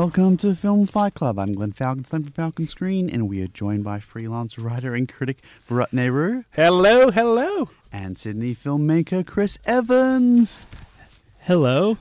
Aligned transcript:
Welcome 0.00 0.38
to 0.38 0.54
Film 0.54 0.86
Fight 0.86 1.12
Club. 1.12 1.38
I'm 1.38 1.52
Glenn 1.52 1.72
Falcon, 1.72 2.06
Slim 2.06 2.22
from 2.22 2.32
Falcon 2.32 2.64
Screen, 2.64 3.10
and 3.10 3.28
we 3.28 3.42
are 3.42 3.48
joined 3.48 3.84
by 3.84 4.00
freelance 4.00 4.58
writer 4.58 4.94
and 4.94 5.06
critic 5.06 5.42
Bharat 5.68 5.92
Nehru 5.92 6.44
Hello, 6.52 7.10
hello. 7.10 7.68
and 7.92 8.16
Sydney 8.16 8.54
filmmaker 8.54 9.26
Chris 9.26 9.58
Evans. 9.66 10.62
Hello. 11.40 11.98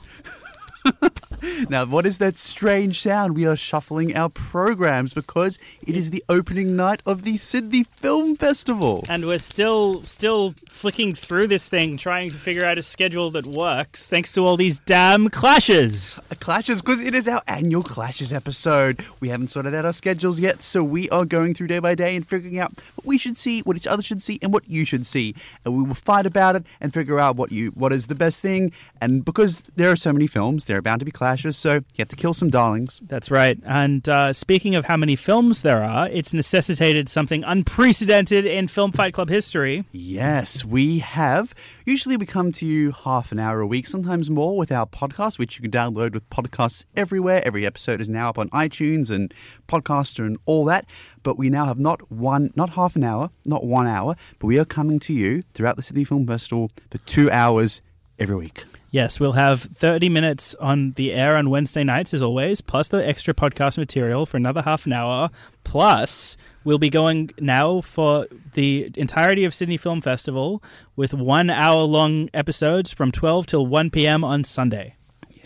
Now, 1.69 1.85
what 1.85 2.05
is 2.05 2.17
that 2.19 2.37
strange 2.37 3.01
sound? 3.01 3.35
We 3.35 3.45
are 3.45 3.55
shuffling 3.55 4.15
our 4.15 4.29
programs 4.29 5.13
because 5.13 5.59
it 5.85 5.95
is 5.95 6.09
the 6.09 6.23
opening 6.29 6.75
night 6.75 7.04
of 7.05 7.23
the 7.23 7.37
Sydney 7.37 7.83
Film 7.83 8.37
Festival. 8.37 9.05
And 9.09 9.27
we're 9.27 9.39
still 9.39 10.04
still 10.05 10.55
flicking 10.67 11.13
through 11.13 11.47
this 11.47 11.67
thing, 11.67 11.97
trying 11.97 12.31
to 12.31 12.37
figure 12.37 12.65
out 12.65 12.78
a 12.78 12.81
schedule 12.81 13.29
that 13.31 13.45
works, 13.45 14.07
thanks 14.07 14.33
to 14.33 14.45
all 14.45 14.57
these 14.57 14.79
damn 14.79 15.29
clashes. 15.29 16.19
Uh, 16.31 16.36
clashes, 16.39 16.81
because 16.81 17.01
it 17.01 17.14
is 17.14 17.28
our 17.28 17.42
annual 17.47 17.83
Clashes 17.83 18.31
episode. 18.31 19.03
We 19.19 19.29
haven't 19.29 19.50
sorted 19.50 19.75
out 19.75 19.86
our 19.86 19.93
schedules 19.93 20.39
yet, 20.39 20.64
so 20.64 20.83
we 20.83 21.09
are 21.09 21.25
going 21.25 21.53
through 21.53 21.67
day 21.67 21.79
by 21.79 21.95
day 21.95 22.15
and 22.15 22.28
figuring 22.28 22.59
out 22.59 22.71
what 22.95 23.06
we 23.06 23.17
should 23.17 23.37
see, 23.37 23.61
what 23.61 23.75
each 23.75 23.87
other 23.87 24.01
should 24.01 24.21
see, 24.21 24.39
and 24.42 24.53
what 24.53 24.67
you 24.69 24.86
should 24.86 25.06
see. 25.06 25.36
And 25.65 25.75
we 25.75 25.83
will 25.83 25.95
fight 25.95 26.25
about 26.25 26.56
it 26.56 26.64
and 26.81 26.93
figure 26.93 27.19
out 27.19 27.36
what 27.36 27.51
you 27.51 27.69
what 27.71 27.92
is 27.92 28.07
the 28.07 28.15
best 28.15 28.42
thing. 28.42 28.71
And 29.01 29.25
because 29.25 29.64
there 29.75 29.92
are 29.92 29.95
so 29.95 30.14
many 30.14 30.28
films, 30.28 30.65
there 30.65 30.78
are 30.78 30.81
bound 30.81 31.00
to 31.00 31.06
be 31.06 31.11
clashes, 31.11 31.29
so 31.38 31.75
you 31.75 31.83
have 32.00 32.08
to 32.09 32.16
kill 32.16 32.33
some 32.33 32.50
darlings. 32.50 33.00
That's 33.03 33.30
right. 33.31 33.59
And 33.66 34.08
uh, 34.08 34.33
speaking 34.33 34.75
of 34.75 34.86
how 34.86 34.97
many 34.97 35.16
films 35.16 35.61
there 35.61 35.83
are, 35.83 36.08
it's 36.09 36.33
necessitated 36.33 37.09
something 37.09 37.44
unprecedented 37.44 38.45
in 38.45 38.67
Film 38.67 38.92
Fight 38.92 39.14
Club 39.14 39.30
history. 39.30 39.86
Yes, 39.92 40.64
we 40.66 41.00
have. 41.00 41.53
Usually 41.86 42.17
we 42.17 42.25
come 42.25 42.52
to 42.53 42.66
you 42.66 42.92
half 42.92 43.31
an 43.31 43.39
hour 43.39 43.61
a 43.61 43.67
week, 43.67 43.88
sometimes 43.88 44.30
more, 44.30 44.58
with 44.58 44.72
our 44.72 44.86
podcast, 44.86 45.40
which 45.40 45.58
you 45.58 45.62
can 45.62 45.72
download 45.72 46.14
with 46.14 46.30
podcasts 46.30 46.86
everywhere. 46.95 47.42
Every 47.46 47.66
episode 47.66 48.02
is 48.02 48.09
now 48.09 48.30
up 48.30 48.38
on 48.38 48.50
iTunes 48.50 49.09
and 49.09 49.34
Podcaster 49.68 50.25
and 50.25 50.38
all 50.46 50.66
that. 50.66 50.86
But 51.23 51.38
we 51.38 51.50
now 51.50 51.66
have 51.66 51.80
not 51.80 52.12
one, 52.12 52.52
not 52.56 52.72
half 52.72 52.96
an 52.96 53.03
hour, 53.03 53.30
not 53.46 53.66
one 53.66 53.88
hour, 53.88 54.16
but 54.40 54.48
we 54.48 54.59
are 54.59 54.66
coming 54.66 55.00
to 55.02 55.14
you 55.14 55.44
throughout 55.53 55.75
the 55.75 55.81
Sydney 55.81 56.03
Film 56.03 56.25
Festival 56.28 56.72
for 56.92 56.98
two 57.00 57.30
hours 57.31 57.81
every 58.20 58.36
week. 58.36 58.66
Yes, 58.92 59.20
we'll 59.20 59.34
have 59.34 59.62
30 59.62 60.09
minutes 60.09 60.56
on 60.56 60.94
the 60.94 61.14
air 61.14 61.38
on 61.38 61.52
Wednesday 61.52 61.84
nights, 61.84 62.14
as 62.14 62.23
always, 62.23 62.59
plus 62.59 62.88
the 62.88 63.08
extra 63.08 63.36
podcast 63.36 63.78
material 63.78 64.26
for 64.26 64.38
another 64.38 64.64
half 64.64 64.88
an 64.88 64.94
hour. 64.94 65.30
Plus, 65.64 66.36
we'll 66.64 66.80
be 66.80 66.90
going 66.90 67.30
now 67.40 67.81
for 67.81 68.26
the 68.54 68.92
entirety 68.96 69.46
of 69.46 69.54
Sydney 69.54 69.78
Film 69.78 70.02
Festival 70.02 70.64
with 70.96 71.14
one 71.14 71.52
hour 71.52 71.84
long 71.84 72.30
episodes 72.34 72.92
from 72.92 73.12
12 73.12 73.46
till 73.46 73.68
1 73.68 73.92
p.m. 73.92 74.23
on 74.23 74.44
Sunday. 74.44 74.96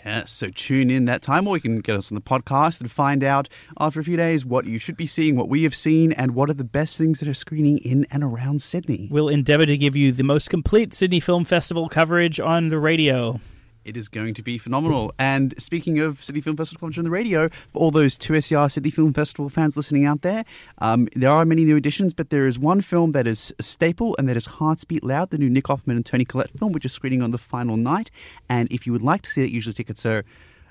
Yes, 0.04 0.32
so 0.32 0.48
tune 0.48 0.90
in 0.90 1.06
that 1.06 1.22
time, 1.22 1.48
or 1.48 1.56
you 1.56 1.62
can 1.62 1.80
get 1.80 1.96
us 1.96 2.12
on 2.12 2.14
the 2.14 2.20
podcast 2.20 2.80
and 2.80 2.90
find 2.90 3.24
out 3.24 3.48
after 3.80 4.00
a 4.00 4.04
few 4.04 4.18
days 4.18 4.44
what 4.44 4.66
you 4.66 4.78
should 4.78 4.98
be 4.98 5.06
seeing, 5.06 5.34
what 5.34 5.48
we 5.48 5.62
have 5.62 5.74
seen, 5.74 6.12
and 6.12 6.34
what 6.34 6.50
are 6.50 6.54
the 6.54 6.62
best 6.62 6.98
things 6.98 7.20
that 7.20 7.28
are 7.28 7.34
screening 7.34 7.78
in 7.78 8.06
and 8.10 8.22
around 8.22 8.60
Sydney. 8.60 9.08
We'll 9.10 9.28
endeavour 9.30 9.64
to 9.64 9.78
give 9.78 9.96
you 9.96 10.12
the 10.12 10.22
most 10.22 10.50
complete 10.50 10.92
Sydney 10.92 11.20
Film 11.20 11.46
Festival 11.46 11.88
coverage 11.88 12.38
on 12.38 12.68
the 12.68 12.78
radio. 12.78 13.40
It 13.84 13.96
is 13.96 14.08
going 14.08 14.34
to 14.34 14.42
be 14.42 14.56
phenomenal. 14.56 15.12
And 15.18 15.54
speaking 15.58 15.98
of 15.98 16.24
Sydney 16.24 16.40
Film 16.40 16.56
Festival 16.56 16.80
coverage 16.80 16.98
on 16.98 17.04
the 17.04 17.10
radio, 17.10 17.48
for 17.72 17.78
all 17.78 17.90
those 17.90 18.16
2SER 18.16 18.70
Sydney 18.72 18.90
Film 18.90 19.12
Festival 19.12 19.48
fans 19.48 19.76
listening 19.76 20.06
out 20.06 20.22
there, 20.22 20.44
um, 20.78 21.08
there 21.14 21.30
are 21.30 21.44
many 21.44 21.64
new 21.64 21.76
additions, 21.76 22.14
but 22.14 22.30
there 22.30 22.46
is 22.46 22.58
one 22.58 22.80
film 22.80 23.12
that 23.12 23.26
is 23.26 23.52
a 23.58 23.62
staple, 23.62 24.16
and 24.18 24.28
that 24.28 24.36
is 24.36 24.46
Hearts 24.46 24.84
Beat 24.84 25.04
Loud, 25.04 25.30
the 25.30 25.38
new 25.38 25.50
Nick 25.50 25.64
Offerman 25.64 25.96
and 25.96 26.06
Toni 26.06 26.24
Collette 26.24 26.58
film, 26.58 26.72
which 26.72 26.84
is 26.84 26.92
screening 26.92 27.22
on 27.22 27.30
the 27.30 27.38
final 27.38 27.76
night. 27.76 28.10
And 28.48 28.70
if 28.72 28.86
you 28.86 28.92
would 28.92 29.02
like 29.02 29.22
to 29.22 29.30
see 29.30 29.44
it, 29.44 29.50
usually 29.50 29.74
tickets 29.74 30.06
are 30.06 30.24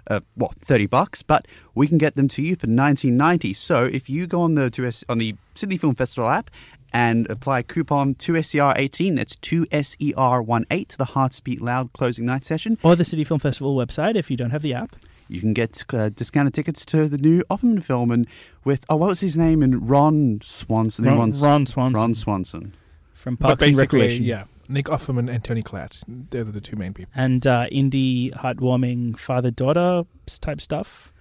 uh, 0.08 0.20
what 0.36 0.56
thirty 0.56 0.86
bucks, 0.86 1.24
but 1.24 1.48
we 1.76 1.88
can 1.88 1.98
get 1.98 2.16
them 2.16 2.28
to 2.28 2.42
you 2.42 2.56
for 2.56 2.68
nineteen 2.68 3.16
ninety. 3.16 3.54
So 3.54 3.84
if 3.84 4.10
you 4.10 4.28
go 4.28 4.42
on 4.42 4.56
the 4.56 4.70
2S, 4.70 5.04
on 5.08 5.18
the 5.18 5.36
Sydney 5.56 5.78
Film 5.78 5.96
Festival 5.96 6.30
app 6.30 6.50
and 6.94 7.30
apply 7.30 7.64
coupon 7.64 8.16
2SER18, 8.16 9.16
that's 9.16 9.36
2SER18 9.38 10.88
to 10.88 10.98
the 10.98 11.06
Hearts 11.06 11.40
Beat 11.40 11.62
Loud 11.62 11.92
closing 11.94 12.26
night 12.26 12.46
session, 12.46 12.78
Or 12.84 12.96
the 12.96 13.04
Sydney 13.06 13.24
Film 13.26 13.40
Festival 13.40 13.76
website 13.76 14.16
if 14.16 14.30
you 14.30 14.38
don't 14.38 14.52
have 14.52 14.62
the 14.62 14.74
app. 14.74 14.96
you 15.28 15.40
can 15.40 15.54
get 15.54 15.84
uh, 15.94 16.10
discounted 16.10 16.54
tickets 16.54 16.86
to 16.86 17.08
the 17.08 17.18
new 17.18 17.44
Offerman 17.50 17.84
film 17.84 18.12
and 18.12 18.28
with 18.64 18.86
oh 18.90 18.98
what 18.98 19.10
was 19.10 19.22
his 19.22 19.36
name 19.38 19.64
and 19.64 19.90
Ron 19.90 20.40
Swanson 20.44 21.06
Ron, 21.06 21.18
Ron, 21.18 21.32
Ron 21.42 21.66
Swanson 21.66 22.00
Ron 22.02 22.14
Swanson 22.16 22.74
from 23.14 23.38
Parks 23.38 23.64
and 23.64 23.76
Recreation. 23.78 24.24
yeah, 24.26 24.44
Nick 24.68 24.86
Offerman 24.88 25.34
and 25.34 25.44
Toni 25.44 25.62
Collette. 25.64 26.04
Those 26.08 26.50
are 26.50 26.52
the 26.52 26.62
two 26.62 26.76
main 26.76 26.94
people. 26.94 27.12
And 27.16 27.48
uh, 27.48 27.68
indie 27.72 28.34
heartwarming 28.34 29.18
father 29.18 29.50
daughter 29.50 30.04
type 30.42 30.60
stuff. 30.60 31.13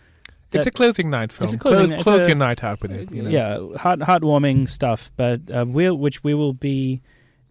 It's 0.54 0.66
a 0.66 0.70
closing 0.70 1.10
night 1.10 1.32
film. 1.32 1.44
It's 1.44 1.54
a 1.54 1.58
closing- 1.58 1.86
Close, 1.88 1.94
it's 1.98 2.02
close 2.04 2.20
a- 2.22 2.26
your 2.28 2.36
night 2.36 2.62
out 2.64 2.80
with 2.82 2.92
it. 2.92 3.10
You 3.12 3.22
know? 3.22 3.30
Yeah, 3.30 3.76
heart 3.78 4.00
heartwarming 4.00 4.68
stuff, 4.68 5.10
but 5.16 5.40
uh, 5.50 5.64
we'll, 5.68 5.96
which 5.96 6.22
we 6.24 6.34
will 6.34 6.52
be 6.52 7.00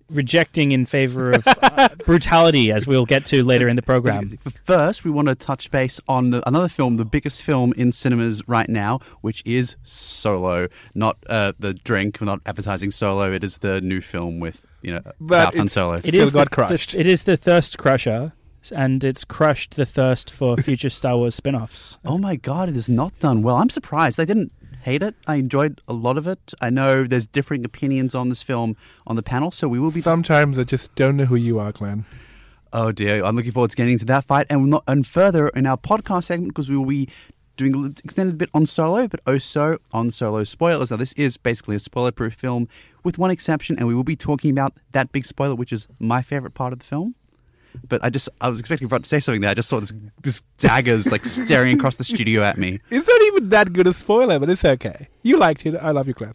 rejecting 0.10 0.74
in 0.74 0.86
favor 0.86 1.32
of 1.32 1.48
uh, 1.48 1.88
brutality, 2.06 2.70
as 2.72 2.86
we'll 2.86 3.06
get 3.06 3.26
to 3.28 3.44
later 3.46 3.68
in 3.68 3.78
the 3.78 3.82
program. 3.82 4.38
First, 4.66 5.06
we 5.06 5.12
want 5.12 5.30
to 5.30 5.36
touch 5.36 5.72
base 5.72 6.02
on 6.08 6.32
the, 6.32 6.46
another 6.48 6.68
film, 6.68 6.98
the 6.98 7.06
biggest 7.06 7.42
film 7.42 7.72
in 7.78 7.94
cinemas 7.94 8.46
right 8.48 8.68
now, 8.70 9.00
which 9.22 9.42
is 9.46 9.78
Solo. 9.84 10.68
Not 10.94 11.18
uh, 11.30 11.54
the 11.60 11.74
drink, 11.74 12.18
we're 12.20 12.26
not 12.26 12.42
advertising 12.46 12.92
Solo. 12.92 13.32
It 13.32 13.44
is 13.44 13.60
the 13.60 13.80
new 13.82 14.02
film 14.02 14.40
with 14.42 14.66
you 14.82 14.94
know 14.96 15.02
But 15.22 15.36
about 15.44 15.54
Han 15.54 15.62
it's- 15.68 15.74
Solo. 15.74 15.94
It 15.94 16.04
Still 16.06 16.24
is 16.24 16.34
got 16.34 16.50
the, 16.50 16.56
crushed. 16.56 16.92
the- 16.92 17.00
it 17.00 17.08
is 17.08 17.24
the 17.24 17.38
thirst 17.38 17.78
crusher, 17.78 18.34
and 18.70 19.04
it's 19.04 19.24
crushed 19.24 19.76
the 19.76 19.86
thirst 19.86 20.30
for 20.30 20.58
future 20.62 20.90
Star 20.90 21.18
Wars 21.18 21.36
spin-offs. 21.36 21.98
Oh 22.06 22.18
my 22.18 22.36
god, 22.36 22.70
it 22.70 22.76
is 22.76 22.90
not 22.90 23.18
done 23.20 23.42
well. 23.42 23.56
I'm 23.56 23.70
surprised. 23.70 24.20
I 24.20 24.26
didn't 24.26 24.52
hate 24.82 25.02
it. 25.02 25.16
I 25.26 25.36
enjoyed 25.36 25.82
a 25.88 25.94
lot 25.94 26.18
of 26.18 26.28
it. 26.28 26.54
I 26.60 26.70
know 26.70 27.06
there's 27.06 27.28
differing 27.28 27.64
opinions 27.66 28.14
on 28.14 28.30
this 28.30 28.44
film 28.44 28.76
on 29.08 29.16
the 29.16 29.24
panel, 29.24 29.52
so 29.52 29.68
we 29.68 29.80
will 29.80 29.92
be. 29.92 30.02
Sometimes 30.02 30.60
I 30.60 30.64
just 30.64 30.94
don't 30.96 31.18
know 31.18 31.26
who 31.26 31.36
you 31.36 31.60
are, 31.60 31.72
Glenn. 31.72 32.06
Oh 32.74 32.92
dear, 32.92 33.24
I'm 33.24 33.36
looking 33.36 33.52
forward 33.52 33.72
to 33.72 33.78
getting 33.78 33.94
into 33.94 34.06
that 34.06 34.26
fight 34.26 34.48
and 34.50 34.70
not, 34.70 34.84
and 34.88 35.06
further 35.06 35.50
in 35.50 35.66
our 35.66 35.78
podcast 35.78 36.26
segment 36.26 36.54
because 36.54 36.70
we 36.70 36.78
will 36.78 36.86
be 36.86 37.10
doing 37.58 37.76
an 37.76 37.96
extended 38.04 38.38
bit 38.38 38.50
on 38.54 38.66
Solo, 38.66 39.08
but 39.08 39.20
also 39.28 39.78
on 39.92 40.10
Solo 40.10 40.44
spoilers. 40.44 40.90
Now 40.90 40.98
this 40.98 41.14
is 41.14 41.38
basically 41.38 41.76
a 41.76 41.80
spoiler-proof 41.80 42.34
film 42.34 42.68
with 43.04 43.18
one 43.18 43.30
exception, 43.30 43.78
and 43.78 43.88
we 43.88 43.94
will 43.94 44.04
be 44.04 44.16
talking 44.16 44.52
about 44.52 44.74
that 44.94 45.12
big 45.12 45.26
spoiler, 45.26 45.56
which 45.56 45.74
is 45.74 45.88
my 46.00 46.22
favorite 46.22 46.54
part 46.54 46.72
of 46.74 46.80
the 46.80 46.86
film. 46.86 47.16
But 47.88 48.04
I 48.04 48.10
just 48.10 48.30
I 48.40 48.50
was 48.50 48.60
expecting 48.60 48.88
Rod 48.88 49.04
to 49.04 49.10
say 49.10 49.20
something 49.20 49.42
there. 49.42 49.52
I 49.52 49.54
just 49.54 49.70
saw 49.70 49.80
this 49.80 49.94
this 50.22 50.42
daggers 50.58 51.12
like 51.12 51.26
staring 51.26 51.78
across 51.78 51.98
the 51.98 52.04
studio 52.04 52.44
at 52.44 52.58
me. 52.58 52.80
It's 52.90 53.08
not 53.08 53.22
even 53.24 53.50
that 53.50 53.74
good 53.74 53.88
a 53.88 53.94
spoiler, 53.94 54.40
but 54.40 54.50
it's 54.50 54.64
okay. 54.64 55.08
You 55.24 55.38
liked 55.38 55.66
it. 55.66 55.76
I 55.76 55.92
love 55.92 56.08
you, 56.08 56.14
Glenn. 56.14 56.34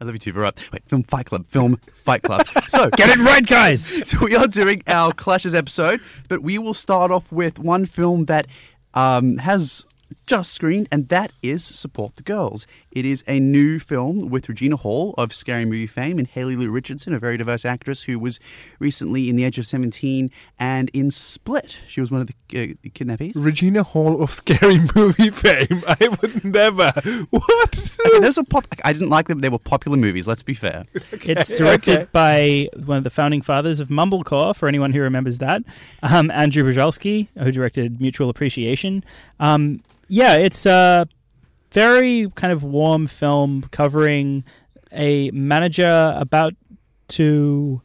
I 0.00 0.04
love 0.04 0.16
you 0.16 0.18
too, 0.18 0.32
Virat. 0.32 0.68
Wait, 0.72 0.82
Film 0.88 1.04
Fight 1.04 1.26
Club. 1.26 1.46
Film 1.46 1.78
Fight 1.92 2.22
Club. 2.22 2.44
So, 2.66 2.90
Get 2.96 3.16
it 3.16 3.18
right, 3.18 3.46
guys! 3.46 4.00
so 4.08 4.18
we 4.18 4.34
are 4.34 4.48
doing 4.48 4.82
our 4.88 5.12
clashes 5.12 5.54
episode, 5.54 6.00
but 6.28 6.42
we 6.42 6.58
will 6.58 6.74
start 6.74 7.12
off 7.12 7.30
with 7.30 7.60
one 7.60 7.86
film 7.86 8.24
that 8.24 8.48
um, 8.94 9.38
has 9.38 9.86
just 10.26 10.52
screened, 10.52 10.88
and 10.90 11.08
that 11.08 11.32
is 11.42 11.64
Support 11.64 12.16
the 12.16 12.22
Girls. 12.22 12.66
It 12.90 13.04
is 13.04 13.24
a 13.26 13.40
new 13.40 13.78
film 13.78 14.28
with 14.28 14.48
Regina 14.48 14.76
Hall 14.76 15.14
of 15.18 15.34
Scary 15.34 15.64
Movie 15.64 15.86
fame 15.86 16.18
and 16.18 16.26
Haley 16.26 16.56
Lu 16.56 16.70
Richardson, 16.70 17.14
a 17.14 17.18
very 17.18 17.36
diverse 17.36 17.64
actress 17.64 18.02
who 18.02 18.18
was 18.18 18.38
recently 18.78 19.28
in 19.28 19.36
The 19.36 19.44
Edge 19.44 19.58
of 19.58 19.66
17 19.66 20.30
and 20.58 20.90
in 20.92 21.10
Split. 21.10 21.78
She 21.88 22.00
was 22.00 22.10
one 22.10 22.20
of 22.20 22.26
the 22.26 22.34
uh, 22.52 22.88
kidnappees. 22.90 23.32
Regina 23.34 23.82
Hall 23.82 24.22
of 24.22 24.32
scary 24.32 24.78
movie 24.94 25.30
fame. 25.30 25.82
I 25.88 26.08
would 26.20 26.44
never. 26.44 26.92
What? 27.30 27.90
Okay, 28.06 28.20
those 28.20 28.38
are 28.38 28.44
pop. 28.44 28.66
I 28.84 28.92
didn't 28.92 29.10
like 29.10 29.28
them. 29.28 29.40
They 29.40 29.48
were 29.48 29.58
popular 29.58 29.96
movies. 29.96 30.26
Let's 30.26 30.42
be 30.42 30.54
fair. 30.54 30.84
It's 31.32 31.54
directed 31.54 31.98
okay. 31.98 32.08
by 32.12 32.68
one 32.84 32.98
of 32.98 33.04
the 33.04 33.10
founding 33.10 33.42
fathers 33.42 33.80
of 33.80 33.88
Mumblecore, 33.88 34.54
for 34.54 34.68
anyone 34.68 34.92
who 34.92 35.00
remembers 35.00 35.38
that, 35.38 35.62
um, 36.02 36.30
Andrew 36.30 36.62
Bujalski, 36.64 37.28
who 37.38 37.52
directed 37.52 38.00
Mutual 38.00 38.28
Appreciation. 38.28 39.04
Um, 39.40 39.82
yeah, 40.12 40.34
it's 40.34 40.66
a 40.66 41.08
very 41.70 42.30
kind 42.34 42.52
of 42.52 42.62
warm 42.62 43.06
film 43.06 43.62
covering 43.70 44.44
a 44.92 45.30
manager 45.30 46.14
about 46.18 46.52
to 47.08 47.80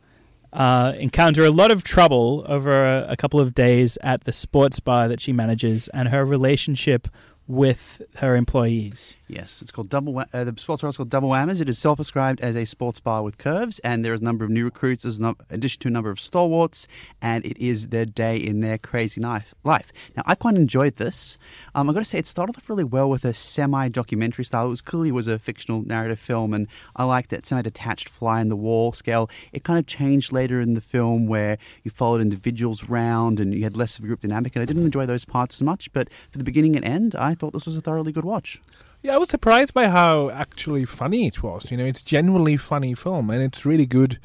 uh, 0.52 0.92
encounter 0.98 1.46
a 1.46 1.52
lot 1.52 1.72
of 1.72 1.86
trouble 1.86 2.44
over 2.50 2.86
a, 2.86 3.12
a 3.12 3.16
couple 3.16 3.40
of 3.40 3.56
days 3.56 3.98
at 4.02 4.26
the 4.26 4.34
sports 4.34 4.82
bar 4.82 5.08
that 5.08 5.22
she 5.22 5.32
manages 5.32 5.88
and 5.94 6.10
her 6.10 6.26
relationship 6.26 7.08
with 7.48 8.02
her 8.18 8.36
employees. 8.36 9.16
Yes, 9.30 9.62
it's 9.62 9.72
called 9.72 9.90
Double. 9.90 10.18
Uh, 10.18 10.44
the 10.46 10.54
sports 10.58 10.82
bar 10.82 10.90
is 10.90 10.96
called 10.96 11.10
Double 11.10 11.28
Whammies. 11.28 11.60
It 11.60 11.68
is 11.68 11.78
self-described 11.78 12.40
as 12.40 12.56
a 12.56 12.64
sports 12.64 13.02
bar 13.02 13.24
with 13.24 13.38
curves, 13.38 13.80
and 13.80 14.06
there 14.06 14.14
is 14.14 14.22
a 14.22 14.24
number 14.24 14.46
of 14.46 14.50
new 14.50 14.64
recruits, 14.64 15.04
as 15.04 15.20
no- 15.20 15.36
addition 15.50 15.82
to 15.82 15.90
a 15.90 15.92
number 15.92 16.10
of 16.10 16.18
stalwarts, 16.18 16.88
and 17.22 17.46
it 17.46 17.58
is 17.58 17.90
their 17.90 18.06
day 18.06 18.38
in 18.38 18.62
their 18.62 18.78
crazy 18.78 19.20
life. 19.20 19.54
Now, 19.66 20.24
I 20.26 20.36
quite 20.36 20.56
enjoyed 20.56 20.96
this. 20.96 21.38
Um, 21.76 21.90
I've 21.90 21.96
got 21.96 22.00
to 22.00 22.06
say, 22.06 22.20
it 22.20 22.26
started 22.26 22.56
off 22.56 22.70
really 22.70 22.86
well 22.86 23.10
with 23.10 23.26
a 23.26 23.34
semi-documentary 23.34 24.46
style. 24.46 24.68
It 24.68 24.70
was 24.70 24.82
clearly 24.82 25.12
was 25.12 25.28
a 25.28 25.38
fictional 25.38 25.82
narrative 25.82 26.20
film, 26.20 26.54
and 26.54 26.70
I 26.96 27.04
liked 27.04 27.30
that 27.32 27.46
semi-detached 27.46 28.08
fly 28.08 28.40
in 28.40 28.48
the 28.48 28.56
wall 28.56 28.94
scale. 28.94 29.30
It 29.52 29.66
kind 29.66 29.78
of 29.78 29.88
changed 29.88 30.32
later 30.32 30.62
in 30.62 30.74
the 30.74 30.80
film 30.80 31.28
where 31.28 31.58
you 31.84 31.92
followed 31.92 32.22
individuals 32.22 32.88
round 32.88 33.42
and 33.42 33.54
you 33.54 33.64
had 33.64 33.76
less 33.76 33.98
of 33.98 34.06
a 34.06 34.08
group 34.08 34.22
dynamic, 34.22 34.56
and 34.56 34.64
I 34.64 34.66
didn't 34.66 34.86
enjoy 34.86 35.06
those 35.06 35.26
parts 35.26 35.58
as 35.58 35.64
much. 35.64 35.92
But 35.92 36.08
for 36.32 36.38
the 36.38 36.46
beginning 36.46 36.78
and 36.78 36.86
end, 36.86 37.14
I 37.14 37.36
thought 37.36 37.52
this 37.52 37.66
was 37.66 37.76
a 37.76 37.82
thoroughly 37.82 38.14
good 38.14 38.24
watch. 38.24 38.62
Yeah, 39.02 39.16
I 39.16 39.18
was 39.18 39.30
surprised 39.30 39.74
by 39.74 39.88
how 39.88 40.30
actually 40.30 40.86
funny 40.86 41.28
it 41.28 41.42
was. 41.44 41.72
You 41.72 41.78
know, 41.78 41.86
it's 41.86 42.02
genuinely 42.02 42.58
funny 42.58 42.94
film, 42.94 43.30
and 43.30 43.42
it's 43.42 43.66
really 43.66 43.86
good. 43.86 44.20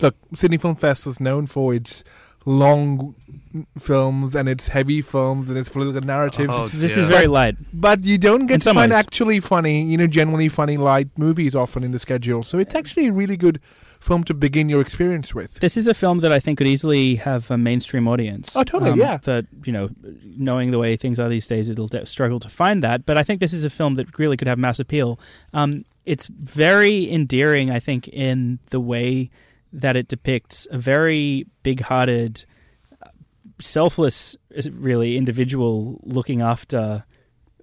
Look, 0.00 0.16
Sydney 0.34 0.58
Film 0.58 0.76
Fest 0.76 1.06
was 1.06 1.20
known 1.20 1.46
for 1.46 1.72
its 1.74 2.04
long 2.44 3.14
films 3.78 4.34
and 4.34 4.48
its 4.48 4.68
heavy 4.68 5.00
films 5.02 5.48
and 5.48 5.58
its 5.58 5.68
political 5.68 6.00
narratives. 6.00 6.52
Oh, 6.54 6.68
This 6.68 6.96
Yeah. 6.96 7.02
is 7.04 7.08
very 7.08 7.26
light. 7.26 7.56
But 7.72 8.04
you 8.04 8.18
don't 8.18 8.46
get 8.46 8.60
to 8.62 8.74
find 8.74 8.92
ways. 8.92 8.98
actually 8.98 9.40
funny, 9.40 9.82
you 9.84 9.96
know, 9.96 10.06
genuinely 10.06 10.48
funny 10.48 10.76
light 10.76 11.08
movies 11.16 11.54
often 11.56 11.82
in 11.82 11.92
the 11.92 11.98
schedule. 11.98 12.42
So 12.42 12.58
it's 12.58 12.74
actually 12.74 13.08
a 13.08 13.12
really 13.12 13.36
good 13.36 13.58
film 14.00 14.24
to 14.24 14.34
begin 14.34 14.68
your 14.68 14.80
experience 14.80 15.34
with. 15.34 15.54
This 15.60 15.76
is 15.76 15.88
a 15.88 15.94
film 15.94 16.20
that 16.20 16.32
I 16.32 16.40
think 16.40 16.58
could 16.58 16.66
easily 16.66 17.16
have 17.16 17.50
a 17.50 17.58
mainstream 17.58 18.06
audience. 18.08 18.56
Oh, 18.56 18.62
totally, 18.64 18.98
yeah. 18.98 19.18
That 19.22 19.46
you 19.64 19.72
know, 19.72 19.90
knowing 20.24 20.70
the 20.70 20.78
way 20.78 20.96
things 20.96 21.18
are 21.18 21.28
these 21.28 21.46
days, 21.46 21.68
it'll 21.68 21.88
de- 21.88 22.06
struggle 22.06 22.40
to 22.40 22.48
find 22.48 22.82
that. 22.84 23.06
But 23.06 23.18
I 23.18 23.22
think 23.22 23.40
this 23.40 23.52
is 23.52 23.64
a 23.64 23.70
film 23.70 23.94
that 23.96 24.18
really 24.18 24.36
could 24.36 24.48
have 24.48 24.58
mass 24.58 24.78
appeal. 24.78 25.18
Um, 25.52 25.84
it's 26.04 26.26
very 26.28 27.10
endearing, 27.10 27.70
I 27.70 27.80
think, 27.80 28.08
in 28.08 28.60
the 28.70 28.80
way 28.80 29.30
that 29.72 29.96
it 29.96 30.08
depicts 30.08 30.68
a 30.70 30.78
very 30.78 31.46
big-hearted, 31.64 32.44
selfless, 33.60 34.36
really 34.70 35.16
individual 35.16 36.00
looking 36.04 36.40
after 36.40 37.04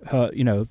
her, 0.08 0.30
you 0.34 0.44
know, 0.44 0.68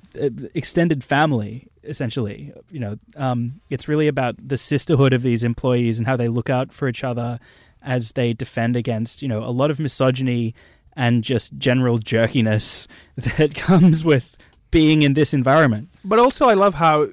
extended 0.54 1.02
family. 1.02 1.68
Essentially, 1.84 2.52
you 2.70 2.80
know, 2.80 2.98
um, 3.16 3.60
it's 3.70 3.88
really 3.88 4.08
about 4.08 4.36
the 4.38 4.58
sisterhood 4.58 5.12
of 5.12 5.22
these 5.22 5.42
employees 5.42 5.98
and 5.98 6.06
how 6.06 6.16
they 6.16 6.28
look 6.28 6.48
out 6.48 6.72
for 6.72 6.88
each 6.88 7.02
other 7.04 7.38
as 7.82 8.12
they 8.12 8.32
defend 8.32 8.76
against, 8.76 9.22
you 9.22 9.28
know, 9.28 9.42
a 9.42 9.50
lot 9.50 9.70
of 9.70 9.80
misogyny 9.80 10.54
and 10.94 11.24
just 11.24 11.56
general 11.58 11.98
jerkiness 11.98 12.86
that 13.16 13.54
comes 13.54 14.04
with 14.04 14.36
being 14.70 15.02
in 15.02 15.14
this 15.14 15.34
environment. 15.34 15.88
But 16.04 16.18
also, 16.18 16.48
I 16.48 16.54
love 16.54 16.74
how 16.74 17.08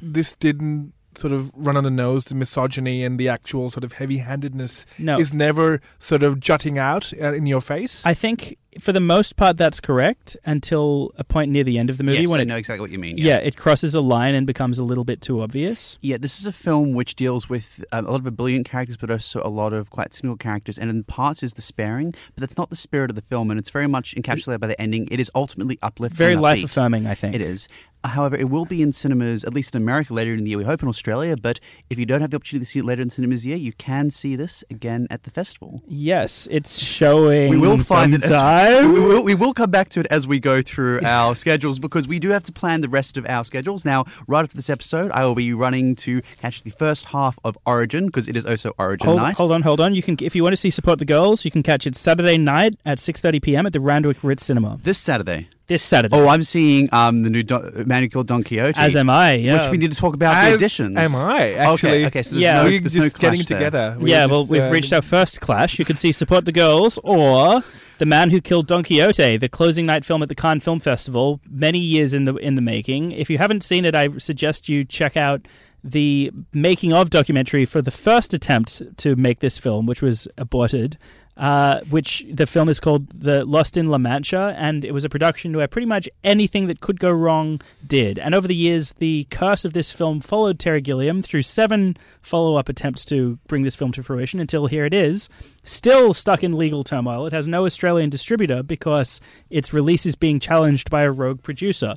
this 0.00 0.36
didn't 0.36 0.92
sort 1.16 1.32
of 1.32 1.50
run 1.54 1.76
on 1.76 1.84
the 1.84 1.90
nose. 1.90 2.26
The 2.26 2.34
misogyny 2.34 3.04
and 3.04 3.18
the 3.18 3.28
actual 3.28 3.70
sort 3.70 3.84
of 3.84 3.94
heavy-handedness 3.94 4.86
No, 4.98 5.18
is 5.18 5.34
never 5.34 5.80
sort 5.98 6.22
of 6.22 6.40
jutting 6.40 6.78
out 6.78 7.12
uh, 7.20 7.32
in 7.32 7.46
your 7.46 7.60
face. 7.60 8.02
I 8.04 8.14
think 8.14 8.56
for 8.78 8.92
the 8.92 9.00
most 9.00 9.36
part 9.36 9.56
that's 9.56 9.80
correct 9.80 10.36
until 10.44 11.12
a 11.16 11.24
point 11.24 11.50
near 11.50 11.64
the 11.64 11.78
end 11.78 11.90
of 11.90 11.98
the 11.98 12.04
movie 12.04 12.20
yes, 12.20 12.28
when 12.28 12.38
I 12.38 12.42
it, 12.42 12.46
know 12.46 12.56
exactly 12.56 12.80
what 12.80 12.90
you 12.90 12.98
mean. 12.98 13.18
yeah. 13.18 13.38
it 13.38 13.56
crosses 13.56 13.94
a 13.94 14.00
line 14.00 14.34
and 14.34 14.46
becomes 14.46 14.78
a 14.78 14.84
little 14.84 15.04
bit 15.04 15.20
too 15.20 15.42
obvious. 15.42 15.98
Yeah, 16.00 16.18
this 16.18 16.38
is 16.38 16.46
a 16.46 16.52
film 16.52 16.94
which 16.94 17.16
deals 17.16 17.48
with 17.48 17.84
um, 17.92 18.06
a 18.06 18.10
lot 18.10 18.24
of 18.24 18.36
brilliant 18.36 18.66
characters, 18.68 18.96
but 18.96 19.10
also 19.10 19.42
a 19.44 19.48
lot 19.48 19.72
of 19.72 19.90
quite 19.90 20.14
cynical 20.14 20.36
characters, 20.36 20.78
and 20.78 20.88
in 20.88 21.02
parts 21.04 21.42
is 21.42 21.52
despairing. 21.52 22.12
But 22.34 22.42
that's 22.42 22.56
not 22.56 22.70
the 22.70 22.76
spirit 22.76 23.10
of 23.10 23.16
the 23.16 23.22
film, 23.22 23.50
and 23.50 23.58
it's 23.58 23.70
very 23.70 23.88
much 23.88 24.14
encapsulated 24.14 24.60
by 24.60 24.68
the 24.68 24.80
ending. 24.80 25.08
It 25.10 25.18
is 25.18 25.30
ultimately 25.34 25.78
uplifting, 25.82 26.16
Very 26.16 26.36
life 26.36 26.62
affirming, 26.62 27.06
I 27.06 27.14
think. 27.14 27.34
It 27.34 27.40
is. 27.40 27.68
However, 28.02 28.34
it 28.34 28.48
will 28.48 28.64
be 28.64 28.80
in 28.80 28.92
cinemas, 28.92 29.44
at 29.44 29.52
least 29.52 29.74
in 29.74 29.82
America, 29.82 30.14
later 30.14 30.32
in 30.32 30.42
the 30.44 30.50
year. 30.50 30.58
We 30.58 30.64
hope 30.64 30.82
in 30.82 30.88
Australia, 30.88 31.36
but 31.36 31.60
if 31.90 31.98
you 31.98 32.06
don't 32.06 32.22
have 32.22 32.30
the 32.30 32.36
opportunity 32.36 32.64
to 32.64 32.70
see 32.70 32.78
it 32.78 32.84
later 32.84 33.02
in 33.02 33.10
cinemas 33.10 33.44
year, 33.44 33.56
you 33.56 33.72
can 33.74 34.10
see 34.10 34.36
this 34.36 34.64
again 34.70 35.06
at 35.10 35.24
the 35.24 35.30
festival. 35.30 35.82
Yes, 35.86 36.48
it's 36.50 36.78
showing. 36.78 37.50
We 37.50 37.58
will 37.58 37.82
find 37.82 38.14
it. 38.14 38.24
As, 38.24 38.30
sometime. 38.66 38.92
we, 38.92 39.00
will, 39.00 39.22
we 39.22 39.34
will 39.34 39.54
come 39.54 39.70
back 39.70 39.88
to 39.90 40.00
it 40.00 40.06
as 40.10 40.26
we 40.26 40.40
go 40.40 40.62
through 40.62 41.00
our 41.04 41.34
schedules 41.34 41.78
because 41.78 42.06
we 42.08 42.18
do 42.18 42.30
have 42.30 42.44
to 42.44 42.52
plan 42.52 42.80
the 42.80 42.88
rest 42.88 43.16
of 43.16 43.26
our 43.28 43.44
schedules. 43.44 43.84
Now, 43.84 44.04
right 44.26 44.42
after 44.42 44.56
this 44.56 44.70
episode, 44.70 45.10
I 45.12 45.24
will 45.24 45.34
be 45.34 45.52
running 45.52 45.94
to 45.96 46.22
catch 46.40 46.62
the 46.62 46.70
first 46.70 47.06
half 47.06 47.38
of 47.44 47.56
Origin 47.66 48.06
because 48.06 48.28
it 48.28 48.36
is 48.36 48.44
also 48.46 48.72
Origin 48.78 49.06
Hold, 49.06 49.20
night. 49.20 49.36
hold 49.36 49.52
on, 49.52 49.62
hold 49.62 49.80
on. 49.80 49.94
You 49.94 50.02
can, 50.02 50.16
if 50.20 50.34
you 50.34 50.42
want 50.42 50.52
to 50.52 50.56
see 50.58 50.70
Support 50.70 50.98
the 50.98 51.04
Girls, 51.04 51.44
you 51.44 51.50
can 51.50 51.62
catch 51.62 51.86
it 51.86 51.96
Saturday 51.96 52.38
night 52.38 52.74
at 52.84 52.98
6:30 52.98 53.42
p.m. 53.42 53.66
at 53.66 53.72
the 53.72 53.80
Randwick 53.80 54.18
Ritz 54.22 54.44
Cinema 54.44 54.78
This 54.82 54.98
Saturday. 54.98 55.48
this 55.66 55.82
Saturday. 55.82 56.16
Oh, 56.16 56.26
I'm 56.28 56.42
seeing 56.42 56.88
um, 56.92 57.22
the 57.22 57.30
new 57.30 57.42
Don, 57.42 57.86
man 57.86 58.08
who 58.10 58.24
Don 58.24 58.42
Quixote. 58.42 58.78
as 58.80 58.96
am 58.96 59.08
I. 59.10 59.34
Yeah. 59.34 59.62
Which 59.62 59.70
we 59.70 59.78
need 59.78 59.92
to 59.92 59.98
talk 59.98 60.14
about 60.14 60.34
As 60.34 60.50
the 60.50 60.54
additions. 60.56 60.96
Am 60.96 61.14
I 61.14 61.52
actually? 61.54 61.90
Okay, 61.90 62.06
okay. 62.06 62.22
So 62.22 62.30
there's 62.32 62.42
Yeah. 62.42 62.52
no, 62.58 62.64
we're 62.64 62.80
there's 62.80 62.92
just 62.92 62.96
no 62.96 63.10
clash 63.10 63.38
getting 63.38 63.46
there. 63.46 63.58
together. 63.70 63.96
We're 64.00 64.08
yeah, 64.08 64.26
well, 64.26 64.44
we've 64.46 64.62
uh, 64.62 64.70
reached 64.70 64.92
our 64.92 65.02
first 65.02 65.40
clash. 65.40 65.78
You 65.78 65.84
can 65.84 65.96
see 65.96 66.12
Support 66.12 66.44
the 66.44 66.52
Girls 66.52 66.98
or 67.04 67.62
The 68.00 68.06
Man 68.06 68.30
Who 68.30 68.40
Killed 68.40 68.66
Don 68.66 68.82
Quixote, 68.82 69.36
the 69.36 69.48
closing 69.50 69.84
night 69.84 70.06
film 70.06 70.22
at 70.22 70.30
the 70.30 70.34
Cannes 70.34 70.60
Film 70.60 70.80
Festival, 70.80 71.38
many 71.50 71.78
years 71.78 72.14
in 72.14 72.24
the 72.24 72.34
in 72.36 72.54
the 72.54 72.62
making. 72.62 73.12
If 73.12 73.28
you 73.28 73.36
haven't 73.36 73.62
seen 73.62 73.84
it, 73.84 73.94
I 73.94 74.16
suggest 74.16 74.70
you 74.70 74.86
check 74.86 75.18
out 75.18 75.46
the 75.84 76.32
making 76.54 76.94
of 76.94 77.10
documentary 77.10 77.66
for 77.66 77.82
the 77.82 77.90
first 77.90 78.32
attempt 78.32 78.96
to 78.96 79.16
make 79.16 79.40
this 79.40 79.58
film, 79.58 79.84
which 79.84 80.00
was 80.00 80.26
aborted. 80.38 80.96
Uh, 81.40 81.80
which 81.88 82.22
the 82.30 82.46
film 82.46 82.68
is 82.68 82.78
called 82.78 83.08
The 83.18 83.46
Lost 83.46 83.78
in 83.78 83.88
La 83.88 83.96
Mancha, 83.96 84.54
and 84.58 84.84
it 84.84 84.92
was 84.92 85.06
a 85.06 85.08
production 85.08 85.56
where 85.56 85.66
pretty 85.66 85.86
much 85.86 86.06
anything 86.22 86.66
that 86.66 86.80
could 86.80 87.00
go 87.00 87.10
wrong 87.10 87.62
did. 87.86 88.18
And 88.18 88.34
over 88.34 88.46
the 88.46 88.54
years, 88.54 88.92
the 88.98 89.26
curse 89.30 89.64
of 89.64 89.72
this 89.72 89.90
film 89.90 90.20
followed 90.20 90.58
Terry 90.58 90.82
Gilliam 90.82 91.22
through 91.22 91.40
seven 91.40 91.96
follow 92.20 92.56
up 92.56 92.68
attempts 92.68 93.06
to 93.06 93.38
bring 93.48 93.62
this 93.62 93.74
film 93.74 93.90
to 93.92 94.02
fruition 94.02 94.38
until 94.38 94.66
here 94.66 94.84
it 94.84 94.92
is, 94.92 95.30
still 95.64 96.12
stuck 96.12 96.44
in 96.44 96.52
legal 96.52 96.84
turmoil. 96.84 97.24
It 97.26 97.32
has 97.32 97.46
no 97.46 97.64
Australian 97.64 98.10
distributor 98.10 98.62
because 98.62 99.18
its 99.48 99.72
release 99.72 100.04
is 100.04 100.16
being 100.16 100.40
challenged 100.40 100.90
by 100.90 101.04
a 101.04 101.10
rogue 101.10 101.42
producer. 101.42 101.94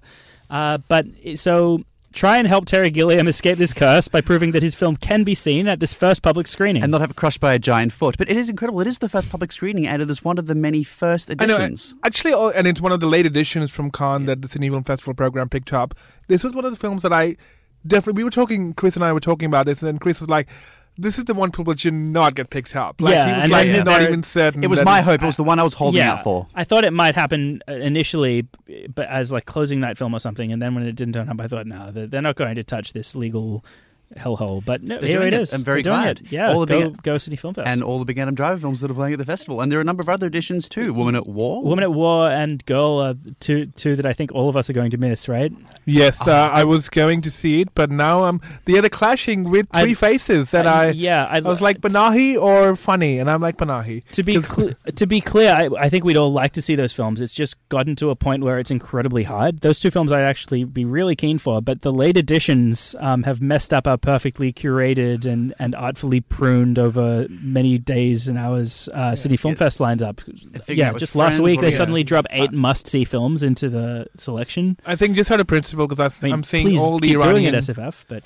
Uh, 0.49 0.77
but 0.87 1.05
so 1.35 1.83
try 2.13 2.37
and 2.37 2.47
help 2.47 2.65
Terry 2.65 2.89
Gilliam 2.89 3.27
escape 3.27 3.57
this 3.57 3.73
curse 3.73 4.07
by 4.07 4.21
proving 4.21 4.51
that 4.51 4.63
his 4.63 4.75
film 4.75 4.95
can 4.95 5.23
be 5.23 5.35
seen 5.35 5.67
at 5.67 5.79
this 5.79 5.93
first 5.93 6.21
public 6.21 6.47
screening. 6.47 6.83
And 6.83 6.91
not 6.91 7.01
have 7.01 7.11
it 7.11 7.17
crushed 7.17 7.39
by 7.39 7.53
a 7.53 7.59
giant 7.59 7.91
foot. 7.91 8.17
But 8.17 8.29
it 8.29 8.37
is 8.37 8.49
incredible. 8.49 8.79
It 8.81 8.87
is 8.87 8.99
the 8.99 9.09
first 9.09 9.29
public 9.29 9.51
screening, 9.51 9.87
and 9.87 10.01
it 10.01 10.09
is 10.09 10.23
one 10.23 10.37
of 10.37 10.45
the 10.45 10.55
many 10.55 10.83
first 10.83 11.29
I 11.37 11.45
know. 11.45 11.55
editions. 11.55 11.93
Uh, 11.97 12.07
actually, 12.07 12.33
oh, 12.33 12.49
and 12.49 12.67
it's 12.67 12.79
one 12.79 12.91
of 12.91 12.99
the 12.99 13.07
late 13.07 13.25
editions 13.25 13.71
from 13.71 13.91
Cannes 13.91 14.25
that 14.27 14.41
the 14.41 14.47
Sydney 14.47 14.69
Film 14.69 14.83
Festival 14.83 15.13
program 15.13 15.49
picked 15.49 15.73
up. 15.73 15.95
This 16.27 16.43
was 16.43 16.53
one 16.53 16.65
of 16.65 16.71
the 16.71 16.77
films 16.77 17.01
that 17.01 17.11
I 17.11 17.35
definitely. 17.85 18.19
We 18.19 18.23
were 18.23 18.29
talking. 18.29 18.73
Chris 18.73 18.95
and 18.95 19.03
I 19.03 19.11
were 19.11 19.19
talking 19.19 19.47
about 19.47 19.65
this, 19.65 19.81
and 19.81 19.99
Chris 19.99 20.19
was 20.19 20.29
like, 20.29 20.47
"This 20.97 21.17
is 21.17 21.25
the 21.25 21.33
one 21.33 21.51
people 21.51 21.75
should 21.75 21.93
not 21.93 22.35
get 22.35 22.49
picked 22.49 22.75
up." 22.75 23.01
Like, 23.01 23.13
Yeah, 23.13 23.25
he 23.27 23.33
was 23.33 23.43
and 23.43 23.51
like, 23.51 23.67
then 23.67 23.85
not 23.85 23.99
there- 23.99 24.07
even 24.09 24.23
certain. 24.23 24.63
It 24.63 24.67
was 24.67 24.79
that 24.79 24.85
my 24.85 25.01
hope. 25.01 25.21
It 25.21 25.25
was 25.25 25.37
the 25.37 25.43
one 25.43 25.59
I 25.59 25.63
was 25.63 25.73
holding 25.73 25.99
yeah, 25.99 26.13
out 26.13 26.23
for. 26.23 26.47
I 26.55 26.63
thought 26.63 26.85
it 26.85 26.93
might 26.93 27.15
happen 27.15 27.61
uh, 27.67 27.73
initially, 27.73 28.47
but 28.93 29.07
as 29.07 29.31
like 29.31 29.45
closing 29.45 29.79
night 29.79 29.97
film 29.97 30.13
or 30.13 30.19
something, 30.19 30.51
and 30.51 30.61
then 30.61 30.75
when 30.75 30.83
it 30.85 30.95
didn't 30.95 31.13
turn 31.13 31.29
up, 31.29 31.39
I 31.39 31.47
thought, 31.47 31.67
no, 31.67 31.91
they're, 31.91 32.07
they're 32.07 32.21
not 32.21 32.35
going 32.35 32.55
to 32.55 32.63
touch 32.63 32.93
this 32.93 33.15
legal 33.15 33.63
hellhole. 34.17 34.63
But 34.65 34.83
no, 34.83 34.99
They're 34.99 35.09
here 35.09 35.21
it 35.23 35.33
it. 35.33 35.41
is. 35.41 35.53
I'm 35.53 35.63
very 35.63 35.81
They're 35.81 35.91
glad. 35.93 36.19
It. 36.21 36.31
Yeah, 36.31 36.51
All 36.51 36.61
the 36.61 36.65
go, 36.67 36.89
big- 36.89 37.03
go 37.03 37.17
City 37.17 37.35
Film 37.35 37.53
Fest. 37.53 37.67
And 37.67 37.83
all 37.83 37.99
the 37.99 38.05
Big 38.05 38.17
Adam 38.17 38.35
Driver 38.35 38.59
films 38.59 38.79
that 38.81 38.89
are 38.91 38.93
playing 38.93 39.13
at 39.13 39.19
the 39.19 39.25
festival. 39.25 39.61
And 39.61 39.71
there 39.71 39.79
are 39.79 39.81
a 39.81 39.85
number 39.85 40.01
of 40.01 40.09
other 40.09 40.27
editions 40.27 40.67
too. 40.69 40.93
Woman 40.93 41.15
at 41.15 41.27
War. 41.27 41.63
Woman 41.63 41.83
at 41.83 41.91
War 41.93 42.29
and 42.29 42.65
Girl 42.65 42.99
are 42.99 43.15
two 43.39 43.67
two 43.67 43.95
that 43.95 44.05
I 44.05 44.13
think 44.13 44.31
all 44.33 44.49
of 44.49 44.55
us 44.55 44.69
are 44.69 44.73
going 44.73 44.91
to 44.91 44.97
miss, 44.97 45.27
right? 45.27 45.51
Yes, 45.85 46.19
Oh. 46.27 46.31
uh, 46.31 46.49
I 46.53 46.63
was 46.63 46.89
going 46.89 47.21
to 47.21 47.31
see 47.31 47.61
it, 47.61 47.69
but 47.75 47.91
now 47.91 48.23
um, 48.23 48.41
the 48.65 48.77
other 48.77 48.89
clashing 48.89 49.49
with 49.49 49.67
I- 49.71 49.81
three 49.83 49.93
faces 49.93 50.51
that 50.51 50.65
I- 50.67 50.87
I. 50.87 50.89
yeah, 50.91 51.25
I 51.29 51.39
was 51.39 51.61
like 51.61 51.81
Panahi 51.81 52.41
or 52.41 52.75
funny, 52.75 53.19
and 53.19 53.29
I'm 53.29 53.41
like 53.41 53.57
Panahi. 53.57 54.03
To 54.11 54.23
be 54.23 54.35
'Cause- 54.35 54.47
cl- 54.55 54.75
to 54.95 55.07
be 55.07 55.21
clear, 55.21 55.53
I, 55.53 55.69
I 55.77 55.89
think 55.89 56.03
we'd 56.05 56.17
all 56.17 56.31
like 56.31 56.53
to 56.53 56.61
see 56.61 56.75
those 56.75 56.93
films. 56.93 57.21
It's 57.21 57.33
just 57.33 57.55
gotten 57.69 57.95
to 57.97 58.09
a 58.09 58.15
point 58.15 58.43
where 58.43 58.59
it's 58.59 58.71
incredibly 58.71 59.23
hard. 59.23 59.59
Those 59.61 59.79
two 59.79 59.91
films 59.91 60.11
I'd 60.11 60.21
actually 60.23 60.63
be 60.63 60.85
really 60.85 61.15
keen 61.15 61.37
for, 61.37 61.61
but 61.61 61.81
the 61.81 61.91
late 61.93 62.17
editions 62.17 62.95
um, 62.99 63.23
have 63.23 63.41
messed 63.41 63.73
up 63.73 63.87
our 63.87 63.97
perfectly 64.03 64.51
curated 64.51 65.25
and, 65.25 65.55
and 65.57 65.73
artfully 65.73 66.19
pruned 66.19 66.77
over 66.77 67.25
many 67.29 67.77
days 67.77 68.27
and 68.27 68.37
hours 68.37 68.89
uh, 68.89 69.15
City 69.15 69.37
Film 69.37 69.55
Fest 69.55 69.79
lined 69.79 70.03
up. 70.03 70.21
Yeah, 70.67 70.93
just 70.93 71.15
last 71.15 71.39
week 71.39 71.61
they 71.61 71.71
suddenly 71.71 72.03
dropped 72.03 72.27
eight 72.31 72.49
Uh, 72.49 72.57
must 72.57 72.85
see 72.87 73.05
films 73.05 73.41
into 73.41 73.69
the 73.69 74.05
selection. 74.17 74.77
I 74.85 74.95
think 74.95 75.15
just 75.15 75.31
out 75.31 75.39
of 75.39 75.47
principle, 75.47 75.87
because 75.87 75.99
I 75.99 76.23
mean, 76.23 76.33
I'm 76.33 76.43
seeing 76.43 76.77
all 76.77 76.99
the 76.99 77.07
keep 77.07 77.21
doing 77.21 77.45
Iranian. 77.45 77.55
it, 77.55 77.63
SFF, 77.63 78.03
but 78.07 78.23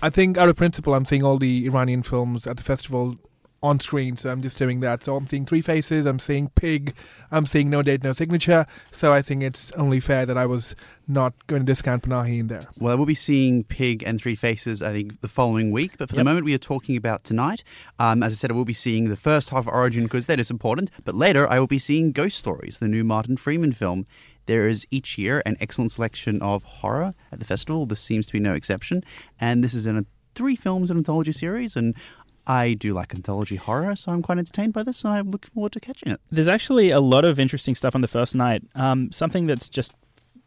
I 0.00 0.08
think 0.08 0.38
out 0.38 0.48
of 0.48 0.56
principle, 0.56 0.94
I'm 0.94 1.04
seeing 1.04 1.24
all 1.24 1.38
the 1.38 1.66
Iranian 1.66 2.02
films 2.02 2.46
at 2.46 2.56
the 2.56 2.62
festival 2.62 3.16
on 3.62 3.80
screen. 3.80 4.16
So 4.16 4.30
I'm 4.30 4.42
just 4.42 4.58
doing 4.58 4.80
that. 4.80 5.02
So 5.02 5.16
I'm 5.16 5.26
seeing 5.26 5.44
Three 5.44 5.60
Faces, 5.60 6.06
I'm 6.06 6.18
seeing 6.18 6.48
Pig, 6.50 6.94
I'm 7.30 7.46
seeing 7.46 7.70
No 7.70 7.82
Date, 7.82 8.02
No 8.02 8.12
Signature. 8.12 8.66
So 8.92 9.12
I 9.12 9.22
think 9.22 9.42
it's 9.42 9.72
only 9.72 10.00
fair 10.00 10.26
that 10.26 10.38
I 10.38 10.46
was 10.46 10.76
not 11.08 11.34
going 11.46 11.62
to 11.62 11.66
discount 11.66 12.02
Panahi 12.02 12.38
in 12.38 12.46
there. 12.48 12.68
Well, 12.78 12.96
we'll 12.96 13.06
be 13.06 13.14
seeing 13.14 13.64
Pig 13.64 14.04
and 14.06 14.20
Three 14.20 14.36
Faces, 14.36 14.82
I 14.82 14.92
think, 14.92 15.20
the 15.20 15.28
following 15.28 15.72
week. 15.72 15.92
But 15.98 16.10
for 16.10 16.16
the 16.16 16.24
moment, 16.24 16.44
we 16.44 16.54
are 16.54 16.58
talking 16.58 16.96
about 16.96 17.24
tonight. 17.24 17.64
Um, 17.98 18.22
as 18.22 18.32
I 18.32 18.36
said, 18.36 18.50
I 18.50 18.54
will 18.54 18.64
be 18.64 18.74
seeing 18.74 19.08
the 19.08 19.16
first 19.16 19.50
half 19.50 19.66
of 19.66 19.74
Origin 19.74 20.04
because 20.04 20.26
that 20.26 20.38
is 20.38 20.50
important. 20.50 20.90
But 21.04 21.14
later, 21.14 21.50
I 21.50 21.58
will 21.58 21.66
be 21.66 21.78
seeing 21.78 22.12
Ghost 22.12 22.38
Stories, 22.38 22.78
the 22.78 22.88
new 22.88 23.04
Martin 23.04 23.36
Freeman 23.36 23.72
film. 23.72 24.06
There 24.46 24.66
is 24.66 24.86
each 24.90 25.18
year 25.18 25.42
an 25.44 25.58
excellent 25.60 25.92
selection 25.92 26.40
of 26.40 26.62
horror 26.62 27.14
at 27.32 27.38
the 27.38 27.44
festival. 27.44 27.84
This 27.84 28.00
seems 28.00 28.26
to 28.28 28.32
be 28.32 28.40
no 28.40 28.54
exception. 28.54 29.04
And 29.38 29.62
this 29.62 29.74
is 29.74 29.84
in 29.84 29.98
a 29.98 30.06
three 30.34 30.56
films 30.56 30.88
an 30.88 30.96
anthology 30.96 31.32
series. 31.32 31.74
And 31.76 31.94
I 32.48 32.72
do 32.74 32.94
like 32.94 33.14
anthology 33.14 33.56
horror, 33.56 33.94
so 33.94 34.10
I'm 34.10 34.22
quite 34.22 34.38
entertained 34.38 34.72
by 34.72 34.82
this, 34.82 35.04
and 35.04 35.12
I 35.12 35.20
look 35.20 35.46
forward 35.52 35.72
to 35.72 35.80
catching 35.80 36.10
it. 36.10 36.20
There's 36.30 36.48
actually 36.48 36.90
a 36.90 37.00
lot 37.00 37.24
of 37.26 37.38
interesting 37.38 37.74
stuff 37.74 37.94
on 37.94 38.00
the 38.00 38.08
first 38.08 38.34
night. 38.34 38.62
Um, 38.74 39.12
something 39.12 39.46
that's 39.46 39.68
just 39.68 39.92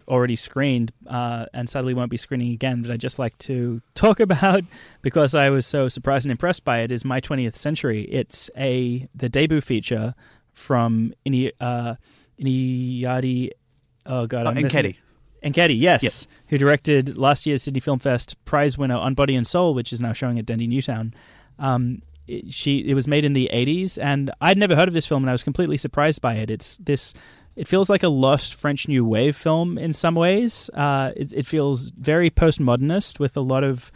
already 0.07 0.35
screened 0.35 0.91
uh, 1.07 1.45
and 1.53 1.69
sadly 1.69 1.93
won't 1.93 2.09
be 2.11 2.17
screening 2.17 2.51
again 2.53 2.81
that 2.81 2.91
I'd 2.91 2.99
just 2.99 3.19
like 3.19 3.37
to 3.39 3.81
talk 3.93 4.19
about 4.27 4.63
because 5.03 5.35
I 5.35 5.49
was 5.51 5.65
so 5.65 5.87
surprised 5.89 6.25
and 6.25 6.31
impressed 6.31 6.65
by 6.65 6.79
it 6.79 6.91
is 6.91 7.05
My 7.05 7.21
20th 7.21 7.55
Century. 7.55 8.01
It's 8.11 8.49
a 8.57 9.07
the 9.15 9.29
debut 9.29 9.61
feature 9.61 10.15
from 10.51 11.13
Ini, 11.25 11.51
uh, 11.61 11.95
Enyedi. 12.39 13.51
Oh 14.05 14.25
god, 14.27 14.47
Uh, 14.47 14.51
I'm 14.51 14.67
Ketty. 14.69 14.97
Enketti, 15.43 15.79
yes, 15.79 16.03
Yes. 16.03 16.27
who 16.47 16.57
directed 16.57 17.17
last 17.17 17.45
year's 17.45 17.63
Sydney 17.63 17.79
Film 17.79 17.97
Fest 17.99 18.35
prize 18.45 18.77
winner 18.77 18.95
on 18.97 19.13
Body 19.15 19.35
and 19.35 19.45
Soul, 19.45 19.73
which 19.73 19.91
is 19.91 19.99
now 20.01 20.13
showing 20.13 20.37
at 20.37 20.45
Dendy 20.45 20.67
Newtown. 20.67 21.13
Um, 21.61 22.01
it, 22.27 22.53
she 22.53 22.79
it 22.79 22.93
was 22.93 23.07
made 23.07 23.23
in 23.23 23.33
the 23.33 23.49
80s, 23.53 23.97
and 24.01 24.31
I'd 24.41 24.57
never 24.57 24.75
heard 24.75 24.87
of 24.87 24.93
this 24.93 25.05
film, 25.05 25.23
and 25.23 25.29
I 25.29 25.33
was 25.33 25.43
completely 25.43 25.77
surprised 25.77 26.21
by 26.21 26.33
it. 26.35 26.49
It's 26.49 26.77
this. 26.77 27.13
It 27.55 27.67
feels 27.67 27.89
like 27.89 28.03
a 28.03 28.09
lost 28.09 28.55
French 28.55 28.87
New 28.87 29.05
Wave 29.05 29.35
film 29.35 29.77
in 29.77 29.91
some 29.91 30.15
ways. 30.15 30.69
Uh, 30.73 31.11
it, 31.15 31.33
it 31.33 31.45
feels 31.45 31.89
very 31.89 32.29
postmodernist 32.29 33.19
with 33.19 33.35
a 33.35 33.41
lot 33.41 33.63
of 33.63 33.91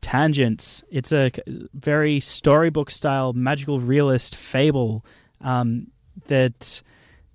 tangents. 0.00 0.82
It's 0.90 1.12
a 1.12 1.30
very 1.72 2.18
storybook 2.18 2.90
style, 2.90 3.32
magical 3.32 3.78
realist 3.78 4.34
fable 4.34 5.04
um, 5.40 5.86
that 6.26 6.82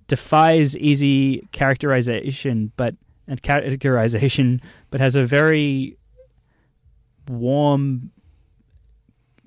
defies 0.08 0.76
easy 0.76 1.48
characterization, 1.52 2.72
but 2.76 2.94
and 3.26 3.42
categorization, 3.42 4.60
but 4.90 5.00
has 5.00 5.16
a 5.16 5.24
very 5.24 5.96
warm 7.28 8.10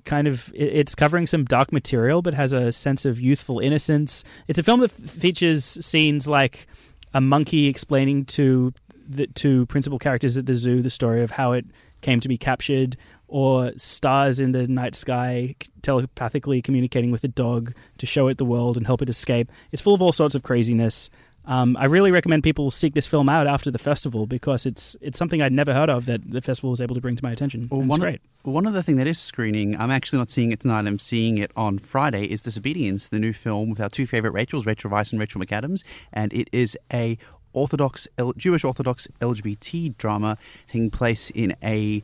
kind 0.06 0.26
of 0.26 0.50
it's 0.54 0.94
covering 0.94 1.26
some 1.26 1.44
dark 1.44 1.72
material 1.72 2.22
but 2.22 2.32
has 2.32 2.52
a 2.52 2.72
sense 2.72 3.04
of 3.04 3.20
youthful 3.20 3.58
innocence. 3.58 4.24
It's 4.48 4.58
a 4.58 4.62
film 4.62 4.80
that 4.80 4.90
features 4.90 5.64
scenes 5.64 6.26
like 6.26 6.66
a 7.12 7.20
monkey 7.20 7.66
explaining 7.66 8.24
to 8.26 8.72
the 9.08 9.26
two 9.26 9.66
principal 9.66 9.98
characters 9.98 10.38
at 10.38 10.46
the 10.46 10.54
zoo 10.54 10.80
the 10.82 10.90
story 10.90 11.22
of 11.22 11.32
how 11.32 11.52
it 11.52 11.66
came 12.00 12.20
to 12.20 12.28
be 12.28 12.38
captured 12.38 12.96
or 13.28 13.72
stars 13.76 14.38
in 14.38 14.52
the 14.52 14.68
night 14.68 14.94
sky 14.94 15.54
telepathically 15.82 16.62
communicating 16.62 17.10
with 17.10 17.24
a 17.24 17.28
dog 17.28 17.74
to 17.98 18.06
show 18.06 18.28
it 18.28 18.38
the 18.38 18.44
world 18.44 18.76
and 18.76 18.86
help 18.86 19.02
it 19.02 19.08
escape. 19.08 19.50
It's 19.72 19.82
full 19.82 19.94
of 19.94 20.02
all 20.02 20.12
sorts 20.12 20.34
of 20.34 20.42
craziness 20.42 21.10
um, 21.46 21.76
I 21.76 21.86
really 21.86 22.10
recommend 22.10 22.42
people 22.42 22.70
seek 22.70 22.94
this 22.94 23.06
film 23.06 23.28
out 23.28 23.46
after 23.46 23.70
the 23.70 23.78
festival 23.78 24.26
because 24.26 24.66
it's 24.66 24.96
it's 25.00 25.18
something 25.18 25.40
I'd 25.40 25.52
never 25.52 25.72
heard 25.72 25.88
of 25.88 26.06
that 26.06 26.28
the 26.30 26.40
festival 26.40 26.70
was 26.70 26.80
able 26.80 26.94
to 26.94 27.00
bring 27.00 27.16
to 27.16 27.22
my 27.22 27.32
attention. 27.32 27.68
Well, 27.70 27.82
one, 27.82 28.00
great. 28.00 28.20
Of, 28.44 28.52
one 28.52 28.66
other 28.66 28.82
thing 28.82 28.96
that 28.96 29.06
is 29.06 29.18
screening, 29.18 29.76
I'm 29.76 29.90
actually 29.90 30.18
not 30.18 30.30
seeing 30.30 30.52
it 30.52 30.60
tonight, 30.60 30.86
I'm 30.86 30.98
seeing 30.98 31.38
it 31.38 31.52
on 31.56 31.78
Friday, 31.78 32.24
is 32.24 32.42
Disobedience, 32.42 33.08
the 33.08 33.18
new 33.18 33.32
film 33.32 33.70
with 33.70 33.80
our 33.80 33.88
two 33.88 34.06
favourite 34.06 34.34
Rachels, 34.34 34.66
Rachel 34.66 34.90
Weisz 34.90 35.12
and 35.12 35.20
Rachel 35.20 35.40
McAdams. 35.40 35.84
And 36.12 36.32
it 36.32 36.48
is 36.52 36.76
a 36.92 37.18
Orthodox, 37.52 38.06
Jewish 38.36 38.64
Orthodox 38.64 39.08
LGBT 39.20 39.96
drama 39.96 40.36
taking 40.68 40.90
place 40.90 41.30
in 41.30 41.56
a 41.62 42.02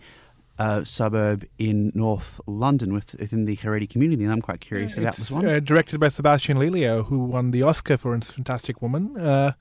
uh, 0.59 0.85
suburb 0.85 1.47
in 1.59 1.93
North 1.95 2.41
London 2.47 2.93
with, 2.93 3.15
within 3.19 3.45
the 3.47 3.57
Haredi 3.57 3.89
community. 3.89 4.25
And 4.25 4.33
I'm 4.33 4.43
quite 4.43 4.61
curious 4.61 4.97
about 4.97 5.11
it's 5.11 5.19
this 5.19 5.31
one. 5.31 5.47
Uh, 5.47 5.61
directed 5.61 6.01
by 6.01 6.09
Sebastian 6.09 6.59
Lelio, 6.59 7.05
who 7.05 7.19
won 7.25 7.51
the 7.51 7.63
Oscar 7.63 7.97
for 7.97 8.19
Fantastic 8.21 8.83
Woman. 8.83 9.17
Uh, 9.17 9.53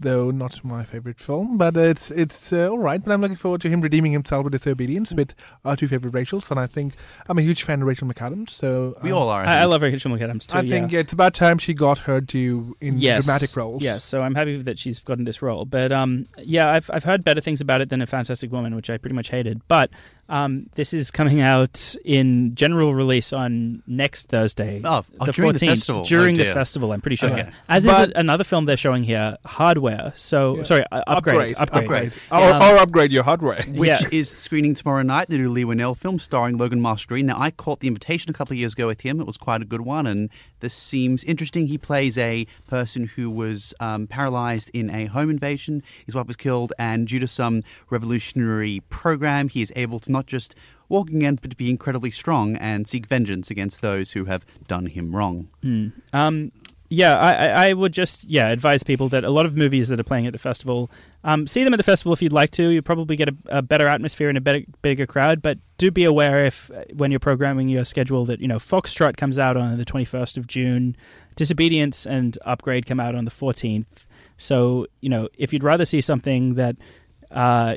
though 0.00 0.30
not 0.30 0.62
my 0.64 0.84
favorite 0.84 1.18
film, 1.18 1.58
but 1.58 1.76
it's 1.76 2.10
it's 2.10 2.52
uh, 2.52 2.68
all 2.68 2.78
right. 2.78 3.02
But 3.02 3.12
I'm 3.12 3.20
looking 3.20 3.36
forward 3.36 3.60
to 3.62 3.68
him 3.68 3.80
redeeming 3.80 4.12
himself 4.12 4.44
with 4.44 4.52
disobedience 4.52 5.12
with 5.12 5.34
our 5.64 5.76
two 5.76 5.88
favorite 5.88 6.14
Rachels, 6.14 6.50
and 6.50 6.60
I 6.60 6.66
think 6.66 6.94
I'm 7.28 7.38
a 7.38 7.42
huge 7.42 7.62
fan 7.62 7.82
of 7.82 7.88
Rachel 7.88 8.08
McAdams. 8.08 8.50
So 8.50 8.96
we 9.02 9.10
um, 9.10 9.18
all 9.18 9.28
are. 9.28 9.44
I, 9.44 9.62
I 9.62 9.64
love 9.64 9.82
Rachel 9.82 10.10
McAdams 10.10 10.46
too. 10.46 10.58
I 10.58 10.62
yeah. 10.62 10.70
think 10.70 10.92
it's 10.92 11.12
about 11.12 11.34
time 11.34 11.58
she 11.58 11.74
got 11.74 12.00
her 12.00 12.20
due 12.20 12.76
in 12.80 12.98
yes. 12.98 13.24
dramatic 13.24 13.56
roles. 13.56 13.82
Yes, 13.82 14.04
so 14.04 14.22
I'm 14.22 14.34
happy 14.34 14.60
that 14.62 14.78
she's 14.78 15.00
gotten 15.00 15.24
this 15.24 15.42
role. 15.42 15.64
But 15.64 15.92
um, 15.92 16.26
yeah, 16.38 16.70
I've 16.70 16.90
I've 16.92 17.04
heard 17.04 17.24
better 17.24 17.40
things 17.40 17.60
about 17.60 17.80
it 17.80 17.88
than 17.88 18.00
a 18.00 18.06
Fantastic 18.06 18.52
Woman, 18.52 18.74
which 18.74 18.90
I 18.90 18.96
pretty 18.98 19.14
much 19.14 19.30
hated. 19.30 19.66
But 19.68 19.90
um, 20.28 20.68
this 20.74 20.92
is 20.92 21.10
coming 21.10 21.40
out 21.40 21.94
in 22.04 22.54
general 22.54 22.94
release 22.94 23.32
on 23.32 23.82
next 23.86 24.28
Thursday, 24.28 24.80
Oh, 24.84 25.04
oh, 25.20 25.26
the 25.26 25.32
during 25.32 25.52
the 25.52 25.58
14th. 25.58 25.68
festival. 25.70 26.04
During 26.04 26.40
Oh, 26.40 26.44
the 26.44 26.52
festival, 26.52 26.92
I'm 26.92 27.00
pretty 27.00 27.16
sure. 27.16 27.30
Okay. 27.30 27.48
As 27.68 27.86
But- 27.86 28.08
is 28.10 28.12
another 28.16 28.44
film 28.44 28.64
they're 28.66 28.76
showing 28.76 29.02
here, 29.04 29.36
Hardware. 29.44 30.12
So 30.16 30.58
Yeah. 30.58 30.62
sorry, 30.64 30.84
uh, 30.92 31.02
upgrade, 31.06 31.56
upgrade, 31.58 31.82
upgrade. 31.84 32.12
Or, 32.30 32.40
Yeah. 32.40 32.72
or 32.74 32.76
upgrade 32.78 33.10
your 33.10 33.22
hardware. 33.24 33.62
which 33.68 33.88
Yeah. 33.88 34.00
is 34.12 34.28
screening 34.30 34.74
tomorrow 34.74 35.02
night, 35.02 35.28
the 35.28 35.38
new 35.38 35.50
Leigh 35.50 35.64
Whannell 35.64 35.96
film 35.96 36.18
starring 36.18 36.56
Logan 36.58 36.80
Marshall-Green. 36.80 37.26
Now, 37.26 37.38
I 37.40 37.50
caught 37.50 37.80
the 37.80 37.88
invitation 37.88 38.30
a 38.30 38.34
couple 38.34 38.54
of 38.54 38.58
years 38.58 38.74
ago 38.74 38.86
with 38.86 39.00
him. 39.00 39.20
It 39.20 39.26
was 39.26 39.36
quite 39.36 39.62
a 39.62 39.64
good 39.64 39.80
one, 39.82 40.06
and 40.06 40.28
this 40.60 40.74
seems 40.74 41.24
interesting. 41.24 41.68
He 41.68 41.78
plays 41.78 42.18
a 42.18 42.46
person 42.68 43.06
who 43.16 43.30
was 43.30 43.72
um, 43.80 44.06
paralyzed 44.06 44.70
in 44.74 44.90
a 44.90 45.06
home 45.06 45.30
invasion. 45.30 45.82
His 46.04 46.14
wife 46.14 46.26
was 46.26 46.36
killed, 46.36 46.72
and 46.78 47.06
due 47.06 47.18
to 47.20 47.28
some 47.28 47.62
revolutionary 47.90 48.80
program, 48.88 49.48
he 49.48 49.62
is 49.62 49.72
able 49.76 49.98
to 50.00 50.10
not 50.18 50.26
just 50.26 50.54
walking 50.88 51.22
in, 51.22 51.36
but 51.36 51.50
to 51.50 51.56
be 51.56 51.68
incredibly 51.70 52.10
strong 52.10 52.56
and 52.56 52.86
seek 52.88 53.06
vengeance 53.06 53.50
against 53.50 53.80
those 53.82 54.12
who 54.14 54.24
have 54.24 54.42
done 54.66 54.86
him 54.86 55.14
wrong. 55.16 55.48
Hmm. 55.62 55.88
Um, 56.12 56.52
yeah, 56.90 57.14
I, 57.28 57.30
I- 57.32 57.68
I 57.68 57.72
would 57.74 57.92
just 57.92 58.24
yeah 58.24 58.48
advise 58.48 58.82
people 58.82 59.08
that 59.10 59.22
a 59.22 59.30
lot 59.30 59.44
of 59.44 59.54
movies 59.54 59.88
that 59.88 60.00
are 60.00 60.08
playing 60.12 60.26
at 60.26 60.32
the 60.32 60.38
festival, 60.50 60.90
um, 61.22 61.46
see 61.46 61.62
them 61.62 61.74
at 61.74 61.76
the 61.76 61.82
festival 61.92 62.14
if 62.14 62.22
you'd 62.22 62.32
like 62.42 62.50
to. 62.52 62.64
You 62.70 62.80
probably 62.80 63.14
get 63.22 63.28
a, 63.28 63.36
a 63.58 63.62
better 63.62 63.86
atmosphere 63.86 64.30
and 64.30 64.38
a 64.38 64.40
better, 64.40 64.62
bigger 64.80 65.06
crowd. 65.06 65.42
But 65.42 65.58
do 65.76 65.90
be 65.90 66.04
aware 66.04 66.46
if 66.46 66.70
uh, 66.70 66.84
when 66.94 67.10
you're 67.12 67.20
programming 67.20 67.68
your 67.68 67.84
schedule 67.84 68.24
that 68.24 68.40
you 68.40 68.48
know 68.48 68.56
Foxtrot 68.58 69.18
comes 69.18 69.38
out 69.38 69.56
on 69.58 69.76
the 69.76 69.84
21st 69.84 70.38
of 70.38 70.46
June, 70.46 70.96
Disobedience 71.36 72.06
and 72.06 72.38
Upgrade 72.46 72.86
come 72.86 73.00
out 73.00 73.14
on 73.14 73.26
the 73.26 73.30
14th. 73.30 73.84
So 74.38 74.86
you 75.02 75.10
know 75.10 75.28
if 75.36 75.52
you'd 75.52 75.64
rather 75.64 75.84
see 75.84 76.00
something 76.00 76.54
that 76.54 76.76
uh, 77.30 77.74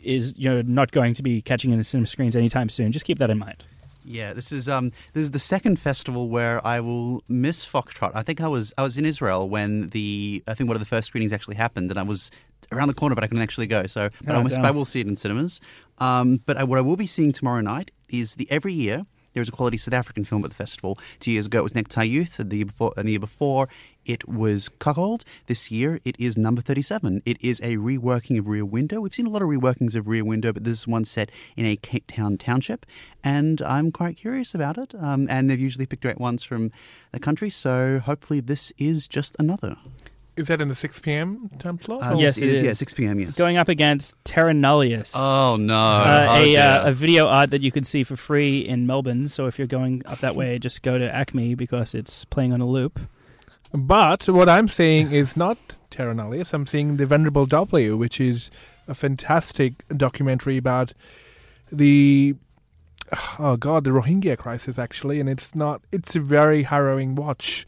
is 0.00 0.34
you 0.36 0.48
know 0.48 0.62
not 0.62 0.90
going 0.92 1.14
to 1.14 1.22
be 1.22 1.42
catching 1.42 1.72
in 1.72 1.78
the 1.78 1.84
cinema 1.84 2.06
screens 2.06 2.36
anytime 2.36 2.68
soon, 2.68 2.92
just 2.92 3.04
keep 3.04 3.18
that 3.18 3.30
in 3.30 3.38
mind. 3.38 3.64
Yeah, 4.04 4.32
this 4.32 4.50
is 4.50 4.68
um 4.68 4.90
this 5.12 5.22
is 5.22 5.30
the 5.30 5.38
second 5.38 5.78
festival 5.78 6.28
where 6.28 6.64
I 6.66 6.80
will 6.80 7.22
miss 7.28 7.64
Foxtrot. 7.64 8.12
I 8.14 8.22
think 8.22 8.40
I 8.40 8.48
was 8.48 8.72
I 8.76 8.82
was 8.82 8.98
in 8.98 9.04
Israel 9.04 9.48
when 9.48 9.90
the 9.90 10.42
I 10.48 10.54
think 10.54 10.68
one 10.68 10.76
of 10.76 10.80
the 10.80 10.86
first 10.86 11.06
screenings 11.06 11.32
actually 11.32 11.56
happened, 11.56 11.90
and 11.90 11.98
I 11.98 12.02
was 12.02 12.30
around 12.70 12.88
the 12.88 12.94
corner, 12.94 13.14
but 13.14 13.22
I 13.22 13.26
couldn't 13.26 13.42
actually 13.42 13.66
go. 13.66 13.86
So, 13.86 14.08
but 14.24 14.34
Oh, 14.34 14.62
I, 14.62 14.70
will 14.70 14.84
see 14.84 15.00
it 15.00 15.06
in 15.06 15.16
cinemas. 15.16 15.60
Um, 15.98 16.40
but 16.46 16.56
I, 16.56 16.64
what 16.64 16.78
I 16.78 16.82
will 16.82 16.96
be 16.96 17.06
seeing 17.06 17.32
tomorrow 17.32 17.60
night 17.60 17.90
is 18.08 18.36
the 18.36 18.50
every 18.50 18.72
year 18.72 19.04
there 19.34 19.42
is 19.42 19.48
a 19.48 19.52
quality 19.52 19.78
South 19.78 19.94
African 19.94 20.24
film 20.24 20.44
at 20.44 20.50
the 20.50 20.56
festival. 20.56 20.98
Two 21.20 21.30
years 21.30 21.46
ago 21.46 21.60
it 21.60 21.62
was 21.62 21.74
Necktie 21.74 22.02
Youth, 22.02 22.36
the 22.38 22.56
year 22.56 22.66
before, 22.66 22.92
and 22.96 23.06
the 23.06 23.12
year 23.12 23.20
before 23.20 23.68
it 24.04 24.28
was 24.28 24.68
Cuckold. 24.68 25.24
This 25.46 25.70
year 25.70 26.00
it 26.04 26.16
is 26.18 26.36
number 26.36 26.60
37. 26.60 27.22
It 27.24 27.42
is 27.42 27.60
a 27.60 27.76
reworking 27.76 28.38
of 28.38 28.48
Rear 28.48 28.64
Window. 28.64 29.00
We've 29.00 29.14
seen 29.14 29.26
a 29.26 29.30
lot 29.30 29.42
of 29.42 29.48
reworkings 29.48 29.94
of 29.94 30.08
Rear 30.08 30.24
Window, 30.24 30.52
but 30.52 30.64
this 30.64 30.80
is 30.80 30.86
one 30.86 31.04
set 31.04 31.30
in 31.56 31.66
a 31.66 31.76
Cape 31.76 32.06
Town 32.08 32.36
township, 32.38 32.86
and 33.22 33.62
I'm 33.62 33.92
quite 33.92 34.16
curious 34.16 34.54
about 34.54 34.78
it. 34.78 34.94
Um, 34.98 35.26
and 35.30 35.48
they've 35.48 35.60
usually 35.60 35.86
picked 35.86 36.02
great 36.02 36.20
ones 36.20 36.42
from 36.42 36.72
the 37.12 37.20
country, 37.20 37.50
so 37.50 38.00
hopefully 38.00 38.40
this 38.40 38.72
is 38.78 39.08
just 39.08 39.36
another. 39.38 39.76
Is 40.36 40.46
that 40.46 40.62
in 40.62 40.68
the 40.68 40.74
6 40.74 41.00
p.m. 41.00 41.50
time 41.58 41.78
slot? 41.80 42.02
Uh, 42.02 42.16
Yes, 42.16 42.36
this 42.36 42.44
it 42.44 42.48
is, 42.50 42.62
Yeah, 42.62 42.72
6 42.72 42.94
p.m., 42.94 43.20
yes. 43.20 43.36
Going 43.36 43.58
up 43.58 43.68
against 43.68 44.14
Terra 44.24 44.52
Nullius. 44.54 45.12
Oh, 45.14 45.56
no. 45.60 45.74
uh, 45.76 46.26
Oh, 46.30 46.34
a, 46.36 46.44
dear. 46.46 46.60
uh, 46.62 46.84
a 46.86 46.92
video 46.92 47.26
art 47.26 47.50
that 47.50 47.60
you 47.60 47.70
can 47.70 47.84
see 47.84 48.02
for 48.02 48.16
free 48.16 48.60
in 48.60 48.86
Melbourne. 48.86 49.28
So 49.28 49.46
if 49.46 49.58
you're 49.58 49.66
going 49.66 50.02
up 50.06 50.20
that 50.20 50.34
way, 50.34 50.58
just 50.58 50.82
go 50.82 50.96
to 50.96 51.06
ACMI 51.10 51.54
because 51.56 51.94
it's 51.94 52.24
playing 52.24 52.52
on 52.54 52.60
a 52.62 52.66
loop. 52.66 52.98
But 53.74 54.26
what 54.28 54.48
I'm 54.48 54.68
saying 54.68 55.12
is 55.12 55.36
not 55.36 55.58
Terra 55.90 56.14
Nullius. 56.14 56.52
I'm 56.54 56.66
seeing 56.66 56.96
The 56.96 57.06
Venerable 57.06 57.44
W, 57.46 57.96
which 57.96 58.20
is 58.20 58.50
a 58.88 58.94
fantastic 58.94 59.86
documentary 59.96 60.56
about 60.56 60.92
the 61.70 62.34
oh 63.38 63.56
god, 63.56 63.84
the 63.84 63.90
Rohingya 63.90 64.36
crisis 64.38 64.78
actually, 64.78 65.20
and 65.20 65.28
it's 65.28 65.54
not. 65.54 65.82
It's 65.92 66.14
a 66.16 66.20
very 66.20 66.64
harrowing 66.64 67.14
watch, 67.14 67.66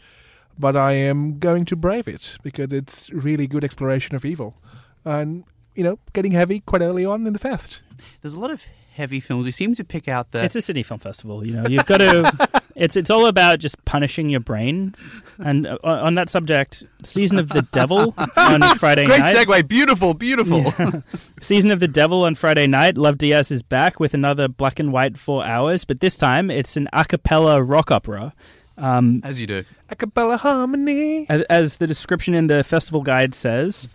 but 0.59 0.77
I 0.77 0.93
am 0.93 1.39
going 1.39 1.65
to 1.67 1.77
brave 1.77 2.09
it 2.09 2.39
because 2.43 2.73
it's 2.73 3.11
really 3.11 3.47
good 3.47 3.65
exploration 3.65 4.15
of 4.15 4.25
evil, 4.25 4.57
and 5.05 5.45
you 5.75 5.83
know, 5.85 5.99
getting 6.13 6.33
heavy 6.33 6.61
quite 6.61 6.83
early 6.83 7.05
on 7.05 7.27
in 7.27 7.33
the 7.33 7.39
fest. 7.39 7.83
There's 8.23 8.35
a 8.35 8.41
lot 8.41 8.51
of 8.51 8.63
heavy 8.95 9.19
films. 9.21 9.45
We 9.45 9.51
seem 9.51 9.75
to 9.75 9.85
pick 9.85 10.09
out 10.09 10.31
the. 10.31 10.45
It's 10.45 10.57
a 10.57 10.63
Sydney 10.63 10.83
Film 10.83 11.01
Festival. 11.01 11.47
You 11.47 11.55
know, 11.55 11.69
you've 11.69 11.87
got 11.87 11.99
to. 11.99 12.63
it's 12.77 12.97
it's 12.97 13.11
all 13.11 13.27
about 13.27 13.59
just 13.59 13.85
punishing 13.85 14.31
your 14.31 14.41
brain. 14.41 14.95
And 15.39 15.67
uh, 15.67 15.79
on 15.83 16.15
that 16.15 16.29
subject, 16.29 16.85
season 17.03 17.39
of 17.39 17.49
the 17.49 17.63
devil 17.63 18.15
on 18.37 18.63
Friday 18.79 19.05
Great 19.05 19.21
night. 19.21 19.47
Great 19.47 19.65
segue. 19.65 19.69
Beautiful, 19.69 20.15
beautiful. 20.15 20.73
Season 21.41 21.71
of 21.71 21.81
the 21.81 21.89
Devil 21.89 22.25
on 22.25 22.35
Friday 22.37 22.67
night. 22.67 22.97
Lav 22.97 23.19
Diaz 23.19 23.51
is 23.51 23.63
back 23.63 24.01
with 24.01 24.15
another 24.15 24.49
black 24.49 24.79
and 24.79 24.93
white 24.93 25.19
four 25.19 25.45
hours, 25.45 25.85
but 25.85 26.01
this 26.01 26.17
time 26.17 26.51
it's 26.51 26.77
an 26.77 26.89
a 26.93 27.05
cappella 27.05 27.63
rock 27.63 27.91
opera. 27.91 28.33
Um, 28.77 29.21
As 29.25 29.39
you 29.39 29.47
do. 29.47 29.65
A 29.89 29.97
cappella 29.97 30.37
harmony. 30.37 31.27
as, 31.29 31.43
as 31.43 31.77
the 31.77 31.87
description 31.87 32.35
in 32.35 32.49
the 32.49 32.65
festival 32.65 33.03
guide 33.03 33.35
says, 33.35 33.89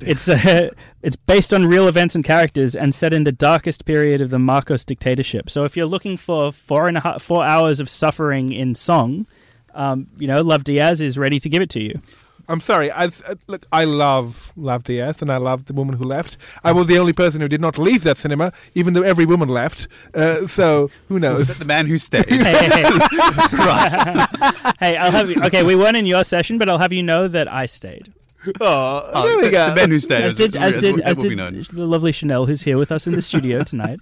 it's 0.00 0.28
uh, 0.28 0.70
it's 1.02 1.16
based 1.16 1.52
on 1.52 1.66
real 1.66 1.88
events 1.88 2.14
and 2.14 2.24
characters 2.24 2.76
and 2.76 2.94
set 2.94 3.12
in 3.12 3.24
the 3.24 3.32
darkest 3.32 3.84
period 3.84 4.20
of 4.20 4.30
the 4.30 4.38
Marcos 4.38 4.84
dictatorship. 4.84 5.50
So 5.50 5.64
if 5.64 5.76
you're 5.76 5.86
looking 5.86 6.16
for 6.16 6.52
four 6.52 6.88
and 6.88 6.96
a 6.96 7.00
half 7.00 7.22
four 7.22 7.44
hours 7.44 7.80
of 7.80 7.88
suffering 7.88 8.52
in 8.52 8.74
song, 8.74 9.26
um, 9.74 10.08
you 10.16 10.26
know, 10.26 10.42
Lav 10.42 10.64
Diaz 10.64 11.00
is 11.00 11.18
ready 11.18 11.40
to 11.40 11.48
give 11.48 11.62
it 11.62 11.70
to 11.70 11.80
you. 11.80 12.00
I'm 12.48 12.60
sorry. 12.60 12.90
I 12.90 13.04
uh, 13.04 13.34
look. 13.46 13.66
I 13.70 13.84
love 13.84 14.52
Lav 14.56 14.84
Diaz, 14.84 15.20
and 15.20 15.30
I 15.30 15.36
love 15.36 15.66
the 15.66 15.74
woman 15.74 15.96
who 15.96 16.04
left. 16.04 16.38
I 16.64 16.72
was 16.72 16.86
the 16.86 16.98
only 16.98 17.12
person 17.12 17.40
who 17.42 17.48
did 17.48 17.60
not 17.60 17.76
leave 17.78 18.04
that 18.04 18.16
cinema, 18.16 18.52
even 18.74 18.94
though 18.94 19.02
every 19.02 19.26
woman 19.26 19.48
left. 19.48 19.86
Uh, 20.14 20.46
so 20.46 20.90
who 21.08 21.18
knows? 21.18 21.58
The 21.58 21.64
man 21.66 21.86
who 21.86 21.98
stayed. 21.98 22.28
Hey, 22.28 22.36
hey, 22.36 22.68
hey. 22.68 22.82
hey, 24.80 24.96
I'll 24.96 25.10
have 25.10 25.28
you. 25.30 25.36
Okay, 25.44 25.62
we 25.62 25.76
weren't 25.76 25.96
in 25.96 26.06
your 26.06 26.24
session, 26.24 26.56
but 26.56 26.70
I'll 26.70 26.78
have 26.78 26.92
you 26.92 27.02
know 27.02 27.28
that 27.28 27.52
I 27.52 27.66
stayed. 27.66 28.14
Oh, 28.60 29.10
Oh, 29.14 29.26
there 29.26 29.36
we 29.38 29.42
the, 29.44 29.50
go. 29.50 29.68
the 29.70 29.74
man 29.76 29.90
who 29.90 29.98
stayed. 29.98 30.24
As 30.24 30.34
did 30.34 30.56
as 30.56 30.76
as, 30.76 30.80
did 30.82 30.94
as, 31.00 31.00
as 31.02 31.16
will 31.16 31.24
be 31.30 31.36
did 31.36 31.64
the 31.70 31.86
lovely 31.86 32.12
Chanel, 32.12 32.46
who's 32.46 32.62
here 32.62 32.76
with 32.78 32.90
us 32.92 33.06
in 33.06 33.12
the 33.14 33.22
studio 33.22 33.60
tonight. 33.64 34.00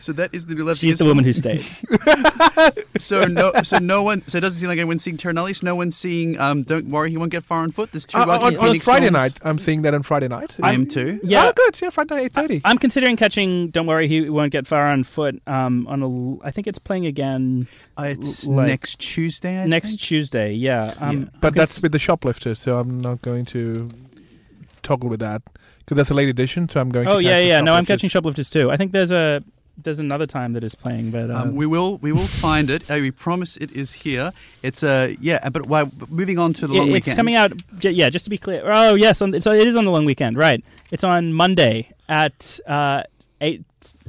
So 0.00 0.12
that 0.12 0.34
is 0.34 0.46
the 0.46 0.54
new 0.54 0.64
Love 0.64 0.78
She's 0.78 0.98
the 0.98 1.04
woman 1.04 1.24
who 1.24 1.32
stayed. 1.32 1.64
So 2.98 3.24
no, 3.24 3.52
so 3.64 3.78
no 3.78 4.02
one. 4.02 4.22
So 4.28 4.38
it 4.38 4.42
doesn't 4.42 4.60
seem 4.60 4.68
like 4.68 4.78
anyone's 4.78 5.02
seeing 5.02 5.16
Terra 5.16 5.34
Nullius. 5.34 5.62
No 5.62 5.74
one's 5.74 5.96
seeing. 5.96 6.38
Um, 6.38 6.62
don't 6.62 6.86
worry, 6.88 7.10
he 7.10 7.16
won't 7.16 7.32
get 7.32 7.42
far 7.42 7.62
on 7.62 7.72
foot. 7.72 7.90
There's 7.90 8.04
two 8.06 8.16
Uh, 8.16 8.26
Joaquin 8.26 8.58
on, 8.58 8.68
on 8.68 8.78
Friday 8.80 9.06
films. 9.06 9.12
night, 9.12 9.38
I'm 9.42 9.58
seeing 9.58 9.82
that 9.82 9.92
on 9.94 10.02
Friday 10.02 10.28
night. 10.28 10.54
I 10.62 10.72
am 10.72 10.86
too. 10.86 11.18
Yeah. 11.24 11.48
Oh, 11.48 11.52
good. 11.54 11.80
Yeah, 11.80 11.90
Friday 11.90 12.14
night, 12.14 12.24
eight 12.26 12.32
thirty. 12.32 12.60
I'm 12.64 12.78
considering 12.78 13.16
catching. 13.16 13.68
Don't 13.70 13.86
worry, 13.86 14.06
he 14.08 14.28
won't 14.30 14.52
get 14.52 14.66
far 14.66 14.86
on 14.86 15.02
foot. 15.04 15.42
Um, 15.46 15.86
on 15.88 16.02
a, 16.02 16.06
l- 16.06 16.40
I 16.44 16.50
think 16.52 16.66
it's 16.68 16.78
playing 16.78 17.06
again 17.06 17.66
Uh, 17.98 18.04
it's 18.04 18.46
Like- 18.46 18.68
next 18.68 19.00
Tuesday. 19.00 19.60
I 19.60 19.66
next 19.66 19.88
think. 19.90 20.00
Tuesday. 20.00 20.52
Yeah. 20.52 20.94
Um, 20.98 21.30
But 21.40 21.54
that's 21.54 21.82
with 21.82 21.92
the 21.92 21.98
shoplifter, 21.98 22.54
so 22.54 22.78
I'm 22.78 22.98
not 23.00 23.20
going 23.22 23.44
to 23.46 23.81
toggle 24.82 25.08
with 25.08 25.20
that 25.20 25.42
because 25.78 25.96
that's 25.96 26.10
a 26.10 26.14
late 26.14 26.28
edition. 26.28 26.68
So 26.68 26.80
I'm 26.80 26.90
going. 26.90 27.08
Oh 27.08 27.16
to 27.18 27.22
yeah, 27.24 27.38
yeah. 27.38 27.60
No, 27.60 27.74
I'm 27.74 27.84
catching 27.86 28.08
shoplifters 28.10 28.50
too. 28.50 28.70
I 28.70 28.76
think 28.76 28.92
there's 28.92 29.12
a 29.12 29.42
there's 29.82 29.98
another 29.98 30.26
time 30.26 30.52
that 30.52 30.62
is 30.64 30.74
playing, 30.74 31.10
but 31.10 31.30
uh, 31.30 31.42
Um, 31.42 31.56
we 31.56 31.66
will 31.66 31.98
we 31.98 32.12
will 32.12 32.26
find 32.26 32.68
it. 32.70 32.88
Uh, 32.90 32.96
we 32.96 33.10
promise 33.10 33.56
it 33.56 33.70
is 33.72 33.92
here. 33.92 34.32
It's 34.62 34.82
a 34.82 34.90
uh, 35.12 35.14
yeah. 35.20 35.48
But 35.48 35.66
why, 35.66 35.90
moving 36.08 36.38
on 36.38 36.52
to 36.54 36.66
the 36.66 36.74
it- 36.74 36.78
long 36.78 36.86
it's 36.88 36.92
weekend. 36.92 37.08
It's 37.08 37.16
coming 37.16 37.34
out. 37.36 37.52
j- 37.78 37.90
Yeah, 37.90 38.10
just 38.10 38.24
to 38.24 38.30
be 38.30 38.38
clear. 38.38 38.60
Oh 38.64 38.94
yes, 38.94 39.22
on, 39.22 39.34
it's, 39.34 39.46
it 39.46 39.66
is 39.66 39.76
on 39.76 39.84
the 39.84 39.90
long 39.90 40.04
weekend, 40.04 40.36
right? 40.36 40.62
It's 40.90 41.04
on 41.04 41.32
Monday 41.32 41.88
at 42.08 42.58
uh, 42.66 43.02
eight. 43.40 43.64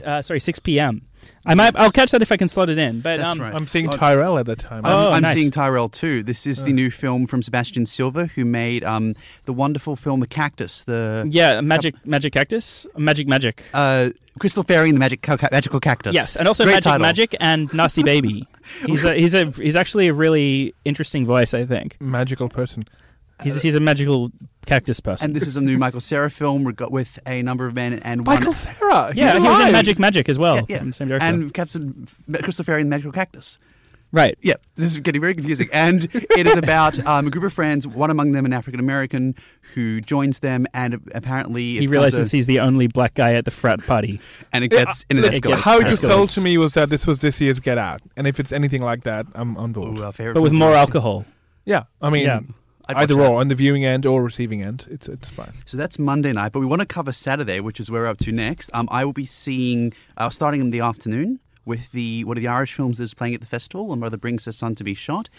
Uh, 0.06 0.22
sorry, 0.22 0.40
six 0.40 0.60
p.m. 0.60 1.02
I 1.46 1.56
might. 1.56 1.76
I'll 1.76 1.92
catch 1.92 2.12
that 2.12 2.22
if 2.22 2.32
I 2.32 2.38
can 2.38 2.48
slot 2.48 2.70
it 2.70 2.78
in. 2.78 3.02
But 3.02 3.18
That's 3.18 3.32
um, 3.32 3.42
right. 3.42 3.54
I'm 3.54 3.68
seeing 3.68 3.90
Oh, 3.90 3.98
Tyrel 3.98 4.38
at 4.40 4.46
the 4.46 4.56
time. 4.56 4.86
I'm, 4.86 4.92
Oh, 4.94 5.10
I'm 5.12 5.22
nice. 5.24 5.36
seeing 5.36 5.52
Tyrel 5.52 5.90
too. 5.92 6.24
This 6.24 6.48
is 6.48 6.64
the 6.64 6.72
Uh. 6.72 6.76
new 6.76 6.90
film 6.92 7.28
from 7.28 7.42
Sebastian 7.44 7.86
Silva, 7.86 8.28
who 8.28 8.46
made 8.46 8.84
um, 8.84 9.16
the 9.46 9.54
wonderful 9.54 9.96
film 9.96 10.20
The 10.22 10.28
Cactus. 10.28 10.84
The 10.86 11.28
Yeah, 11.30 11.60
magic, 11.62 11.96
magic 12.06 12.34
cactus, 12.34 12.86
magic, 12.98 13.28
magic. 13.28 13.64
uh, 13.74 14.10
Crystal 14.40 14.64
Fairy 14.64 14.90
and 14.90 14.96
the 14.96 15.00
Magic 15.00 15.22
Ca- 15.22 15.38
Magical 15.52 15.80
Cactus. 15.80 16.14
Yes, 16.14 16.36
and 16.36 16.48
also 16.48 16.64
Great 16.64 16.74
magic, 16.74 16.84
title. 16.86 17.00
magic, 17.02 17.36
and 17.40 17.72
nasty 17.74 18.02
baby. 18.04 18.48
He's 18.86 19.04
a 19.04 19.14
he's 19.14 19.34
a 19.36 19.46
he's 19.52 19.76
actually 19.76 20.08
a 20.08 20.14
really 20.14 20.74
interesting 20.86 21.26
voice. 21.26 21.54
I 21.54 21.66
think 21.66 21.98
Magical 22.00 22.48
person. 22.50 22.84
He's 23.44 23.62
he's 23.62 23.76
a 23.76 23.80
magical 23.80 24.32
cactus 24.66 25.00
person. 25.00 25.26
And 25.26 25.36
this 25.36 25.46
is 25.48 25.58
a 25.58 25.62
new 25.62 25.78
Michael 25.78 26.02
Cera 26.02 26.30
film 26.32 26.66
reg- 26.66 26.82
with 26.90 27.20
a 27.28 27.42
number 27.44 27.66
of 27.66 27.74
men 27.76 28.00
and 28.04 28.26
one 28.26 28.38
Michael 28.38 28.54
Cera. 28.54 29.12
yeah, 29.16 29.34
he's 29.34 29.42
he 29.44 29.48
was 29.50 29.60
in. 29.66 29.72
Magic 29.72 30.00
Magic 30.00 30.30
as 30.30 30.40
well. 30.40 30.56
Yeah, 30.56 30.62
yeah. 30.70 30.78
From 30.80 30.88
the 30.90 30.94
same 30.96 31.08
director. 31.10 31.26
and 31.28 31.54
Captain 31.54 32.08
Crystal 32.42 32.64
Fairy 32.66 32.82
and 32.82 32.90
the 32.90 32.96
Magical 32.96 33.12
Cactus. 33.12 33.58
right. 34.14 34.38
Yeah, 34.42 34.54
this 34.76 34.86
is 34.94 35.00
getting 35.02 35.20
very 35.22 35.34
confusing. 35.34 35.68
And 35.74 36.06
it 36.14 36.46
is 36.48 36.56
about 36.56 37.04
um, 37.08 37.28
a 37.28 37.30
group 37.32 37.44
of 37.44 37.52
friends, 37.52 37.86
one 37.88 38.10
among 38.12 38.32
them 38.32 38.46
an 38.46 38.54
African 38.54 38.80
American, 38.80 39.36
who 39.74 40.00
joins 40.02 40.40
them, 40.40 40.66
and 40.74 41.02
apparently 41.14 41.64
it 41.72 41.74
He 41.74 41.80
becomes 41.88 41.92
realizes 41.92 42.34
a- 42.34 42.38
he's 42.38 42.46
the 42.46 42.60
only 42.62 42.88
black 42.88 43.16
guy 43.16 43.34
at 43.34 43.44
the 43.46 43.52
frat 43.52 43.82
party. 43.86 44.22
and 44.54 44.64
it 44.64 44.72
Yeah, 44.72 44.86
gets 44.86 45.04
in 45.10 45.18
an 45.18 45.24
look, 45.24 45.34
It. 45.46 45.52
How 45.60 45.80
it 45.80 45.88
was 45.88 46.00
escalates. 46.00 46.08
sold 46.08 46.30
to 46.30 46.42
me 46.42 46.58
was 46.58 46.74
that 46.76 46.90
this 46.90 47.06
was 47.06 47.20
this 47.22 47.42
year's 47.42 47.60
Get 47.60 47.78
Out, 47.78 48.02
and 48.16 48.28
if 48.28 48.40
it's 48.40 48.52
anything 48.54 48.82
like 48.82 49.04
that, 49.04 49.26
I'm 49.36 49.58
on 49.58 49.74
board. 49.74 50.00
Ooh, 50.00 50.04
our 50.04 50.12
favorite 50.14 50.36
But 50.36 50.42
with 50.44 50.52
film. 50.52 50.60
more 50.60 50.74
alcohol. 50.74 51.26
Yeah, 51.66 51.84
I 52.02 52.10
mean, 52.12 52.24
Yeah. 52.24 52.42
I'd 52.90 52.98
either 52.98 53.20
or, 53.20 53.40
on 53.40 53.48
the 53.48 53.56
viewing 53.56 53.86
end 53.86 54.06
or 54.06 54.24
receiving 54.24 54.62
end, 54.62 54.88
it's 54.90 55.08
it's 55.08 55.30
fine. 55.30 55.54
So 55.66 55.78
that's 55.78 55.98
Monday 55.98 56.34
night, 56.34 56.52
but 56.52 56.60
we 56.60 56.66
want 56.66 56.82
to 56.82 56.86
cover 56.86 57.12
Saturday, 57.12 57.60
which 57.60 57.80
is 57.80 57.90
where 57.90 58.04
we're 58.04 58.08
up 58.08 58.18
to 58.20 58.32
next. 58.32 58.70
Um, 58.74 58.88
I 58.92 59.06
will 59.06 59.14
be 59.14 59.26
seeing, 59.26 59.94
uh, 60.18 60.30
starting 60.30 60.62
in 60.62 60.72
the 60.72 60.82
afternoon, 60.82 61.40
with 61.66 61.92
the 61.92 62.24
one 62.26 62.38
of 62.38 62.44
the 62.44 62.50
Irish 62.50 62.74
films 62.74 62.98
that's 62.98 63.14
playing 63.14 63.36
at 63.36 63.42
the 63.42 63.48
festival, 63.48 63.92
and 63.92 64.02
Mother 64.02 64.18
Brings 64.18 64.46
Her 64.46 64.52
Son 64.52 64.76
to 64.76 64.84
Be 64.84 64.94
Shot. 64.94 65.30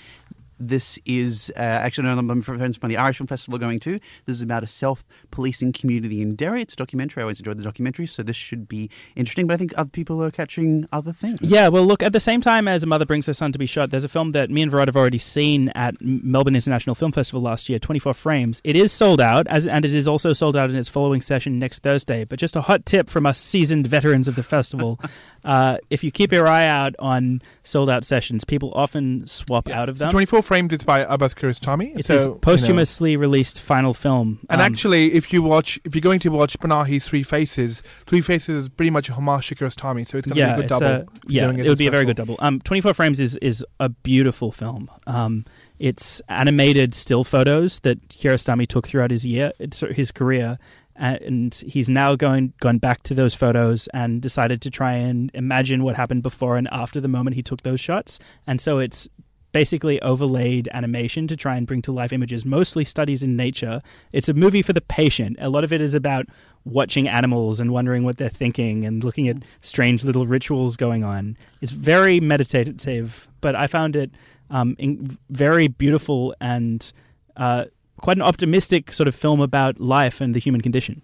This 0.58 0.98
is 1.04 1.52
uh, 1.56 1.60
actually 1.60 2.08
no, 2.08 2.18
I'm 2.18 2.42
friends 2.42 2.76
from 2.76 2.88
the 2.88 2.96
Irish 2.96 3.18
Film 3.18 3.26
Festival 3.26 3.58
going 3.58 3.80
to. 3.80 3.98
This 4.26 4.36
is 4.36 4.42
about 4.42 4.62
a 4.62 4.66
self-policing 4.66 5.72
community 5.72 6.22
in 6.22 6.36
Derry. 6.36 6.62
It's 6.62 6.74
a 6.74 6.76
documentary. 6.76 7.22
I 7.22 7.24
always 7.24 7.38
enjoyed 7.38 7.58
the 7.58 7.64
documentary, 7.64 8.06
so 8.06 8.22
this 8.22 8.36
should 8.36 8.68
be 8.68 8.90
interesting. 9.16 9.46
But 9.46 9.54
I 9.54 9.56
think 9.56 9.72
other 9.76 9.90
people 9.90 10.22
are 10.22 10.30
catching 10.30 10.88
other 10.92 11.12
things. 11.12 11.40
Yeah, 11.42 11.68
well, 11.68 11.84
look, 11.84 12.02
at 12.02 12.12
the 12.12 12.20
same 12.20 12.40
time 12.40 12.68
as 12.68 12.82
A 12.82 12.86
Mother 12.86 13.06
Brings 13.06 13.26
Her 13.26 13.34
Son 13.34 13.52
to 13.52 13.58
Be 13.58 13.66
Shot, 13.66 13.90
there's 13.90 14.04
a 14.04 14.08
film 14.08 14.32
that 14.32 14.50
me 14.50 14.62
and 14.62 14.70
Virat 14.70 14.88
have 14.88 14.96
already 14.96 15.18
seen 15.18 15.70
at 15.70 15.94
Melbourne 16.00 16.56
International 16.56 16.94
Film 16.94 17.12
Festival 17.12 17.42
last 17.42 17.68
year, 17.68 17.78
24 17.78 18.14
Frames. 18.14 18.60
It 18.64 18.76
is 18.76 18.92
sold 18.92 19.20
out, 19.20 19.46
as 19.48 19.66
and 19.66 19.84
it 19.84 19.94
is 19.94 20.06
also 20.06 20.32
sold 20.32 20.56
out 20.56 20.70
in 20.70 20.76
its 20.76 20.88
following 20.88 21.20
session 21.20 21.58
next 21.58 21.82
Thursday. 21.82 22.24
But 22.24 22.38
just 22.38 22.56
a 22.56 22.62
hot 22.62 22.86
tip 22.86 23.10
from 23.10 23.26
us 23.26 23.38
seasoned 23.38 23.86
veterans 23.86 24.28
of 24.28 24.36
the 24.36 24.42
festival 24.42 24.98
uh, 25.44 25.78
if 25.90 26.02
you 26.02 26.10
keep 26.10 26.32
your 26.32 26.46
eye 26.46 26.66
out 26.66 26.94
on 26.98 27.42
sold 27.62 27.90
out 27.90 28.04
sessions, 28.04 28.44
people 28.44 28.72
often 28.74 29.26
swap 29.26 29.68
out 29.68 29.88
of 29.88 29.98
So 29.98 30.04
them. 30.04 30.12
24 30.12 30.42
framed. 30.54 30.72
It's 30.72 30.84
by 30.84 31.00
Abbas 31.00 31.34
Kiarostami. 31.34 31.96
it's 31.96 32.08
so, 32.08 32.14
his 32.14 32.24
you 32.26 32.30
know. 32.32 32.38
posthumously 32.38 33.16
released 33.16 33.60
final 33.60 33.92
film. 33.94 34.40
And 34.48 34.60
Um, 34.60 34.64
actually, 34.72 35.12
if 35.14 35.32
you 35.32 35.42
watch, 35.42 35.78
if 35.84 35.94
you're 35.94 36.00
going 36.02 36.20
to 36.20 36.30
watch 36.30 36.58
Panahi's 36.58 37.06
Three 37.08 37.22
Faces, 37.22 37.82
Three 38.06 38.20
Faces 38.20 38.64
is 38.64 38.68
pretty 38.68 38.90
much 38.90 39.08
a 39.08 39.14
homage 39.14 39.48
to 39.48 39.54
Kiarostami, 39.54 40.06
so 40.06 40.18
it's 40.18 40.26
going 40.26 40.34
to 40.34 40.40
yeah, 40.40 40.54
be 40.56 40.60
a 40.60 40.62
good 40.62 40.68
double. 40.68 40.86
a- 40.86 41.06
yeah, 41.26 41.50
it 41.50 41.60
at 41.60 41.66
would 41.66 41.78
be 41.78 41.86
a 41.86 41.90
very 41.90 42.04
good 42.04 42.16
double. 42.16 42.36
Um, 42.38 42.60
24 42.60 42.94
frames 42.94 43.20
is 43.20 43.36
is 43.38 43.64
a 43.80 43.88
beautiful 43.88 44.52
film. 44.52 44.90
Um, 45.06 45.44
it's 45.78 46.22
animated 46.28 46.94
still 46.94 47.24
photos 47.24 47.80
that 47.80 48.08
Kiarostami 48.08 48.66
took 48.68 48.86
throughout 48.86 49.10
his 49.10 49.26
year, 49.26 49.52
his 49.90 50.12
career, 50.12 50.58
and 50.96 51.52
he's 51.66 51.88
now 51.90 52.14
going 52.14 52.52
gone 52.60 52.78
back 52.78 53.02
to 53.02 53.14
those 53.14 53.34
photos 53.34 53.88
and 53.92 54.22
decided 54.22 54.62
to 54.62 54.70
try 54.70 54.92
and 54.92 55.30
imagine 55.34 55.82
what 55.82 55.96
happened 55.96 56.22
before 56.22 56.56
and 56.56 56.68
after 56.70 57.00
the 57.00 57.08
moment 57.08 57.34
he 57.34 57.42
took 57.42 57.62
those 57.62 57.80
shots. 57.80 58.20
And 58.46 58.60
so 58.60 58.78
it's 58.78 59.08
basically 59.54 60.02
overlaid 60.02 60.68
animation 60.72 61.28
to 61.28 61.36
try 61.36 61.56
and 61.56 61.64
bring 61.64 61.80
to 61.80 61.92
life 61.92 62.12
images, 62.12 62.44
mostly 62.44 62.84
studies 62.84 63.22
in 63.22 63.36
nature. 63.36 63.80
It's 64.12 64.28
a 64.28 64.34
movie 64.34 64.62
for 64.62 64.72
the 64.72 64.80
patient. 64.80 65.36
A 65.40 65.48
lot 65.48 65.62
of 65.62 65.72
it 65.72 65.80
is 65.80 65.94
about 65.94 66.26
watching 66.64 67.06
animals 67.06 67.60
and 67.60 67.70
wondering 67.72 68.02
what 68.02 68.18
they're 68.18 68.28
thinking 68.28 68.84
and 68.84 69.04
looking 69.04 69.28
at 69.28 69.36
strange 69.60 70.02
little 70.02 70.26
rituals 70.26 70.76
going 70.76 71.04
on. 71.04 71.36
It's 71.60 71.70
very 71.70 72.18
meditative, 72.18 73.28
but 73.40 73.54
I 73.54 73.68
found 73.68 73.94
it 73.94 74.10
um, 74.50 74.74
in, 74.76 75.16
very 75.30 75.68
beautiful 75.68 76.34
and 76.40 76.92
uh, 77.36 77.66
quite 78.00 78.16
an 78.16 78.22
optimistic 78.22 78.90
sort 78.90 79.06
of 79.06 79.14
film 79.14 79.40
about 79.40 79.78
life 79.78 80.20
and 80.20 80.34
the 80.34 80.40
human 80.40 80.62
condition. 80.62 81.00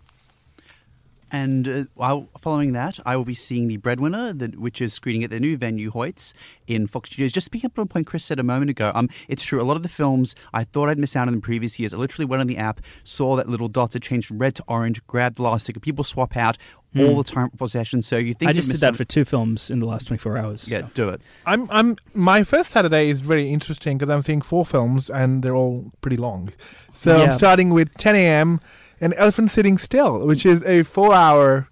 And 1.33 1.69
uh, 1.69 1.85
while 1.95 2.29
following 2.40 2.73
that, 2.73 2.99
I 3.07 3.16
will 3.16 3.25
be 3.25 3.35
seeing 3.35 3.69
The 3.69 3.77
Breadwinner, 3.77 4.33
the, 4.33 4.49
which 4.49 4.81
is 4.81 4.93
screening 4.93 5.25
at 5.25 5.31
the 5.31 5.40
new 5.40 5.57
venue, 5.57 5.90
Hoyts, 5.90 6.33
in 6.66 6.87
Fox 6.87 7.11
Studios. 7.11 7.33
Just 7.33 7.51
picking 7.51 7.66
up 7.69 7.79
on 7.79 7.85
a 7.85 7.87
point 7.87 8.07
Chris 8.07 8.25
said 8.25 8.38
a 8.38 8.43
moment 8.43 8.71
ago, 8.71 8.93
um, 8.95 9.09
it's 9.29 9.43
true. 9.45 9.61
A 9.61 9.64
lot 9.64 9.77
of 9.77 9.83
the 9.83 9.88
films 9.88 10.35
I 10.55 10.64
thought 10.64 10.88
I'd 10.88 10.99
miss 10.99 11.16
out 11.16 11.29
on 11.29 11.35
in 11.35 11.40
previous 11.40 11.79
years. 11.79 11.95
I 11.95 11.97
literally 11.97 12.27
went 12.27 12.40
on 12.40 12.47
the 12.47 12.57
app, 12.57 12.81
saw 13.05 13.37
that 13.37 13.49
little 13.49 13.69
dot 13.69 13.93
that 13.93 14.03
changed 14.03 14.29
from 14.29 14.38
red 14.38 14.55
to 14.57 14.64
orange, 14.69 15.05
grabbed 15.07 15.37
the 15.37 15.43
last 15.43 15.66
ticket. 15.66 15.83
People 15.83 16.05
swap 16.05 16.37
out 16.37 16.57
all 16.99 17.16
the 17.16 17.25
time 17.25 17.51
for 17.57 17.69
sessions. 17.69 18.05
So 18.07 18.16
you 18.16 18.35
think 18.35 18.49
I 18.49 18.53
just 18.53 18.66
did 18.69 18.75
missing- 18.75 18.90
that 18.90 18.97
for 18.97 19.05
two 19.05 19.25
films 19.25 19.71
in 19.71 19.79
the 19.79 19.87
last 19.87 20.09
24 20.09 20.37
hours. 20.37 20.69
Yeah, 20.69 20.81
so. 20.81 20.88
do 20.95 21.09
it. 21.11 21.23
I'm, 21.47 21.71
I'm, 21.71 21.97
my 22.14 22.43
first 22.43 22.71
Saturday 22.73 23.09
is 23.11 23.21
very 23.21 23.49
interesting 23.49 23.97
because 23.97 24.11
I'm 24.11 24.23
seeing 24.23 24.40
four 24.40 24.66
films 24.66 25.09
and 25.09 25.43
they're 25.45 25.55
all 25.55 25.93
pretty 26.01 26.16
long. 26.16 26.53
So 26.93 27.16
Yeah. 27.16 27.25
I'm 27.25 27.33
starting 27.33 27.71
with 27.71 27.95
10 27.95 28.16
a.m. 28.16 28.61
and 29.01 29.15
Elephant 29.17 29.51
Sitting 29.51 29.79
Still, 29.79 30.27
which 30.27 30.45
is 30.47 30.63
a 30.65 30.83
four-hour. 30.83 31.69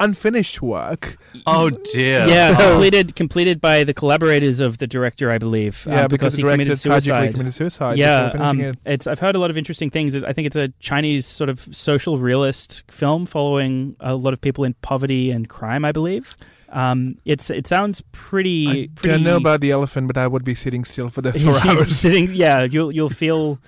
unfinished 0.00 0.60
work. 0.60 1.16
Oh 1.46 1.70
dear. 1.70 2.26
Yeah, 2.26 2.56
So- 2.56 2.70
completed 2.72 3.14
completed 3.14 3.60
by 3.60 3.84
the 3.84 3.94
collaborators 3.94 4.58
of 4.58 4.78
the 4.78 4.86
director, 4.86 5.30
I 5.30 5.38
believe. 5.38 5.86
um, 5.86 5.92
yeah, 5.92 6.06
because, 6.08 6.34
because, 6.34 6.36
he 6.36 6.42
the 6.42 6.48
director 6.48 6.64
committed 6.64 6.82
tragically 6.82 7.00
suicide. 7.28 7.30
committed 7.32 7.54
suicide. 7.54 7.98
yeah, 7.98 8.32
um, 8.38 8.60
it. 8.60 8.78
it's. 8.84 9.06
I've 9.06 9.20
heard 9.20 9.36
a 9.36 9.38
lot 9.38 9.50
of 9.50 9.56
interesting 9.58 9.90
things. 9.90 10.16
I 10.24 10.32
think 10.32 10.46
it's 10.46 10.56
a 10.56 10.68
Chinese 10.80 11.24
sort 11.26 11.48
of 11.50 11.68
social 11.70 12.18
realist 12.18 12.82
film 12.90 13.26
following 13.26 13.94
a 14.00 14.14
lot 14.16 14.32
of 14.32 14.40
people 14.40 14.64
in 14.64 14.74
poverty 14.82 15.30
and 15.30 15.48
crime. 15.48 15.84
I 15.84 15.92
believe. 15.92 16.34
Um, 16.70 17.18
it's 17.24 17.48
it 17.50 17.66
sounds 17.68 18.02
pretty. 18.10 18.66
I 18.68 18.88
pretty 18.96 19.08
don't 19.16 19.22
know 19.22 19.36
about 19.36 19.60
the 19.60 19.70
elephant, 19.70 20.08
but 20.08 20.16
I 20.18 20.26
would 20.26 20.42
be 20.42 20.54
sitting 20.56 20.84
still 20.84 21.10
for 21.10 21.22
those 21.22 21.40
four 21.44 21.58
hours. 21.64 21.96
Sitting, 21.96 22.34
yeah, 22.34 22.62
you'll 22.64 22.90
you'll 22.90 23.08
feel 23.10 23.60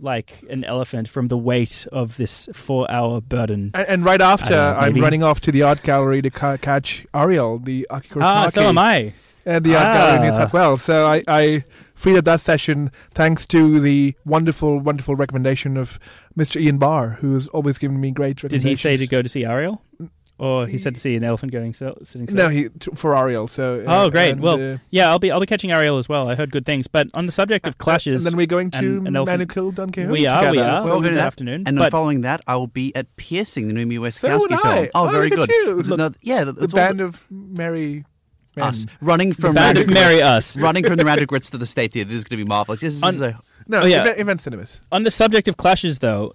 like 0.00 0.44
an 0.50 0.64
elephant 0.64 1.08
from 1.08 1.26
the 1.28 1.36
weight 1.38 1.86
of 1.92 2.16
this 2.16 2.48
four-hour 2.52 3.20
burden. 3.20 3.70
And, 3.74 3.88
and 3.88 4.04
right 4.04 4.20
after, 4.20 4.50
know, 4.50 4.76
I'm 4.78 4.94
running 4.96 5.22
off 5.22 5.40
to 5.42 5.52
the 5.52 5.62
art 5.62 5.82
gallery 5.82 6.22
to 6.22 6.30
ca- 6.30 6.56
catch 6.58 7.06
Ariel, 7.14 7.58
the 7.58 7.86
Akiko 7.90 8.22
Ah, 8.22 8.48
so 8.48 8.62
am 8.62 8.78
I. 8.78 9.12
at 9.46 9.64
the 9.64 9.74
art 9.76 9.92
gallery 9.92 10.16
in 10.16 10.22
New 10.22 10.38
Ah. 10.38 10.44
South 10.44 10.52
Wales. 10.52 10.82
So 10.82 11.06
I, 11.06 11.22
I 11.28 11.64
freed 11.94 12.16
up 12.16 12.24
that 12.24 12.40
session 12.40 12.90
thanks 13.14 13.46
to 13.48 13.78
the 13.80 14.14
wonderful, 14.24 14.80
wonderful 14.80 15.14
recommendation 15.14 15.76
of 15.76 15.98
Mr. 16.36 16.60
Ian 16.60 16.78
Barr, 16.78 17.18
who's 17.20 17.46
always 17.48 17.78
given 17.78 18.00
me 18.00 18.10
great 18.10 18.38
Did 18.38 18.62
he 18.62 18.74
say 18.74 18.96
to 18.96 19.06
go 19.06 19.22
to 19.22 19.28
see 19.28 19.44
Ariel, 19.44 19.82
or 20.38 20.66
he 20.66 20.76
said 20.78 20.94
to 20.94 21.00
see 21.00 21.14
an 21.14 21.22
elephant 21.24 21.52
going 21.52 21.72
still, 21.74 21.96
sitting 22.02 22.26
still? 22.26 22.36
No, 22.36 22.48
he 22.48 22.68
t- 22.68 22.90
for 22.94 23.16
Ariel. 23.16 23.46
So 23.48 23.84
Oh, 23.86 24.06
uh, 24.06 24.08
great. 24.08 24.32
and, 24.32 24.40
Well, 24.40 24.74
uh, 24.74 24.78
Yeah, 24.90 25.08
I'll 25.10 25.18
be 25.18 25.30
I'll 25.30 25.40
be 25.40 25.46
catching 25.46 25.70
Ariel 25.70 25.98
as 25.98 26.08
well. 26.08 26.28
I 26.28 26.34
heard 26.34 26.50
good 26.50 26.66
things. 26.66 26.86
But 26.88 27.08
on 27.14 27.26
the 27.26 27.32
subject 27.32 27.66
of 27.66 27.78
clashes, 27.78 28.24
and 28.24 28.32
then 28.32 28.36
we're 28.36 28.46
going 28.46 28.70
to 28.72 28.78
and 28.78 29.06
an 29.16 29.24
Man 29.24 29.46
Killed 29.46 29.76
Don 29.76 29.90
Quixote 29.90 30.12
we 30.12 30.26
are 30.26 30.50
we 30.50 30.58
are 30.58 30.84
We're 30.84 30.90
all 30.90 30.96
in 30.96 31.02
going 31.02 31.12
to 31.14 31.18
that. 31.20 31.26
afternoon. 31.26 31.64
And 31.66 31.78
but 31.78 31.90
following 31.92 32.22
that, 32.22 32.40
I 32.46 32.56
will 32.56 32.66
be 32.66 32.94
at 32.96 33.14
Piercing, 33.16 33.68
the 33.68 33.74
Naomi 33.74 33.96
So 33.96 34.02
Wasikowski 34.02 34.40
would 34.40 34.50
film. 34.50 34.60
I. 34.64 34.90
Oh, 34.94 35.06
Oh, 35.06 35.08
very 35.10 35.30
look 35.30 35.48
good. 35.48 35.78
It's 35.78 35.88
Look, 35.88 35.98
another, 35.98 36.16
yeah, 36.22 36.44
the 36.44 36.54
it's 36.60 36.72
all 36.74 36.78
band 36.80 37.00
of 37.00 37.24
merry 37.30 38.04
men. 38.56 38.64
us 38.66 38.86
running 39.00 39.30
the 39.30 39.34
from 39.36 39.54
band 39.54 39.78
of 39.78 39.86
Random 39.86 39.94
Marry 39.94 40.14
Grits- 40.16 40.24
Us. 40.24 40.56
running 40.56 40.84
from 40.84 40.96
the 40.96 41.04
Randwick 41.04 41.30
Ritz 41.32 41.50
to 41.50 41.58
the 41.58 41.66
State 41.66 41.92
Theatre. 41.92 42.08
This 42.08 42.18
is 42.18 42.24
going 42.24 42.38
to 42.38 42.44
be 42.44 42.48
marvelous. 42.48 42.82
Yes, 42.82 42.94
this 42.94 43.02
On- 43.04 43.14
is 43.14 43.20
a 43.20 43.40
No, 43.68 43.82
Oh, 43.82 43.84
yeah. 43.86 44.02
event, 44.02 44.18
event 44.18 44.42
cinemas. 44.42 44.80
On 44.90 45.04
the 45.04 45.10
subject 45.10 45.46
of 45.48 45.56
clashes, 45.56 46.00
though, 46.00 46.34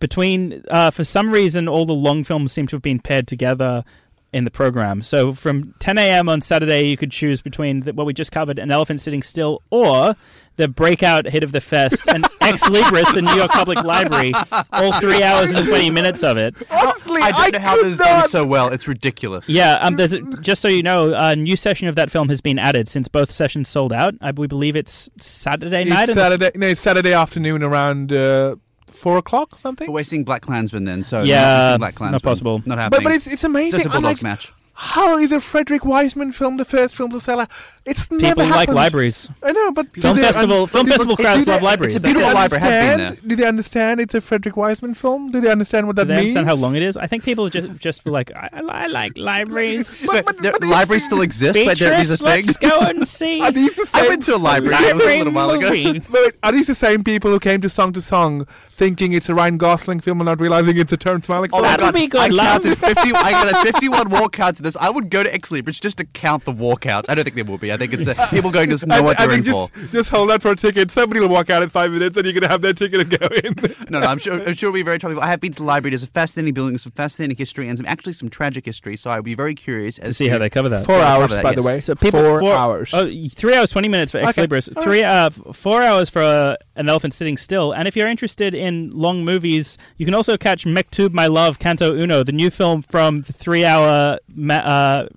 between 0.00 0.64
uh, 0.70 0.90
for 0.90 1.04
some 1.04 1.30
reason 1.30 1.68
all 1.68 1.86
the 1.86 1.92
long 1.92 2.24
films 2.24 2.52
seem 2.52 2.66
to 2.68 2.76
have 2.76 2.82
been 2.82 2.98
paired 2.98 3.28
together 3.28 3.84
in 4.32 4.44
the 4.44 4.50
program. 4.50 5.02
So 5.02 5.32
from 5.32 5.74
10 5.80 5.98
a.m. 5.98 6.28
on 6.28 6.40
Saturday, 6.40 6.88
you 6.88 6.96
could 6.96 7.10
choose 7.10 7.42
between 7.42 7.80
the, 7.80 7.92
what 7.92 8.06
we 8.06 8.12
just 8.12 8.30
covered, 8.30 8.58
an 8.60 8.70
elephant 8.70 9.00
sitting 9.00 9.22
still, 9.22 9.60
or 9.70 10.14
the 10.54 10.68
breakout 10.68 11.26
hit 11.26 11.42
of 11.42 11.50
the 11.52 11.60
fest, 11.60 12.06
an 12.08 12.22
Ex 12.40 12.62
Libris, 12.68 13.12
the 13.12 13.22
New 13.22 13.34
York 13.34 13.50
Public 13.50 13.82
Library, 13.82 14.32
all 14.72 14.92
three 15.00 15.22
hours 15.24 15.50
and 15.50 15.66
20 15.66 15.90
minutes 15.90 16.22
of 16.22 16.36
it. 16.36 16.54
Honestly, 16.70 17.20
I 17.22 17.32
don't 17.32 17.54
know 17.54 17.58
how 17.58 17.76
this 17.76 17.94
is 17.94 17.98
done 17.98 18.28
so 18.28 18.46
well. 18.46 18.68
It's 18.68 18.86
ridiculous. 18.86 19.48
Yeah, 19.48 19.74
um, 19.80 19.96
there's 19.96 20.12
a, 20.12 20.20
just 20.40 20.62
so 20.62 20.68
you 20.68 20.82
know, 20.84 21.12
a 21.12 21.34
new 21.34 21.56
session 21.56 21.88
of 21.88 21.96
that 21.96 22.10
film 22.10 22.28
has 22.28 22.40
been 22.40 22.58
added 22.58 22.86
since 22.88 23.08
both 23.08 23.32
sessions 23.32 23.68
sold 23.68 23.92
out. 23.92 24.14
I, 24.20 24.30
we 24.30 24.46
believe 24.46 24.76
it's 24.76 25.08
Saturday 25.18 25.82
night. 25.84 26.08
It's 26.08 26.16
and- 26.16 26.18
Saturday. 26.18 26.52
No, 26.54 26.68
it's 26.68 26.80
Saturday 26.80 27.14
afternoon 27.14 27.64
around 27.64 28.12
uh, 28.12 28.54
four 28.90 29.18
o'clock 29.18 29.54
or 29.54 29.58
something. 29.58 29.86
But 29.86 29.92
we're 29.92 30.04
seeing 30.04 30.24
Black 30.24 30.42
Klansman 30.42 30.84
then, 30.84 31.04
so 31.04 31.22
Yeah, 31.22 31.42
not 31.42 31.68
seeing 31.68 31.78
Black 31.78 32.00
not 32.12 32.22
possible. 32.22 32.58
Not 32.58 32.66
But 32.66 32.78
happening. 32.78 32.98
but 32.98 33.04
but 33.04 33.12
it's 33.14 33.26
it's 33.26 33.44
amazing. 33.44 33.78
just 33.80 33.86
a 33.86 33.88
I'm 33.88 34.02
Bulldogs 34.02 34.22
like, 34.22 34.22
match. 34.22 34.52
How 34.82 35.18
is 35.18 35.30
a 35.30 35.40
Frederick 35.40 35.84
Wiseman 35.84 36.32
film 36.32 36.56
the 36.56 36.64
first 36.64 36.96
film 36.96 37.10
to 37.10 37.20
sell 37.20 37.40
out? 37.40 37.50
It's 37.84 38.10
never 38.10 38.20
People 38.42 38.44
like 38.44 38.54
happened. 38.60 38.76
libraries. 38.76 39.28
I 39.42 39.52
know, 39.52 39.72
but 39.72 39.92
Film 39.94 40.16
they 40.16 40.22
festival, 40.22 40.62
un- 40.62 40.66
film 40.68 40.86
festival 40.86 41.16
do 41.16 41.22
crowds 41.22 41.44
they- 41.44 41.52
love 41.52 41.62
libraries. 41.62 41.94
it's 41.96 42.04
a 42.04 42.06
Do 42.06 42.12
they 42.14 42.20
beautiful 42.20 42.34
library. 42.34 42.62
Have 42.62 42.70
been 42.70 43.00
understand? 43.00 43.28
Do 43.28 43.36
they 43.36 43.44
understand 43.46 44.00
it's 44.00 44.14
a 44.14 44.20
Frederick 44.22 44.56
Wiseman 44.56 44.94
film? 44.94 45.30
Do 45.32 45.40
they 45.40 45.50
understand 45.50 45.86
what 45.86 45.96
that 45.96 46.04
Do 46.04 46.08
that 46.08 46.14
they 46.14 46.24
means? 46.24 46.36
understand 46.36 46.58
how 46.60 46.66
long 46.66 46.76
it 46.76 46.82
is? 46.82 46.96
I 46.96 47.06
think 47.06 47.24
people 47.24 47.48
just 47.50 47.68
just 47.78 48.04
were 48.06 48.12
like, 48.12 48.30
I, 48.34 48.48
I 48.68 48.86
like 48.86 49.16
libraries. 49.18 50.02
But- 50.06 50.24
But, 50.24 50.36
but- 50.36 50.36
the 50.42 50.50
but 50.52 50.60
these- 50.62 50.70
libraries 50.70 51.04
still 51.04 51.20
exist, 51.22 51.58
but 51.64 51.78
there 51.78 52.00
is 52.00 52.10
a 52.10 52.16
Beatrice, 52.22 52.34
thing. 52.34 52.46
let's 52.46 52.56
go 52.58 52.80
and 52.90 53.06
see. 53.08 53.40
Are 53.42 53.52
these 53.52 53.74
the 53.74 53.88
I 53.94 54.08
went 54.08 54.24
to 54.24 54.36
a 54.36 54.38
library 54.38 54.76
it 54.76 54.94
was 54.96 55.04
a 55.04 55.18
little 55.18 55.32
while 55.32 55.50
ago. 55.50 55.68
movie. 55.70 56.02
Wait, 56.10 56.34
are 56.42 56.52
these 56.52 56.66
the 56.68 56.74
same 56.74 57.04
people 57.04 57.30
who 57.30 57.38
came 57.40 57.60
to 57.60 57.68
Song 57.68 57.92
to 57.94 58.00
Song 58.02 58.46
thinking 58.76 59.12
it's 59.12 59.28
a 59.28 59.34
Ryan 59.34 59.58
Gosling 59.58 60.00
film 60.00 60.20
and 60.20 60.26
not 60.26 60.40
realizing 60.40 60.78
it's 60.78 60.92
a 60.92 60.96
Terrence 60.96 61.26
Malick 61.26 61.50
Oh 61.52 61.56
film? 61.58 61.62
my 61.64 61.70
That'll 61.70 61.86
God, 61.86 61.94
be 61.94 62.06
good, 62.06 62.20
I 62.20 62.26
love. 62.28 62.62
counted 62.62 62.78
50. 62.78 63.12
I 63.14 63.30
got 63.32 63.52
a 63.52 63.72
51 63.72 64.08
walkouts 64.10 64.56
to 64.56 64.69
this. 64.74 64.80
I 64.80 64.90
would 64.90 65.10
go 65.10 65.22
to 65.22 65.32
Ex 65.34 65.50
Libris 65.50 65.80
just 65.80 65.98
to 65.98 66.04
count 66.04 66.44
the 66.44 66.52
walkouts. 66.52 67.04
I 67.08 67.14
don't 67.14 67.24
think 67.24 67.36
there 67.36 67.44
will 67.44 67.58
be. 67.58 67.72
I 67.72 67.76
think 67.76 67.92
it's 67.92 68.08
uh, 68.08 68.26
people 68.28 68.50
going 68.50 68.70
to 68.76 68.86
know 68.86 68.96
I, 68.96 69.00
what 69.00 69.20
I 69.20 69.26
they're 69.26 69.36
in 69.36 69.44
think 69.44 69.54
for. 69.54 69.68
just, 69.78 69.92
just 69.92 70.10
hold 70.10 70.30
out 70.30 70.42
for 70.42 70.50
a 70.52 70.56
ticket. 70.56 70.90
Somebody 70.90 71.20
will 71.20 71.28
walk 71.28 71.50
out 71.50 71.62
in 71.62 71.68
five 71.68 71.90
minutes 71.90 72.16
and 72.16 72.24
you're 72.24 72.32
going 72.32 72.42
to 72.42 72.48
have 72.48 72.62
their 72.62 72.72
ticket 72.72 73.00
and 73.00 73.10
go 73.18 73.26
in. 73.44 73.54
No, 73.90 73.98
no, 73.98 74.06
I'm 74.06 74.18
sure. 74.18 74.34
I'm 74.34 74.54
sure 74.54 74.68
it'll 74.68 74.72
be 74.74 74.82
very 74.82 74.98
topical. 75.00 75.20
I 75.22 75.26
have 75.26 75.40
been 75.40 75.50
to 75.52 75.58
the 75.58 75.64
library. 75.64 75.90
There's 75.90 76.04
a 76.04 76.06
fascinating 76.06 76.54
building, 76.54 76.74
with 76.74 76.82
some 76.82 76.92
fascinating 76.92 77.36
history, 77.36 77.68
and 77.68 77.76
some 77.76 77.86
actually 77.86 78.12
some 78.12 78.28
tragic 78.28 78.64
history. 78.64 78.96
So 78.96 79.10
I 79.10 79.16
would 79.16 79.24
be 79.24 79.34
very 79.34 79.54
curious 79.54 79.98
as 79.98 80.08
to 80.10 80.14
see 80.14 80.28
how 80.28 80.38
they 80.38 80.48
cover 80.48 80.68
that. 80.68 80.86
Four 80.86 80.96
I'll 80.96 81.22
hours, 81.22 81.30
that, 81.30 81.42
by 81.42 81.54
the 81.54 81.62
way. 81.62 81.80
So 81.80 81.96
people 81.96 82.20
four, 82.22 82.38
four 82.40 82.54
hours. 82.54 82.90
Oh, 82.92 83.10
three 83.30 83.56
hours 83.56 83.70
twenty 83.70 83.88
minutes 83.88 84.12
for 84.12 84.18
Ex 84.18 84.38
Okay. 84.38 84.46
Libris. 84.46 84.68
All 84.76 84.82
Three 84.82 85.02
uh, 85.02 85.30
four 85.30 85.82
hours 85.82 86.08
for 86.08 86.22
uh, 86.22 86.56
an 86.80 86.88
elephant 86.88 87.14
sitting 87.14 87.36
still. 87.36 87.72
And 87.72 87.86
if 87.86 87.94
you're 87.94 88.08
interested 88.08 88.54
in 88.54 88.90
long 88.90 89.24
movies, 89.24 89.78
you 89.98 90.04
can 90.06 90.14
also 90.14 90.36
catch 90.36 90.64
Mektoub 90.64 91.12
My 91.12 91.26
Love 91.28 91.58
Canto 91.58 91.94
Uno, 91.94 92.24
the 92.24 92.32
new 92.32 92.50
film 92.50 92.82
from 92.82 93.20
the 93.22 93.32
three-hour 93.32 94.18
ma- 94.34 94.54
uh, 94.54 95.08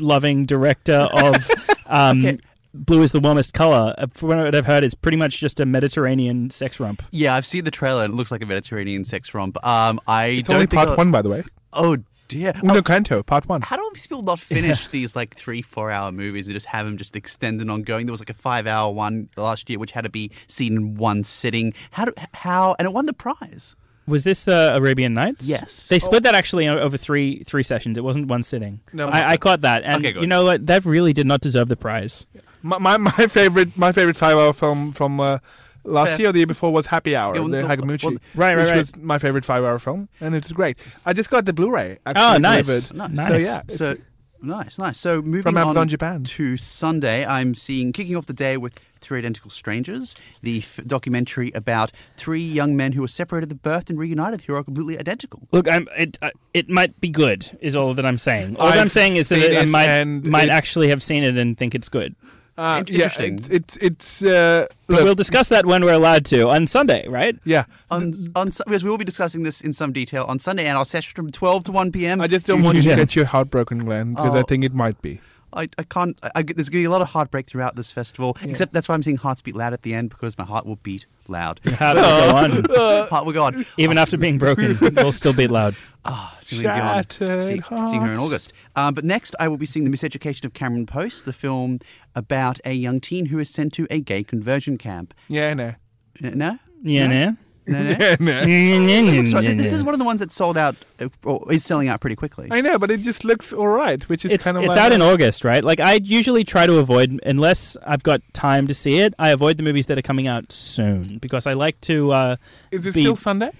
loving 0.00 0.46
director 0.46 0.94
of 1.12 1.50
um, 1.86 2.24
Okay. 2.24 2.38
Blue 2.74 3.02
is 3.02 3.12
the 3.12 3.18
Warmest 3.20 3.54
Color. 3.54 3.94
Uh, 3.98 4.06
From 4.12 4.28
what 4.28 4.54
I've 4.54 4.66
heard, 4.66 4.84
is 4.84 4.94
pretty 4.94 5.16
much 5.16 5.40
just 5.40 5.58
a 5.58 5.66
Mediterranean 5.66 6.50
sex 6.50 6.78
romp. 6.78 7.02
Yeah, 7.10 7.34
I've 7.34 7.46
seen 7.46 7.64
the 7.64 7.70
trailer. 7.70 8.04
It 8.04 8.10
looks 8.10 8.30
like 8.30 8.42
a 8.42 8.46
Mediterranean 8.46 9.04
sex 9.06 9.32
romp. 9.34 9.56
Um, 9.66 9.98
I 10.06 10.26
it's 10.26 10.48
don't 10.48 10.56
only 10.56 10.66
think 10.66 10.76
part 10.78 10.90
I'll- 10.90 10.96
one, 10.96 11.10
by 11.10 11.22
the 11.22 11.30
way. 11.30 11.44
Oh 11.72 11.96
dear. 12.28 12.52
Uno 12.62 12.76
Oh, 12.76 12.82
Canto, 12.82 13.22
part 13.22 13.48
one. 13.48 13.62
how 13.62 13.76
do 13.76 13.90
these 13.94 14.06
people 14.06 14.22
not 14.22 14.38
finish 14.38 14.86
these 14.88 15.16
like 15.16 15.34
three, 15.36 15.62
four 15.62 15.90
hour 15.90 16.12
movies 16.12 16.46
and 16.46 16.54
just 16.54 16.66
have 16.66 16.86
them 16.86 16.96
just 16.96 17.16
extend 17.16 17.60
on 17.70 17.82
going? 17.82 18.06
There 18.06 18.12
was 18.12 18.20
like 18.20 18.30
a 18.30 18.34
five 18.34 18.66
hour 18.66 18.92
one 18.92 19.28
last 19.36 19.68
year 19.68 19.78
which 19.78 19.92
had 19.92 20.04
to 20.04 20.10
be 20.10 20.30
seen 20.46 20.76
in 20.76 20.94
one 20.96 21.24
sitting. 21.24 21.72
How 21.90 22.04
do 22.04 22.12
how 22.34 22.76
and 22.78 22.86
it 22.86 22.92
won 22.92 23.06
the 23.06 23.12
prize. 23.12 23.74
Was 24.06 24.24
this 24.24 24.44
the 24.44 24.74
Arabian 24.74 25.12
Nights? 25.12 25.46
Yes. 25.46 25.88
They 25.88 25.98
split 25.98 26.22
that 26.22 26.34
actually 26.34 26.66
over 26.66 26.96
three 26.96 27.42
three 27.44 27.62
sessions. 27.62 27.98
It 27.98 28.04
wasn't 28.04 28.28
one 28.28 28.42
sitting. 28.42 28.80
No. 28.92 29.06
I, 29.08 29.32
I 29.32 29.36
caught 29.36 29.60
that, 29.62 29.82
and 29.84 29.96
Okay, 29.96 30.12
good. 30.12 30.22
you 30.22 30.26
know 30.26 30.44
what? 30.44 30.66
That 30.66 30.84
really 30.86 31.12
did 31.12 31.26
not 31.26 31.40
deserve 31.42 31.68
the 31.68 31.76
prize. 31.76 32.26
My, 32.62 32.78
my, 32.78 32.96
my 32.96 33.10
favorite 33.28 33.76
my 33.76 33.92
favorite 33.92 34.16
five 34.16 34.36
hour 34.36 34.52
film 34.54 34.92
from 34.92 35.20
uh, 35.20 35.38
last 35.84 36.10
Fair. 36.10 36.18
year 36.20 36.28
or 36.30 36.32
the 36.32 36.40
year 36.40 36.46
before 36.46 36.72
was 36.72 36.86
Happy 36.86 37.14
Hour, 37.16 37.34
Yeah, 37.34 37.40
well, 37.40 37.48
the 37.50 37.56
well, 37.66 37.68
Hamaguchi, 37.76 38.04
well, 38.04 38.12
Right, 38.34 38.54
right, 38.54 38.56
which 38.58 38.68
right. 38.70 38.76
was 38.78 38.96
my 38.96 39.18
favorite 39.18 39.44
five 39.44 39.64
hour 39.64 39.78
film, 39.78 40.08
and 40.20 40.34
it's 40.34 40.52
great. 40.52 40.78
I 41.06 41.12
just 41.12 41.30
got 41.30 41.44
the 41.44 41.52
Blu-ray. 41.52 41.98
Actually 42.06 42.24
Oh, 42.24 42.36
nice. 42.38 42.68
Nice. 42.68 42.92
Nice. 42.92 43.28
So 43.28 43.36
yeah, 43.36 43.62
So 43.68 43.96
nice, 44.42 44.78
nice. 44.78 44.98
So 44.98 45.20
moving 45.22 45.42
from 45.42 45.56
Amazon 45.56 45.78
on 45.78 45.88
Japan. 45.88 46.24
to 46.24 46.56
Sunday, 46.56 47.24
I'm 47.24 47.54
seeing 47.54 47.92
kicking 47.92 48.16
off 48.16 48.26
the 48.26 48.32
day 48.32 48.56
with 48.56 48.74
Three 49.00 49.18
Identical 49.20 49.50
Strangers, 49.50 50.16
the 50.42 50.58
f- 50.58 50.80
documentary 50.86 51.52
about 51.54 51.92
three 52.16 52.42
young 52.42 52.76
men 52.76 52.92
who 52.92 53.00
were 53.00 53.06
separated 53.08 53.50
at 53.52 53.62
birth 53.62 53.88
and 53.88 53.96
reunited 53.98 54.40
who 54.42 54.54
are 54.54 54.64
completely 54.64 54.98
identical. 54.98 55.46
Look, 55.52 55.72
I'm, 55.72 55.88
it 55.96 56.18
uh, 56.20 56.30
it 56.52 56.68
might 56.68 57.00
be 57.00 57.08
good. 57.08 57.56
Is 57.60 57.76
all 57.76 57.94
that 57.94 58.04
I'm 58.04 58.18
saying. 58.18 58.56
All 58.56 58.66
I've 58.66 58.80
I'm 58.80 58.88
saying 58.88 59.14
is 59.16 59.28
that 59.28 59.38
seen 59.40 59.56
I 59.56 59.64
might 59.66 60.04
might 60.26 60.48
actually 60.50 60.88
have 60.88 61.02
seen 61.02 61.22
it 61.22 61.38
and 61.38 61.56
think 61.56 61.76
it's 61.76 61.88
good. 61.88 62.16
Uh, 62.58 62.78
Int- 62.80 62.90
yeah, 62.90 63.04
interesting. 63.04 63.34
it's 63.34 63.48
it's, 63.48 63.76
it's 63.76 64.22
uh, 64.24 64.66
But 64.88 65.04
we'll 65.04 65.14
discuss 65.14 65.46
that 65.48 65.64
when 65.64 65.84
we're 65.84 65.92
allowed 65.94 66.24
to 66.26 66.48
on 66.48 66.66
Sunday, 66.66 67.06
right? 67.08 67.36
yeah. 67.44 67.64
On, 67.90 68.12
on 68.34 68.50
Su- 68.50 68.64
because 68.66 68.82
we 68.82 68.90
will 68.90 68.98
be 68.98 69.04
discussing 69.04 69.44
this 69.44 69.60
in 69.60 69.72
some 69.72 69.92
detail 69.92 70.24
on 70.28 70.40
Sunday, 70.40 70.66
and 70.66 70.76
our 70.76 70.84
session 70.84 71.14
from 71.14 71.30
12 71.30 71.64
to 71.64 71.72
1 71.72 71.92
p.m. 71.92 72.20
I 72.20 72.26
just 72.26 72.46
don't 72.46 72.62
want 72.64 72.74
you 72.78 72.82
to- 72.82 72.88
to 72.90 72.96
get 72.96 73.14
your 73.14 73.26
heart 73.26 73.48
broken, 73.50 73.84
Glenn, 73.84 74.14
because 74.14 74.34
I 74.34 74.40
Oh. 74.40 74.42
think 74.42 74.64
it 74.64 74.74
might 74.74 75.00
be. 75.02 75.20
I, 75.52 75.68
I 75.78 75.82
can't. 75.84 76.18
I, 76.22 76.30
I, 76.36 76.42
there's 76.42 76.68
going 76.68 76.80
to 76.80 76.82
be 76.82 76.84
a 76.84 76.90
lot 76.90 77.00
of 77.02 77.08
heartbreak 77.08 77.46
throughout 77.46 77.76
this 77.76 77.90
festival. 77.90 78.36
Except 78.42 78.72
that's 78.72 78.88
why 78.88 78.94
I'm 78.94 79.02
seeing 79.02 79.16
hearts 79.16 79.40
beat 79.42 79.56
loud 79.56 79.72
at 79.72 79.82
the 79.82 79.94
end 79.94 80.10
because 80.10 80.36
my 80.38 80.44
heart 80.44 80.66
will 80.66 80.76
beat 80.76 81.06
loud. 81.26 81.60
How 81.64 81.94
does 81.94 82.58
it 82.58 82.66
go 82.68 82.76
on? 82.76 83.08
heart 83.08 83.24
will 83.26 83.32
go 83.32 83.44
on. 83.44 83.66
Even 83.76 83.98
after 83.98 84.16
being 84.16 84.38
broken, 84.38 84.78
we'll 84.96 85.12
still 85.12 85.32
beat 85.32 85.50
loud. 85.50 85.74
Ah, 86.04 86.36
Celine 86.40 86.64
Dion. 86.64 86.76
Shattered 86.76 87.42
See, 87.42 87.62
seeing 87.90 88.02
her 88.02 88.12
in. 88.12 88.18
August. 88.18 88.52
Um, 88.76 88.94
but 88.94 89.04
next, 89.04 89.34
I 89.40 89.48
will 89.48 89.56
be 89.58 89.66
seeing 89.66 89.84
The 89.84 89.90
Miseducation 89.90 90.44
of 90.44 90.54
Cameron 90.54 90.86
Post, 90.86 91.24
the 91.24 91.32
film 91.32 91.80
about 92.14 92.60
a 92.64 92.72
young 92.72 93.00
teen 93.00 93.26
who 93.26 93.38
is 93.38 93.50
sent 93.50 93.72
to 93.74 93.86
a 93.90 94.00
gay 94.00 94.24
conversion 94.24 94.78
camp. 94.78 95.12
Yeah, 95.28 95.52
no. 95.54 95.74
No? 96.20 96.58
Yeah, 96.82 97.06
No? 97.06 97.14
yeah. 97.14 97.32
No, 97.68 97.82
no? 97.82 97.90
Yeah, 97.98 99.00
no. 99.02 99.24
So 99.24 99.40
this, 99.40 99.56
this 99.56 99.72
is 99.72 99.84
one 99.84 99.94
of 99.94 99.98
the 99.98 100.04
ones 100.04 100.20
that 100.20 100.32
sold 100.32 100.56
out, 100.56 100.74
uh, 101.00 101.08
or 101.24 101.52
is 101.52 101.64
selling 101.64 101.88
out 101.88 102.00
pretty 102.00 102.16
quickly. 102.16 102.48
I 102.50 102.60
know, 102.60 102.78
but 102.78 102.90
it 102.90 103.00
just 103.00 103.24
looks 103.24 103.52
all 103.52 103.68
right, 103.68 104.02
which 104.08 104.24
is 104.24 104.32
It's 104.32 104.44
kind 104.44 104.56
of 104.56 104.64
it's 104.64 104.70
like 104.76 104.78
out 104.78 104.92
in 104.92 105.02
August, 105.02 105.44
right? 105.44 105.62
Like 105.62 105.80
I 105.80 105.94
usually 106.02 106.44
try 106.44 106.66
to 106.66 106.78
avoid 106.78 107.20
unless 107.26 107.76
I've 107.86 108.02
got 108.02 108.22
time 108.32 108.66
to 108.68 108.74
see 108.74 108.98
it. 108.98 109.14
I 109.18 109.30
avoid 109.30 109.56
the 109.56 109.62
movies 109.62 109.86
that 109.86 109.98
are 109.98 110.02
coming 110.02 110.26
out 110.26 110.50
soon 110.52 111.18
because 111.18 111.46
I 111.46 111.52
like 111.52 111.80
to. 111.82 112.12
Uh, 112.12 112.36
Is 112.70 112.86
it 112.86 112.94
be- 112.94 113.02
still 113.02 113.16
Sunday? 113.16 113.50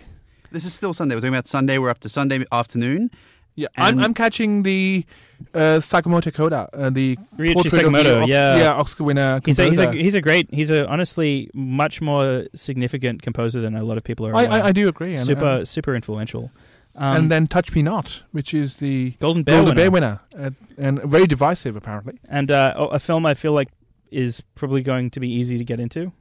This 0.50 0.64
is 0.64 0.72
still 0.72 0.94
Sunday. 0.94 1.14
We're 1.14 1.20
talking 1.20 1.34
about 1.34 1.46
Sunday. 1.48 1.76
We're 1.76 1.90
up 1.90 2.00
to 2.00 2.08
Sunday 2.08 2.44
afternoon. 2.50 3.10
Yeah, 3.58 3.66
I'm, 3.76 3.98
I'm 3.98 4.14
catching 4.14 4.62
the 4.62 5.04
uh, 5.52 5.80
Sakamoto 5.80 6.32
Coda, 6.32 6.68
uh, 6.72 6.90
the 6.90 7.16
Ryuichi 7.36 7.54
portrait 7.54 7.84
of 7.84 7.92
the 7.92 7.98
Sakamoto, 7.98 8.22
Ox- 8.22 8.30
yeah. 8.30 8.56
yeah, 8.56 8.72
Oscar 8.74 9.02
winner 9.02 9.40
he's 9.44 9.58
a, 9.58 9.68
he's 9.68 9.80
a 9.80 9.92
he's 9.92 10.14
a 10.14 10.20
great 10.20 10.48
he's 10.54 10.70
a 10.70 10.86
honestly 10.86 11.50
much 11.54 12.00
more 12.00 12.46
significant 12.54 13.20
composer 13.22 13.60
than 13.60 13.74
a 13.74 13.82
lot 13.82 13.98
of 13.98 14.04
people 14.04 14.28
are. 14.28 14.36
I. 14.36 14.44
I, 14.44 14.66
I 14.66 14.72
do 14.72 14.86
agree. 14.86 15.14
and, 15.14 15.26
super 15.26 15.44
uh, 15.44 15.64
super 15.64 15.96
influential. 15.96 16.52
Um, 16.94 17.16
and 17.16 17.30
then 17.32 17.48
Touch 17.48 17.74
Me 17.74 17.82
Not, 17.82 18.22
which 18.30 18.54
is 18.54 18.76
the 18.76 19.10
Golden 19.18 19.42
Bear 19.42 19.64
Golden 19.64 19.74
winner. 19.74 20.20
Bear 20.30 20.38
winner, 20.38 20.46
uh, 20.46 20.50
and 20.76 21.02
very 21.02 21.26
divisive 21.26 21.74
apparently. 21.74 22.20
and 22.28 22.52
uh, 22.52 22.74
a 22.76 22.84
a 22.84 22.98
film 23.00 23.26
I 23.26 23.34
feel 23.34 23.54
like 23.54 23.70
is 24.12 24.40
probably 24.54 24.82
going 24.82 25.10
to 25.10 25.18
be 25.18 25.28
easy 25.28 25.58
to 25.58 25.64
get 25.64 25.80
into. 25.80 26.12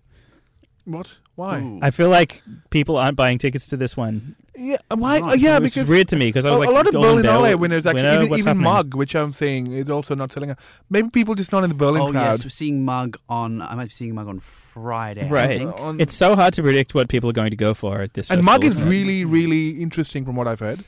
What? 0.85 1.11
Why? 1.35 1.59
Ooh. 1.59 1.79
I 1.83 1.91
feel 1.91 2.09
like 2.09 2.41
people 2.71 2.97
aren't 2.97 3.15
buying 3.15 3.37
tickets 3.37 3.67
to 3.67 3.77
this 3.77 3.95
one. 3.95 4.35
Yeah, 4.57 4.77
why? 4.89 5.19
Right. 5.19 5.33
uh, 5.33 5.35
yeah, 5.35 5.59
because 5.59 5.87
weird 5.87 6.07
to 6.09 6.15
me 6.15 6.25
because 6.25 6.45
I 6.45 6.49
a, 6.49 6.51
was 6.53 6.59
like 6.61 6.69
a 6.69 6.71
lot 6.71 6.87
of 6.87 6.93
Golden 6.93 7.23
Berlinale 7.23 7.59
winners 7.59 7.85
actually, 7.85 8.03
winner, 8.03 8.23
even, 8.23 8.39
even? 8.39 8.57
Mug, 8.57 8.95
which 8.95 9.15
I'm 9.15 9.31
seeing 9.31 9.71
is 9.71 9.89
also 9.89 10.15
not 10.15 10.31
selling. 10.31 10.49
out. 10.49 10.57
Maybe 10.89 11.09
people 11.09 11.35
just 11.35 11.51
not 11.51 11.63
in 11.63 11.69
the 11.69 11.75
Berlin 11.75 12.01
oh 12.01 12.11
crowd. 12.11 12.31
yes, 12.31 12.43
we're 12.43 12.49
seeing 12.49 12.83
Mug 12.83 13.17
on. 13.29 13.61
I 13.61 13.75
might 13.75 13.89
be 13.89 13.93
seeing 13.93 14.15
Mug 14.15 14.27
on 14.27 14.39
Friday. 14.39 15.29
Right. 15.29 15.61
On- 15.61 15.99
It's 15.99 16.13
so 16.15 16.35
hard 16.35 16.53
to 16.55 16.63
predict 16.63 16.95
what 16.95 17.07
people 17.07 17.29
are 17.29 17.33
going 17.33 17.51
to 17.51 17.55
go 17.55 17.73
for 17.73 18.01
at 18.01 18.13
this. 18.15 18.31
and 18.31 18.43
Mug 18.43 18.63
is 18.63 18.83
really, 18.83 19.25
really 19.25 19.81
interesting 19.81 20.25
from 20.25 20.35
what 20.35 20.47
I've 20.47 20.59
heard. 20.59 20.83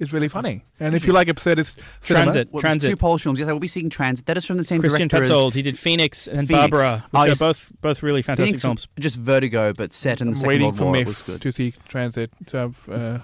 It's 0.00 0.12
really 0.12 0.28
funny, 0.28 0.64
and 0.78 0.94
if 0.94 1.04
you 1.06 1.12
like 1.12 1.26
absurdist 1.28 1.76
cinema, 2.02 2.24
Transit. 2.24 2.52
Well, 2.52 2.62
there's 2.62 2.74
two 2.74 2.78
Transit. 2.80 2.98
Polish 3.00 3.22
films. 3.24 3.38
Yes, 3.40 3.48
I 3.48 3.52
will 3.52 3.58
be 3.60 3.66
seeing 3.68 3.90
Transit. 3.90 4.26
That 4.26 4.36
is 4.36 4.46
from 4.46 4.56
the 4.56 4.62
same 4.64 4.80
Christian 4.80 5.08
director 5.08 5.24
as 5.32 5.36
Petzold. 5.36 5.54
He 5.54 5.62
did 5.62 5.76
Phoenix 5.78 6.28
and 6.28 6.46
Phoenix. 6.46 6.70
Barbara, 6.70 7.04
which 7.10 7.28
Oh, 7.28 7.32
are 7.32 7.36
both 7.48 7.72
both 7.80 8.02
really 8.02 8.22
fantastic 8.22 8.46
Phoenix 8.50 8.62
films. 8.62 8.88
just 9.00 9.16
Vertigo, 9.16 9.72
but 9.72 9.92
set 9.92 10.20
in 10.20 10.28
the 10.28 10.32
I'm 10.32 10.36
Second 10.36 10.48
waiting 10.48 10.64
World 10.66 10.76
for 10.78 10.84
War. 10.84 10.94
It 10.94 10.98
MIFF 11.00 11.06
was 11.08 11.22
good. 11.22 11.42
to 11.42 11.50
see 11.52 11.74
Transit. 11.88 12.30
To 12.46 12.56
have, 12.56 12.88
uh, 12.88 13.18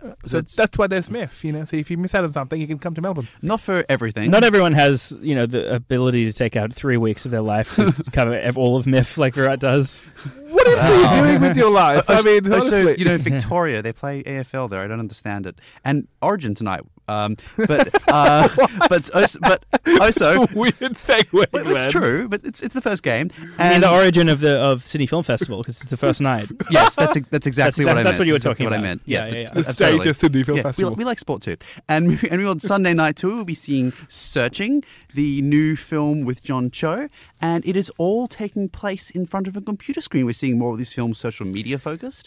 so 0.00 0.14
That's- 0.38 0.54
that's 0.54 0.78
why 0.78 0.86
there's 0.86 1.10
MIFF. 1.10 1.44
You 1.44 1.52
know, 1.52 1.64
so 1.64 1.76
if 1.76 1.90
you 1.90 1.96
miss 1.96 2.14
out 2.14 2.24
on 2.24 2.32
something, 2.32 2.60
you 2.60 2.66
can 2.66 2.78
come 2.78 2.94
to 2.94 3.00
Melbourne. 3.00 3.28
Not 3.42 3.60
for 3.60 3.84
everything. 3.88 4.30
Not 4.30 4.44
everyone 4.44 4.72
has, 4.72 5.16
you 5.20 5.34
know, 5.34 5.46
the 5.46 5.74
ability 5.74 6.24
to 6.26 6.32
take 6.32 6.56
out 6.56 6.72
three 6.72 6.96
weeks 6.96 7.24
of 7.24 7.30
their 7.30 7.40
life 7.42 7.74
to 7.74 7.92
cover 8.12 8.34
ev- 8.34 8.56
all 8.58 8.76
of 8.76 8.86
MIFF 8.86 9.18
like 9.18 9.34
Virat 9.34 9.60
does. 9.60 10.00
What 10.48 10.66
is 10.68 10.76
Wow. 10.76 11.14
he 11.14 11.20
doing 11.22 11.40
with 11.40 11.56
your 11.56 11.70
life? 11.70 12.04
Oh, 12.08 12.14
I 12.14 12.18
oh, 12.18 12.22
mean, 12.22 12.52
oh, 12.52 12.60
so, 12.60 12.76
honestly. 12.78 12.98
you 12.98 13.04
know, 13.04 13.18
Victoria, 13.18 13.82
they 13.82 13.92
play 13.92 14.22
AFL 14.22 14.70
there. 14.70 14.80
I 14.80 14.86
don't 14.86 15.00
understand 15.00 15.46
it. 15.46 15.58
And 15.84 16.08
Origin 16.22 16.54
tonight. 16.54 16.80
Um, 17.08 17.36
but 17.56 17.88
uh, 18.08 18.48
but 18.88 19.14
also, 19.14 19.38
but 19.40 19.64
also, 20.00 20.46
weird 20.54 20.74
segue. 20.80 21.32
well, 21.32 21.46
it's 21.76 21.92
true. 21.92 22.28
But 22.28 22.44
it's 22.44 22.62
it's 22.62 22.74
the 22.74 22.80
first 22.82 23.02
game. 23.02 23.30
And 23.58 23.82
the 23.82 23.90
origin 23.90 24.28
of 24.28 24.40
the 24.40 24.58
of 24.58 24.84
Sydney 24.84 25.06
Film 25.06 25.22
Festival 25.22 25.58
because 25.62 25.80
it's 25.80 25.90
the 25.90 25.96
first 25.96 26.20
night. 26.20 26.48
yes, 26.70 26.94
that's 26.96 27.14
that's 27.28 27.46
exactly 27.46 27.82
exact- 27.82 27.86
what 27.86 27.90
I 27.90 27.94
meant. 27.94 28.04
that's 28.06 28.18
what 28.18 28.26
you 28.26 28.32
were 28.32 28.36
exactly 28.36 28.64
talking 28.64 28.70
what 28.72 28.78
I 28.78 28.82
meant. 28.82 29.02
Yeah, 29.04 29.26
Yeah, 29.26 29.32
yeah, 29.32 29.40
yeah. 29.40 29.50
The 29.52 29.68
absolutely. 29.68 29.98
state 30.00 30.10
of 30.10 30.16
Sydney 30.16 30.42
Film 30.42 30.56
Yeah, 30.56 30.62
Festival. 30.64 30.94
we 30.94 31.04
like 31.04 31.18
sport 31.18 31.42
too. 31.42 31.56
And 31.88 32.08
we- 32.08 32.28
and 32.30 32.40
we 32.42 32.48
on 32.48 32.60
Sunday 32.60 32.92
night 32.94 33.16
too, 33.16 33.34
we'll 33.36 33.44
be 33.44 33.54
seeing 33.54 33.92
Searching, 34.08 34.82
the 35.14 35.40
new 35.42 35.76
film 35.76 36.24
with 36.24 36.42
John 36.42 36.70
Cho, 36.70 37.08
and 37.40 37.64
it 37.66 37.76
is 37.76 37.90
all 37.98 38.26
taking 38.28 38.68
place 38.68 39.10
in 39.10 39.26
front 39.26 39.46
of 39.48 39.56
a 39.56 39.60
computer 39.60 40.00
screen. 40.00 40.26
We're 40.26 40.32
seeing 40.32 40.58
more 40.58 40.72
of 40.72 40.78
these 40.78 40.92
films 40.92 41.18
social 41.18 41.46
media 41.46 41.78
focused. 41.78 42.26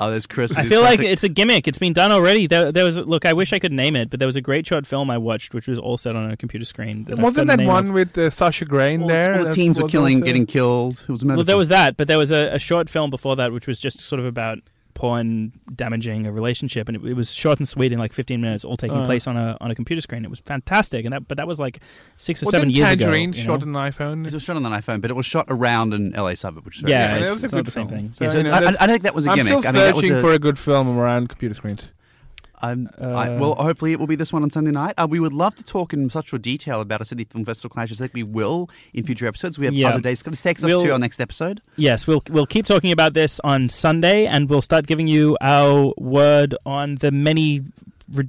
Oh, 0.00 0.10
there's 0.10 0.26
Chris. 0.26 0.56
I 0.56 0.62
his 0.62 0.70
feel 0.70 0.80
like 0.80 0.98
it's 1.00 1.24
a 1.24 1.28
gimmick. 1.28 1.68
It's 1.68 1.78
been 1.78 1.92
done 1.92 2.10
already. 2.10 2.46
There, 2.46 2.72
there 2.72 2.84
was 2.86 2.96
look. 2.98 3.26
I 3.26 3.34
wish 3.34 3.52
I 3.52 3.58
could 3.58 3.70
name 3.72 3.94
it, 3.96 4.08
but 4.08 4.18
there 4.18 4.26
was 4.26 4.34
a 4.36 4.40
great 4.40 4.66
short 4.66 4.86
film 4.86 5.10
I 5.10 5.18
watched, 5.18 5.52
which 5.52 5.68
was 5.68 5.78
all 5.78 5.98
set 5.98 6.16
on 6.16 6.30
a 6.30 6.36
computer 6.38 6.64
screen. 6.64 7.04
that 7.04 7.18
Wasn't 7.18 7.46
that 7.48 7.60
one 7.60 7.88
of. 7.88 7.92
with 7.92 8.16
uh, 8.16 8.30
Sasha 8.30 8.64
Grey 8.64 8.96
all, 8.98 9.06
there? 9.06 9.32
all 9.34 9.38
the 9.40 9.44
That 9.44 9.52
teens 9.54 9.78
were 9.80 9.88
killing, 9.88 10.20
getting 10.20 10.46
killed. 10.46 11.04
It 11.06 11.12
was 11.12 11.22
a 11.22 11.26
Well, 11.26 11.44
there 11.44 11.58
was 11.58 11.68
that, 11.68 11.98
but 11.98 12.08
there 12.08 12.18
was 12.18 12.30
a, 12.32 12.46
a 12.54 12.58
short 12.58 12.88
film 12.88 13.10
before 13.10 13.36
that, 13.36 13.52
which 13.52 13.66
was 13.66 13.78
just 13.78 14.00
sort 14.00 14.20
of 14.20 14.24
about 14.26 14.58
porn 15.00 15.50
damaging 15.74 16.26
a 16.26 16.32
relationship, 16.32 16.86
and 16.86 16.94
it, 16.94 17.02
it 17.06 17.14
was 17.14 17.32
short 17.32 17.58
and 17.58 17.66
sweet 17.66 17.90
in 17.90 17.98
like 17.98 18.12
15 18.12 18.38
minutes, 18.38 18.66
all 18.66 18.76
taking 18.76 18.98
Uh. 18.98 19.06
place 19.06 19.26
on 19.26 19.34
a 19.34 19.56
on 19.58 19.70
a 19.70 19.74
computer 19.74 20.02
screen. 20.02 20.24
It 20.26 20.30
was 20.30 20.40
fantastic, 20.40 21.06
and 21.06 21.14
that 21.14 21.26
but 21.26 21.38
that 21.38 21.46
was 21.48 21.58
like 21.58 21.80
six 22.18 22.42
or 22.42 22.46
Wasn't 22.46 22.60
seven 22.60 22.70
years 22.70 22.88
Tangerine 22.90 23.30
ago. 23.30 23.38
you 23.38 23.44
shot 23.44 23.60
know? 23.64 23.78
on 23.78 23.86
an 23.86 23.92
iPhone? 23.92 24.26
It 24.26 24.34
was 24.34 24.42
shot 24.42 24.56
on 24.56 24.66
an 24.66 24.72
iPhone, 24.72 25.00
but 25.00 25.10
it 25.10 25.14
was 25.14 25.24
shot 25.24 25.46
around 25.48 25.94
an 25.94 26.12
LA 26.14 26.34
suburb, 26.34 26.66
which 26.66 26.76
is 26.76 26.82
very 26.82 26.92
Yeah, 26.92 27.14
and 27.14 27.22
it's- 27.24 27.30
it 27.30 27.32
was 27.32 27.42
a 27.42 27.44
it's 27.46 27.52
not 27.54 27.58
good 27.60 27.66
the 27.66 27.70
same 27.70 27.88
film. 27.88 28.00
thing. 28.00 28.14
So, 28.18 28.24
Yeah, 28.24 28.30
so 28.30 28.36
you 28.38 28.44
know, 28.44 28.50
I, 28.52 28.76
I, 28.78 28.86
think 28.86 29.02
that 29.04 29.14
was 29.14 29.26
a 29.26 29.30
I'm 29.30 29.36
gimmick. 29.36 29.48
still 29.52 29.58
I 29.60 29.62
think 29.62 29.74
that 29.74 29.94
was 29.96 30.04
searching 30.04 30.18
a, 30.18 30.20
for 30.20 30.32
a 30.34 30.38
good 30.38 30.58
film 30.58 30.98
around 30.98 31.28
computer 31.30 31.54
screens. 31.54 31.88
Um, 32.62 32.88
I, 33.00 33.04
Uh, 33.28 33.38
well, 33.38 33.54
hopefully 33.54 33.92
it 33.92 33.98
will 33.98 34.06
be 34.06 34.16
this 34.16 34.32
one 34.32 34.42
on 34.42 34.50
Sunday 34.50 34.70
night. 34.70 34.94
Uh, 34.98 35.06
we 35.08 35.18
would 35.20 35.32
love 35.32 35.54
to 35.56 35.64
talk 35.64 35.92
in 35.92 36.10
such 36.10 36.32
real 36.32 36.40
detail 36.40 36.80
about 36.80 37.00
a 37.00 37.04
Sydney 37.04 37.24
Film 37.24 37.44
Festival 37.44 37.70
clash. 37.70 37.90
I 37.92 37.94
think 37.94 38.12
we 38.14 38.22
will 38.22 38.68
in 38.94 39.04
future 39.04 39.26
episodes. 39.26 39.58
We 39.58 39.64
have 39.66 39.74
Yeah. 39.74 39.88
other 39.90 40.00
days. 40.00 40.22
This 40.22 40.42
takes 40.42 40.62
us 40.62 40.68
We'll- 40.68 40.82
to 40.84 40.92
our 40.92 40.98
next 40.98 41.20
episode. 41.20 41.60
Yes, 41.76 42.06
we'll 42.06 42.22
we'll 42.30 42.46
keep 42.46 42.66
talking 42.66 42.92
about 42.92 43.14
this 43.14 43.40
on 43.44 43.68
Sunday, 43.68 44.26
and 44.26 44.48
we'll 44.50 44.62
start 44.62 44.86
giving 44.86 45.06
you 45.06 45.36
our 45.40 45.92
word 45.96 46.54
on 46.66 46.96
the 46.96 47.10
many, 47.10 47.62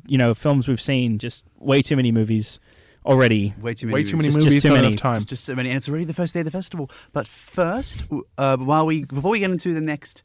you 0.07 0.17
know, 0.17 0.33
films 0.33 0.67
we've 0.67 0.81
seen. 0.81 1.17
Just 1.19 1.43
way 1.59 1.81
too 1.81 1.95
many 1.95 2.11
movies 2.11 2.59
already. 3.05 3.53
Way 3.61 3.73
too 3.73 3.87
many. 3.87 3.93
Way 3.95 4.03
too 4.03 4.17
many 4.17 4.29
Just- 4.29 4.41
just 4.47 4.61
too 4.61 4.71
many. 4.73 4.87
enough 4.87 4.99
time. 4.99 5.17
It's 5.17 5.25
just 5.25 5.43
so 5.43 5.55
many, 5.55 5.69
and 5.69 5.77
it's 5.77 5.89
already 5.89 6.05
the 6.05 6.13
first 6.13 6.33
day 6.33 6.39
of 6.41 6.45
the 6.45 6.51
festival. 6.51 6.89
But 7.13 7.27
first, 7.27 8.03
uh, 8.37 8.57
while 8.57 8.85
we 8.85 9.03
before 9.05 9.31
we 9.31 9.39
get 9.39 9.51
into 9.51 9.73
the 9.73 9.81
next 9.81 10.23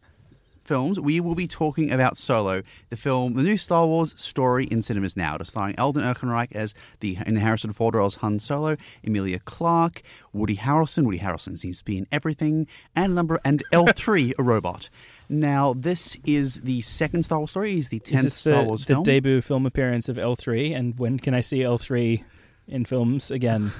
films, 0.66 0.98
we 1.00 1.20
will 1.20 1.35
be 1.35 1.46
talking 1.48 1.90
about 1.90 2.18
Solo, 2.18 2.62
the 2.90 2.96
film, 2.96 3.35
the 3.35 3.42
new 3.42 3.57
Star 3.57 3.87
Wars 3.87 4.14
story 4.16 4.66
in 4.66 4.83
cinemas 4.83 5.16
now. 5.16 5.37
It 5.37 5.40
is 5.42 5.48
starring 5.48 5.79
Alden 5.79 6.02
Ehrenreich 6.02 6.52
as 6.52 6.74
the 7.00 7.18
in 7.26 7.37
Harrison 7.37 7.72
Ford 7.72 7.94
roles 7.94 8.16
Han 8.16 8.38
Solo, 8.38 8.76
Emilia 9.05 9.38
Clarke, 9.40 10.02
Woody 10.33 10.57
Harrelson. 10.57 11.05
Woody 11.05 11.18
Harrelson 11.20 11.59
seems 11.59 11.79
to 11.79 11.85
be 11.85 11.98
in 11.98 12.07
everything, 12.12 12.66
and 12.94 13.14
number 13.14 13.40
and 13.44 13.62
L 13.72 13.87
three, 13.94 14.33
a 14.38 14.42
robot. 14.42 14.88
Now, 15.29 15.74
this 15.74 16.16
is 16.24 16.61
the 16.62 16.81
second 16.83 17.24
Star 17.24 17.38
Wars 17.38 17.50
story. 17.50 17.79
It's 17.79 17.88
the 17.88 17.96
Is 17.96 18.02
tenth 18.05 18.22
this 18.24 18.35
Star 18.35 18.62
the, 18.62 18.68
Wars 18.68 18.81
the 18.85 18.94
film. 18.94 19.05
debut 19.05 19.40
film 19.40 19.66
appearance 19.66 20.09
of 20.09 20.18
L 20.18 20.37
three? 20.37 20.72
And 20.72 20.98
when 20.98 21.18
can 21.18 21.35
I 21.35 21.40
see 21.40 21.62
L 21.64 21.79
three 21.79 22.22
in 22.68 22.85
films 22.85 23.31
again? 23.31 23.72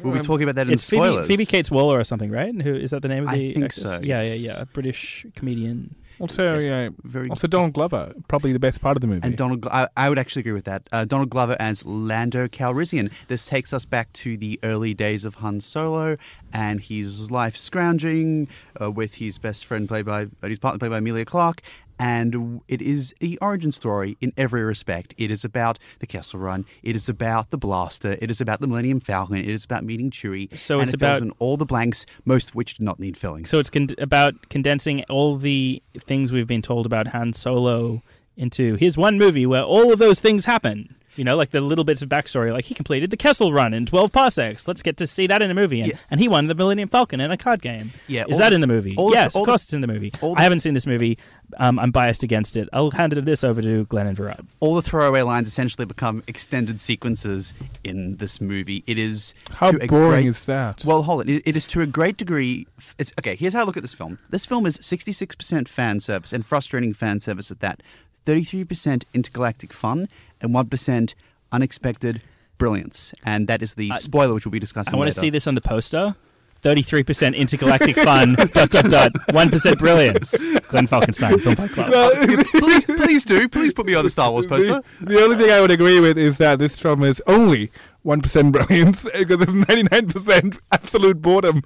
we'll 0.00 0.12
be 0.12 0.18
um, 0.20 0.24
talking 0.24 0.44
about 0.44 0.54
that 0.56 0.66
in 0.68 0.74
It's 0.74 0.86
the 0.86 0.96
Phoebe, 0.96 1.06
spoilers. 1.06 1.26
Phoebe 1.26 1.44
Cates 1.46 1.70
Waller 1.70 1.98
or 1.98 2.04
something, 2.04 2.30
right? 2.30 2.54
Who 2.62 2.74
is 2.74 2.92
that 2.92 3.02
the 3.02 3.08
name 3.08 3.24
of 3.24 3.30
the? 3.30 3.34
I 3.34 3.38
the? 3.38 3.52
think 3.54 3.64
actress? 3.66 3.82
so, 3.82 4.00
Yeah, 4.02 4.22
yes. 4.22 4.40
yeah, 4.40 4.52
yeah. 4.54 4.60
A 4.62 4.66
British 4.66 5.26
comedian. 5.34 5.94
Also, 6.20 6.58
yeah, 6.58 6.90
Very 7.02 7.28
also 7.28 7.46
Donald 7.46 7.72
Glover, 7.72 8.12
probably 8.28 8.52
the 8.52 8.58
best 8.58 8.80
part 8.80 8.96
of 8.96 9.00
the 9.00 9.06
movie. 9.06 9.20
And 9.22 9.36
Donald, 9.36 9.66
I, 9.66 9.88
I 9.96 10.08
would 10.08 10.18
actually 10.18 10.40
agree 10.40 10.52
with 10.52 10.64
that. 10.64 10.88
Uh, 10.92 11.04
Donald 11.04 11.30
Glover 11.30 11.56
as 11.58 11.84
Lando 11.84 12.46
Calrissian. 12.48 13.10
This 13.28 13.46
takes 13.46 13.72
us 13.72 13.84
back 13.84 14.12
to 14.14 14.36
the 14.36 14.58
early 14.62 14.94
days 14.94 15.24
of 15.24 15.36
Han 15.36 15.60
Solo 15.60 16.16
and 16.52 16.80
his 16.80 17.30
life 17.30 17.56
scrounging 17.56 18.48
uh, 18.80 18.90
with 18.90 19.14
his 19.14 19.38
best 19.38 19.64
friend 19.64 19.88
played 19.88 20.06
by, 20.06 20.28
uh, 20.42 20.46
his 20.48 20.58
partner 20.58 20.78
played 20.78 20.90
by 20.90 20.98
Emilia 20.98 21.24
Clarke. 21.24 21.62
And 21.98 22.60
it 22.68 22.82
is 22.82 23.14
the 23.20 23.38
origin 23.40 23.70
story 23.72 24.16
in 24.20 24.32
every 24.36 24.62
respect. 24.62 25.14
It 25.16 25.30
is 25.30 25.44
about 25.44 25.78
the 26.00 26.06
Kessel 26.06 26.40
Run. 26.40 26.64
It 26.82 26.96
is 26.96 27.08
about 27.08 27.50
the 27.50 27.58
blaster. 27.58 28.16
It 28.20 28.30
is 28.30 28.40
about 28.40 28.60
the 28.60 28.66
Millennium 28.66 29.00
Falcon. 29.00 29.36
It 29.36 29.48
is 29.48 29.64
about 29.64 29.84
meeting 29.84 30.10
Chewie. 30.10 30.56
So 30.58 30.76
and 30.76 30.82
it's 30.84 30.92
it 30.92 30.96
about- 30.96 31.22
all 31.38 31.56
the 31.56 31.66
blanks, 31.66 32.04
most 32.24 32.50
of 32.50 32.54
which 32.54 32.74
do 32.78 32.84
not 32.84 32.98
need 32.98 33.16
filling. 33.16 33.44
So 33.44 33.58
it's 33.58 33.70
con- 33.70 33.88
about 33.98 34.48
condensing 34.48 35.04
all 35.08 35.36
the 35.36 35.82
things 35.98 36.32
we've 36.32 36.46
been 36.46 36.62
told 36.62 36.86
about 36.86 37.08
Han 37.08 37.32
Solo 37.32 38.02
into 38.36 38.74
his 38.76 38.96
one 38.96 39.18
movie 39.18 39.46
where 39.46 39.62
all 39.62 39.92
of 39.92 39.98
those 39.98 40.18
things 40.18 40.46
happen. 40.46 40.96
You 41.16 41.24
know, 41.24 41.36
like 41.36 41.50
the 41.50 41.60
little 41.60 41.84
bits 41.84 42.00
of 42.00 42.08
backstory, 42.08 42.52
like 42.52 42.64
he 42.64 42.74
completed 42.74 43.10
the 43.10 43.16
Kessel 43.18 43.52
Run 43.52 43.74
in 43.74 43.84
12 43.84 44.12
parsecs. 44.12 44.66
Let's 44.66 44.82
get 44.82 44.96
to 44.96 45.06
see 45.06 45.26
that 45.26 45.42
in 45.42 45.50
a 45.50 45.54
movie. 45.54 45.80
And, 45.82 45.90
Yeah. 45.92 45.98
and 46.10 46.20
he 46.20 46.26
won 46.28 46.46
the 46.46 46.54
Millennium 46.54 46.88
Falcon 46.88 47.20
in 47.20 47.30
a 47.30 47.36
card 47.36 47.60
game. 47.60 47.92
Yeah, 48.06 48.24
Is 48.28 48.38
that 48.38 48.48
the- 48.48 48.54
in 48.54 48.60
the 48.62 48.66
movie? 48.66 48.94
all 48.96 49.10
the- 49.10 49.16
yes, 49.16 49.34
all 49.36 49.42
of 49.42 49.46
the- 49.46 49.50
course 49.52 49.64
it's 49.64 49.74
in 49.74 49.82
the 49.82 49.86
movie. 49.86 50.10
all 50.22 50.34
the- 50.34 50.40
I 50.40 50.42
haven't 50.44 50.60
seen 50.60 50.72
this 50.74 50.86
movie. 50.86 51.18
Um, 51.58 51.78
I'm 51.78 51.90
biased 51.90 52.22
against 52.22 52.56
it. 52.56 52.68
I'll 52.72 52.90
hand 52.92 53.12
it 53.12 53.22
this 53.26 53.44
over 53.44 53.60
to 53.60 53.84
Glenn 53.84 54.06
and 54.06 54.16
Virat. 54.16 54.40
all 54.60 54.74
the 54.74 54.80
throwaway 54.80 55.20
lines 55.20 55.48
essentially 55.48 55.84
become 55.84 56.22
extended 56.26 56.80
sequences 56.80 57.52
in 57.84 58.16
this 58.16 58.40
movie. 58.40 58.82
It 58.86 58.98
is 58.98 59.34
How 59.52 59.70
to 59.72 59.82
a 59.84 59.86
boring 59.86 60.22
great- 60.22 60.26
is 60.28 60.44
that? 60.46 60.82
Well, 60.84 61.02
hold 61.02 61.28
it. 61.28 61.28
It 61.28 61.42
it 61.44 61.56
is 61.56 61.66
to 61.68 61.82
a 61.82 61.86
great 61.86 62.16
degree. 62.16 62.66
It's 62.98 63.12
okay. 63.18 63.36
Here's 63.36 63.52
how 63.52 63.60
I 63.60 63.64
look 63.64 63.76
at 63.76 63.82
this 63.82 63.92
film. 63.92 64.18
This 64.30 64.46
film 64.46 64.64
is 64.64 64.78
66% 64.80 65.68
fan 65.68 66.00
service 66.00 66.32
and 66.32 66.46
frustrating 66.46 66.94
fan 66.94 67.20
service 67.20 67.50
at 67.50 67.60
that. 67.60 67.82
33% 68.26 69.04
intergalactic 69.14 69.72
fun 69.72 70.08
and 70.40 70.54
1% 70.54 71.14
unexpected 71.50 72.22
brilliance. 72.58 73.12
And 73.24 73.48
that 73.48 73.62
is 73.62 73.74
the 73.74 73.90
I- 73.92 73.98
spoiler, 73.98 74.34
which 74.34 74.46
we'll 74.46 74.52
be 74.52 74.58
discussing. 74.58 74.94
I 74.94 74.96
want 74.96 75.06
later. 75.06 75.14
to 75.14 75.20
see 75.20 75.30
this 75.30 75.46
on 75.46 75.54
the 75.54 75.60
poster. 75.60 76.14
33% 76.62 77.34
intergalactic 77.34 77.96
fun, 77.96 78.34
dot, 78.52 78.70
dot, 78.70 78.84
dot, 78.88 79.12
1% 79.12 79.78
brilliance. 79.78 80.30
Glenn 80.68 80.86
Falkenstein, 80.86 81.40
Film 81.40 81.56
Fight 81.56 81.70
Club. 81.70 81.90
please, 82.54 82.84
please 82.84 83.24
do. 83.24 83.48
Please 83.48 83.72
put 83.72 83.84
me 83.84 83.94
on 83.94 84.04
the 84.04 84.10
Star 84.10 84.30
Wars 84.30 84.46
poster. 84.46 84.80
The, 85.00 85.06
the 85.14 85.20
only 85.22 85.36
thing 85.36 85.50
I 85.50 85.60
would 85.60 85.72
agree 85.72 85.98
with 85.98 86.16
is 86.16 86.38
that 86.38 86.60
this 86.60 86.78
film 86.78 87.02
is 87.02 87.20
only 87.26 87.72
1% 88.06 88.52
brilliance 88.52 89.02
because 89.12 89.38
there's 89.38 89.56
99% 89.66 90.58
absolute 90.70 91.20
boredom. 91.20 91.62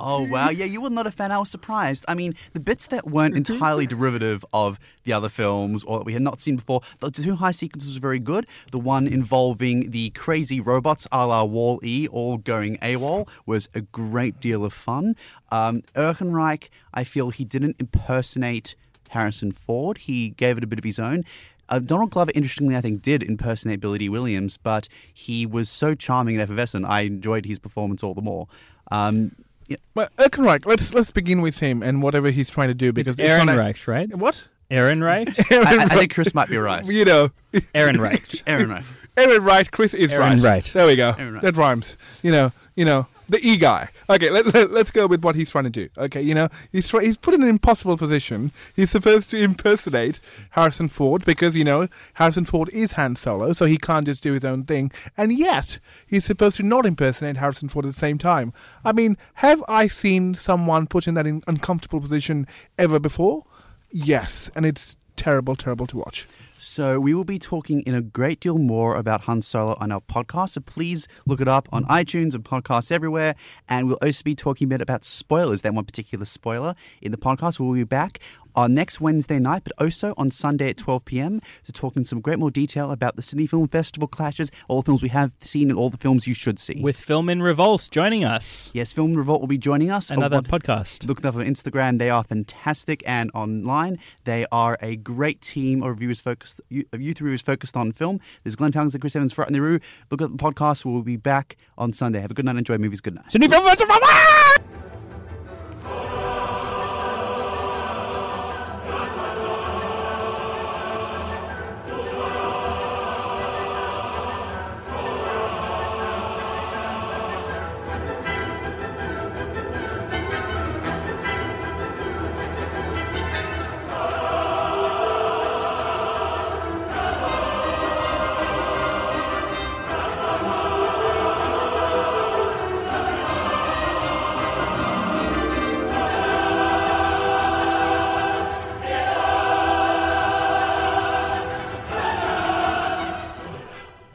Oh 0.00 0.26
wow, 0.26 0.48
yeah, 0.48 0.64
you 0.64 0.80
were 0.80 0.90
not 0.90 1.06
a 1.06 1.10
fan. 1.10 1.30
I 1.30 1.38
was 1.38 1.50
surprised. 1.50 2.04
I 2.08 2.14
mean, 2.14 2.34
the 2.54 2.60
bits 2.60 2.86
that 2.88 3.06
weren't 3.06 3.36
entirely 3.36 3.86
derivative 3.94 4.44
of 4.52 4.78
the 5.04 5.12
other 5.12 5.28
films 5.28 5.84
or 5.84 5.98
that 5.98 6.04
we 6.04 6.14
had 6.14 6.22
not 6.22 6.40
seen 6.40 6.56
before, 6.56 6.80
the 7.00 7.10
two 7.10 7.36
high 7.36 7.50
sequences 7.50 7.94
were 7.94 8.00
very 8.00 8.18
good. 8.18 8.46
The 8.72 8.78
one 8.78 9.06
involving 9.06 9.90
the 9.90 10.10
crazy 10.10 10.58
robots, 10.58 11.06
a 11.12 11.26
la 11.26 11.44
Wall 11.44 11.80
E, 11.84 12.08
all 12.08 12.38
going 12.38 12.78
AWOL, 12.78 13.28
was 13.44 13.68
a 13.74 13.82
great 13.82 14.40
deal 14.40 14.64
of 14.64 14.72
fun. 14.72 15.16
Um, 15.52 15.82
Erkenreich, 15.94 16.70
I 16.94 17.04
feel 17.04 17.30
he 17.30 17.44
didn't 17.44 17.76
impersonate 17.78 18.74
Harrison 19.10 19.52
Ford. 19.52 19.98
He 19.98 20.30
gave 20.30 20.56
it 20.56 20.64
a 20.64 20.66
bit 20.66 20.78
of 20.78 20.84
his 20.84 20.98
own. 20.98 21.24
Uh, 21.68 21.78
Donald 21.78 22.10
Glover, 22.10 22.32
interestingly, 22.34 22.74
I 22.74 22.80
think, 22.80 23.02
did 23.02 23.22
impersonate 23.22 23.80
Billy 23.80 23.98
Dee 23.98 24.08
Williams, 24.08 24.56
but 24.56 24.88
he 25.14 25.46
was 25.46 25.68
so 25.68 25.94
charming 25.94 26.34
and 26.34 26.42
effervescent. 26.42 26.84
I 26.84 27.02
enjoyed 27.02 27.46
his 27.46 27.58
performance 27.58 28.02
all 28.02 28.14
the 28.14 28.22
more. 28.22 28.48
Um, 28.90 29.36
yeah, 29.70 29.76
Well, 29.94 30.08
Erkenreich, 30.18 30.66
let's 30.66 30.92
let's 30.92 31.10
begin 31.10 31.40
with 31.40 31.60
him 31.60 31.82
and 31.82 32.02
whatever 32.02 32.30
he's 32.30 32.50
trying 32.50 32.68
to 32.68 32.74
do 32.74 32.92
because 32.92 33.12
It's 33.12 33.20
Aaron 33.20 33.46
not 33.46 33.54
a- 33.56 33.58
Reich, 33.58 33.88
right? 33.88 34.14
What? 34.14 34.46
Aaron 34.70 35.02
Wright. 35.02 35.28
I, 35.50 35.84
I 35.84 35.88
think 35.96 36.14
Chris 36.14 36.32
might 36.34 36.48
be 36.48 36.56
right. 36.56 36.84
You 36.86 37.04
know, 37.04 37.30
Aaron 37.74 38.00
Wright. 38.00 38.42
Aaron 38.46 38.68
Wright. 38.70 38.84
Aaron 39.16 39.42
Wright, 39.42 39.70
Chris 39.70 39.94
is 39.94 40.12
Aaron 40.12 40.34
right. 40.34 40.40
Wright. 40.40 40.70
There 40.72 40.86
we 40.86 40.94
go. 40.94 41.14
Aaron 41.18 41.32
Wright. 41.34 41.42
That 41.42 41.56
rhymes. 41.56 41.96
You 42.22 42.30
know, 42.30 42.52
you 42.76 42.84
know, 42.84 43.06
the 43.30 43.38
E 43.46 43.56
guy. 43.56 43.88
Okay, 44.08 44.28
let, 44.28 44.46
let, 44.54 44.70
us 44.72 44.90
go 44.90 45.06
with 45.06 45.22
what 45.22 45.36
he's 45.36 45.50
trying 45.50 45.64
to 45.64 45.70
do. 45.70 45.88
Okay, 45.96 46.20
you 46.20 46.34
know, 46.34 46.48
he's 46.72 46.90
he's 46.90 47.16
put 47.16 47.32
in 47.32 47.42
an 47.42 47.48
impossible 47.48 47.96
position. 47.96 48.52
He's 48.74 48.90
supposed 48.90 49.30
to 49.30 49.38
impersonate 49.38 50.20
Harrison 50.50 50.88
Ford 50.88 51.24
because 51.24 51.54
you 51.54 51.64
know 51.64 51.88
Harrison 52.14 52.44
Ford 52.44 52.68
is 52.70 52.92
Han 52.92 53.14
Solo, 53.16 53.52
so 53.52 53.66
he 53.66 53.78
can't 53.78 54.06
just 54.06 54.22
do 54.22 54.32
his 54.32 54.44
own 54.44 54.64
thing. 54.64 54.90
And 55.16 55.32
yet 55.32 55.78
he's 56.06 56.24
supposed 56.24 56.56
to 56.56 56.64
not 56.64 56.86
impersonate 56.86 57.36
Harrison 57.36 57.68
Ford 57.68 57.86
at 57.86 57.92
the 57.92 57.98
same 57.98 58.18
time. 58.18 58.52
I 58.84 58.92
mean, 58.92 59.16
have 59.34 59.62
I 59.68 59.86
seen 59.86 60.34
someone 60.34 60.88
put 60.88 61.06
in 61.06 61.14
that 61.14 61.26
in 61.26 61.42
uncomfortable 61.46 62.00
position 62.00 62.48
ever 62.78 62.98
before? 62.98 63.44
Yes, 63.92 64.50
and 64.56 64.66
it's 64.66 64.96
terrible, 65.16 65.54
terrible 65.54 65.86
to 65.86 65.98
watch. 65.98 66.26
So 66.62 67.00
we 67.00 67.14
will 67.14 67.24
be 67.24 67.38
talking 67.38 67.80
in 67.86 67.94
a 67.94 68.02
great 68.02 68.40
deal 68.40 68.58
more 68.58 68.94
about 68.96 69.22
Han 69.22 69.40
Solo 69.40 69.78
on 69.80 69.90
our 69.90 70.02
podcast. 70.02 70.50
So 70.50 70.60
please 70.60 71.08
look 71.24 71.40
it 71.40 71.48
up 71.48 71.70
on 71.72 71.86
iTunes 71.86 72.34
and 72.34 72.44
podcasts 72.44 72.92
everywhere. 72.92 73.34
And 73.70 73.88
we'll 73.88 73.96
also 74.02 74.22
be 74.22 74.34
talking 74.34 74.66
a 74.66 74.68
bit 74.68 74.82
about 74.82 75.02
spoilers, 75.02 75.62
that 75.62 75.72
one 75.72 75.86
particular 75.86 76.26
spoiler 76.26 76.74
in 77.00 77.12
the 77.12 77.16
podcast. 77.16 77.58
We'll 77.58 77.72
be 77.72 77.84
back 77.84 78.18
on 78.54 78.74
next 78.74 79.00
Wednesday 79.00 79.38
night, 79.38 79.62
but 79.64 79.72
also 79.78 80.14
on 80.16 80.30
Sunday 80.30 80.70
at 80.70 80.76
12 80.76 81.04
p.m. 81.04 81.40
to 81.66 81.72
talk 81.72 81.96
in 81.96 82.04
some 82.04 82.20
great 82.20 82.38
more 82.38 82.50
detail 82.50 82.90
about 82.90 83.16
the 83.16 83.22
Sydney 83.22 83.46
Film 83.46 83.68
Festival 83.68 84.08
clashes, 84.08 84.50
all 84.68 84.82
the 84.82 84.86
films 84.86 85.02
we 85.02 85.08
have 85.10 85.32
seen 85.40 85.70
and 85.70 85.78
all 85.78 85.90
the 85.90 85.96
films 85.96 86.26
you 86.26 86.34
should 86.34 86.58
see. 86.58 86.80
With 86.80 86.96
Film 86.96 87.28
in 87.28 87.42
Revolt 87.42 87.88
joining 87.90 88.24
us. 88.24 88.70
yes, 88.74 88.92
Film 88.92 89.14
Revolt 89.14 89.40
will 89.40 89.48
be 89.48 89.58
joining 89.58 89.90
us. 89.90 90.10
Another 90.10 90.42
podcast. 90.42 91.06
Look 91.06 91.22
them 91.22 91.28
up 91.34 91.40
on 91.40 91.46
Instagram. 91.46 91.98
They 91.98 92.10
are 92.10 92.24
fantastic 92.24 93.02
and 93.06 93.30
online. 93.34 93.98
They 94.24 94.46
are 94.52 94.78
a 94.82 94.96
great 94.96 95.40
team 95.40 95.82
of 95.82 95.88
reviewers 95.90 96.20
focused, 96.20 96.60
of 96.92 97.00
youth 97.00 97.20
reviewers 97.20 97.42
focused 97.42 97.76
on 97.76 97.92
film. 97.92 98.20
There's 98.42 98.56
Glenn 98.56 98.72
Falcons 98.72 98.94
and 98.94 99.00
Chris 99.00 99.16
Evans 99.16 99.36
right 99.38 99.46
in 99.46 99.52
the 99.52 99.60
room. 99.60 99.80
Look 100.10 100.22
at 100.22 100.30
the 100.30 100.36
podcast. 100.36 100.84
We'll 100.84 101.02
be 101.02 101.16
back 101.16 101.56
on 101.78 101.92
Sunday. 101.92 102.20
Have 102.20 102.30
a 102.30 102.34
good 102.34 102.44
night. 102.44 102.56
Enjoy 102.56 102.78
movies. 102.78 103.00
Good 103.00 103.14
night. 103.14 103.30
Sydney 103.30 103.48
Film 103.48 103.64
Festival. 103.66 103.96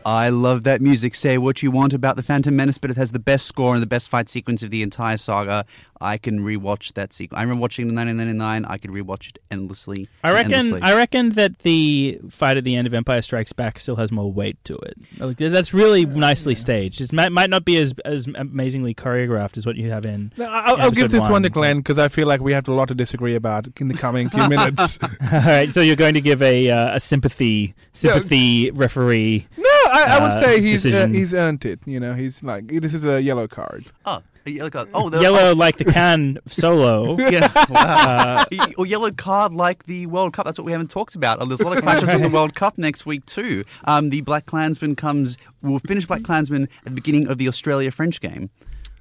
I 0.05 0.29
love 0.29 0.63
that 0.65 0.81
music. 0.81 1.15
Say 1.15 1.39
what 1.39 1.63
you 1.63 1.71
want 1.71 1.91
about 1.91 2.15
the 2.15 2.21
Phantom 2.21 2.55
Menace, 2.55 2.77
but 2.77 2.91
it 2.91 2.97
has 2.97 3.11
the 3.11 3.17
best 3.17 3.47
score 3.47 3.73
and 3.73 3.81
the 3.81 3.87
best 3.87 4.07
fight 4.07 4.29
sequence 4.29 4.61
of 4.61 4.69
the 4.69 4.83
entire 4.83 5.17
saga. 5.17 5.65
I 5.99 6.19
can 6.19 6.41
rewatch 6.41 6.93
that 6.93 7.11
sequence. 7.11 7.39
I 7.39 7.41
remember 7.41 7.61
watching 7.61 7.87
it 7.87 7.89
in 7.89 7.95
1999. 7.95 8.65
I 8.65 8.77
could 8.77 8.91
rewatch 8.91 9.29
it 9.29 9.39
endlessly. 9.49 10.07
I 10.23 10.31
reckon. 10.31 10.53
endlessly. 10.53 10.81
I 10.83 10.93
reckon 10.93 11.29
that 11.29 11.59
the 11.59 12.19
fight 12.29 12.57
at 12.57 12.63
the 12.63 12.75
end 12.75 12.85
of 12.85 12.93
Empire 12.93 13.23
Strikes 13.23 13.51
Back 13.51 13.79
still 13.79 13.95
has 13.95 14.11
more 14.11 14.31
weight 14.31 14.63
to 14.65 14.75
it. 14.75 14.95
Like, 15.17 15.37
that's 15.37 15.73
really 15.73 16.05
nicely 16.05 16.53
staged. 16.53 17.01
It 17.01 17.11
might, 17.11 17.31
might 17.31 17.49
not 17.49 17.65
be 17.65 17.77
as 17.77 17.95
as 18.05 18.27
amazingly 18.35 18.93
choreographed 18.93 19.57
as 19.57 19.65
what 19.65 19.75
you 19.75 19.89
have 19.89 20.05
in. 20.05 20.31
No, 20.37 20.45
I'll, 20.45 20.75
I'll 20.75 20.91
give 20.91 21.09
this 21.09 21.27
one 21.27 21.41
to. 21.41 21.49
Glenn 21.49 21.77
because 21.77 21.97
I 21.97 22.09
feel 22.09 22.27
like 22.27 22.41
we 22.41 22.53
have 22.53 22.67
a 22.67 22.73
lot 22.73 22.89
to 22.89 22.95
disagree 22.95 23.35
about 23.35 23.67
in 23.79 23.87
the 23.87 23.93
coming 23.93 24.29
few 24.29 24.49
minutes. 24.49 24.99
All 25.01 25.09
right, 25.31 25.73
so 25.73 25.79
you're 25.81 25.95
going 25.95 26.15
to 26.15 26.21
give 26.21 26.41
a 26.41 26.69
uh, 26.69 26.95
a 26.95 26.99
sympathy 26.99 27.73
sympathy 27.93 28.71
referee. 28.71 29.47
No, 29.57 29.74
I, 29.85 30.17
I 30.17 30.19
would 30.21 30.31
Uh, 30.31 30.43
say 30.43 30.61
he's 30.61 30.85
uh, 30.85 30.89
decision. 30.89 31.13
he's 31.13 31.33
earned 31.33 31.65
it. 31.65 31.79
You 31.85 31.99
know, 31.99 32.13
he's 32.13 32.41
like 32.43 32.67
this 32.67 32.93
is 32.93 33.03
a 33.05 33.21
yellow 33.21 33.47
card. 33.47 33.85
Oh, 34.05 34.21
a 34.45 34.49
yellow 34.51 34.69
card. 34.69 34.89
Oh, 34.93 35.09
the, 35.09 35.19
Yellow 35.21 35.55
like 35.55 35.77
the 35.77 35.85
can 35.85 36.37
solo. 36.47 37.15
Oh, 37.19 37.29
yeah. 37.29 37.51
Wow. 37.69 38.35
Uh, 38.37 38.45
Y- 38.51 38.73
or 38.77 38.85
yellow 38.85 39.11
card 39.11 39.53
like 39.53 39.85
the 39.85 40.05
World 40.05 40.33
Cup. 40.33 40.45
That's 40.45 40.59
what 40.59 40.65
we 40.65 40.71
haven't 40.71 40.91
talked 40.91 41.15
about. 41.15 41.41
And 41.41 41.49
there's 41.49 41.61
a 41.61 41.65
lot 41.65 41.77
of 41.77 41.83
clashes 41.87 42.09
in 42.09 42.21
the 42.21 42.29
World 42.29 42.53
Cup 42.55 42.77
next 42.77 43.05
week 43.05 43.25
too. 43.25 43.63
Um, 43.85 44.09
the 44.11 44.21
Black 44.21 44.45
Klansman 44.45 44.95
comes. 44.95 45.37
We'll 45.63 45.79
finish 45.79 46.05
Black 46.05 46.23
Klansman 46.23 46.63
at 46.79 46.83
the 46.85 46.91
beginning 46.91 47.27
of 47.27 47.37
the 47.39 47.47
Australia 47.47 47.89
French 47.91 48.21
game. 48.21 48.49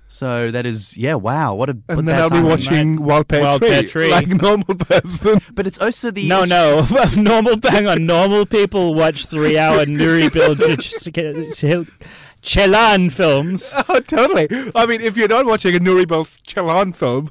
So 0.09 0.51
that 0.53 0.65
is 0.67 0.97
yeah. 0.97 1.15
Wow. 1.15 1.55
What 1.55 1.71
a 1.71 1.73
what 1.87 1.99
And 1.99 2.07
bad 2.07 2.15
then 2.15 2.21
I'll 2.21 2.31
be 2.31 2.35
timing. 2.37 2.51
watching 2.51 3.03
Wild 3.03 3.27
Pear 3.29 3.41
Wild 3.43 3.61
Tree, 3.63 3.71
Pear 3.71 3.83
Tree. 3.83 4.11
like 4.11 4.29
normal 4.29 4.75
person. 4.77 5.41
But 5.55 5.67
it's 5.67 5.79
also 5.79 6.11
the 6.11 6.29
no, 6.29 6.45
no, 6.45 6.87
normal. 7.17 7.57
Hang 7.65 7.89
on, 7.89 8.07
normal 8.07 8.47
people 8.47 8.95
watch 8.95 9.27
three-hour 9.27 9.87
Nuri 9.87 10.33
Bilge 10.33 10.91
Chelan 12.43 13.11
films. 13.11 13.75
oh, 13.89 14.01
totally. 14.01 14.49
I 14.75 14.87
mean, 14.87 15.01
if 15.01 15.17
you're 15.17 15.29
not 15.29 15.47
watching 15.47 15.75
a 15.75 15.79
Nuri 15.79 16.07
Bilge 16.07 16.43
Ceylan 16.45 16.95
film, 16.95 17.31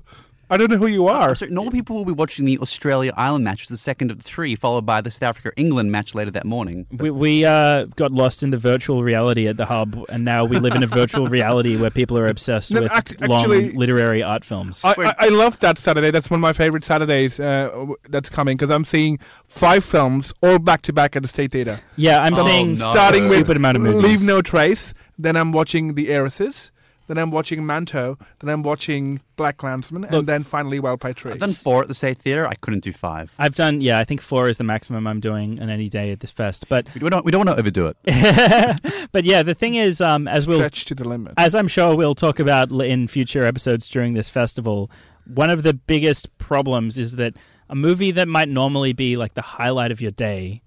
I 0.54 0.58
don't 0.58 0.70
know 0.70 0.78
who 0.78 0.88
you 0.88 1.08
are. 1.08 1.36
So 1.36 1.46
normal 1.48 1.72
people 1.72 1.96
will 1.96 2.06
be 2.06 2.12
watching 2.12 2.46
the 2.46 2.58
Australia 2.60 3.12
Island 3.18 3.44
match, 3.44 3.56
which 3.60 3.64
is 3.64 3.70
the 3.70 3.78
second 3.78 4.12
of 4.12 4.18
the 4.18 4.24
three, 4.24 4.56
followed 4.56 4.86
by 4.86 5.02
the 5.02 5.12
South 5.12 5.24
Africa 5.24 5.52
England 5.58 5.92
match 5.92 6.14
later 6.14 6.32
that 6.32 6.46
morning. 6.46 6.86
We, 6.92 7.10
we 7.10 7.44
uh, 7.46 7.86
got 7.96 8.12
lost 8.12 8.44
in 8.44 8.52
the 8.52 8.58
virtual 8.58 9.04
reality 9.04 9.48
at 9.48 9.58
the 9.58 9.66
hub, 9.66 10.06
and 10.10 10.24
now 10.24 10.46
we 10.46 10.60
live 10.60 10.76
in 10.76 10.84
a 10.84 10.88
virtual 10.88 11.26
reality 11.28 11.76
where 11.76 11.90
people 11.90 12.18
are 12.18 12.28
obsessed 12.28 12.72
No, 12.72 12.82
with 12.82 12.92
act- 12.92 13.20
long 13.22 13.40
actually- 13.42 13.72
literary 13.72 14.22
art 14.24 14.46
films. 14.46 14.82
I, 14.86 14.94
I, 14.98 15.16
I 15.20 15.28
love 15.30 15.60
that 15.62 15.78
Saturday. 15.78 16.12
That's 16.12 16.30
one 16.30 16.38
of 16.38 16.42
my 16.42 16.54
favorite 16.54 16.84
Saturdays 16.84 17.40
uh, 17.40 17.88
that's 18.10 18.30
coming 18.30 18.56
because 18.56 18.70
I'm 18.70 18.86
seeing 18.86 19.18
five 19.46 19.84
films 19.84 20.34
all 20.44 20.60
back 20.60 20.82
to 20.84 20.94
back 20.94 21.16
at 21.16 21.22
the 21.24 21.28
State 21.30 21.52
Theatre. 21.52 21.80
yeah, 21.96 22.20
I'm 22.20 22.34
Oh, 22.36 22.46
seeing 22.46 22.78
no. 22.78 22.92
Starting 22.92 23.24
with 23.28 23.40
stupid 23.40 23.58
amount 23.58 23.78
of 23.78 23.84
movies. 23.84 24.04
Leave 24.04 24.22
No 24.22 24.42
Trace. 24.42 24.94
Then 25.18 25.36
I'm 25.36 25.52
watching 25.52 25.94
The 25.96 26.08
Heiresses. 26.10 26.72
Then 27.08 27.18
I'm 27.18 27.32
watching 27.32 27.66
Manto. 27.66 28.18
Then 28.40 28.50
I'm 28.50 28.64
watching 28.64 29.20
Black 29.36 29.58
Klansman. 29.58 30.04
Look- 30.04 30.14
and 30.14 30.28
then 30.28 30.44
finally 30.44 30.80
Wild 30.80 31.02
Pie 31.02 31.14
Tree. 31.14 31.32
I've 31.34 31.40
done 31.40 31.52
four 31.52 31.82
at 31.82 31.88
the 31.90 31.94
State 31.94 32.18
Theatre. 32.18 32.48
I 32.48 32.56
couldn't 32.56 32.82
do 32.84 32.94
five. 32.94 33.32
I've 33.38 33.56
done, 33.56 33.82
yeah, 33.82 34.00
I 34.00 34.06
think 34.06 34.22
four 34.22 34.48
is 34.48 34.58
the 34.58 34.64
maximum 34.64 35.06
I'm 35.06 35.20
doing 35.20 35.62
on 35.62 35.70
any 35.70 35.90
day 35.90 36.12
at 36.12 36.22
this 36.22 36.32
fest. 36.32 36.66
But, 36.70 36.88
We 37.00 37.10
don't. 37.10 37.24
We 37.26 37.32
don't 37.32 37.46
want 37.46 37.56
to 37.58 37.60
overdo 37.60 37.88
it. 37.94 37.98
but 39.12 39.24
yeah, 39.26 39.44
the 39.44 39.54
thing 39.54 39.76
is, 39.76 40.02
um, 40.02 40.28
as 40.28 40.48
we'll 40.48 40.58
Stretch 40.58 40.86
to 40.86 40.96
the 40.96 41.08
limit. 41.08 41.34
as 41.38 41.54
I'm 41.56 41.68
sure 41.68 41.96
we'll 41.96 42.16
talk 42.16 42.40
about 42.40 42.72
in 42.72 43.08
future 43.08 43.46
episodes 43.46 43.88
during 43.90 44.14
this 44.14 44.30
festival, 44.30 44.90
one 45.26 45.50
of 45.50 45.64
the 45.64 45.74
biggest 45.74 46.36
problems 46.38 46.98
is 46.98 47.18
that 47.18 47.34
a 47.70 47.76
movie 47.76 48.12
that 48.12 48.28
might 48.28 48.50
normally 48.50 48.94
be 48.94 49.16
like 49.18 49.36
the 49.36 49.42
highlight 49.42 49.92
of 49.92 50.02
your 50.02 50.12
day, 50.12 50.62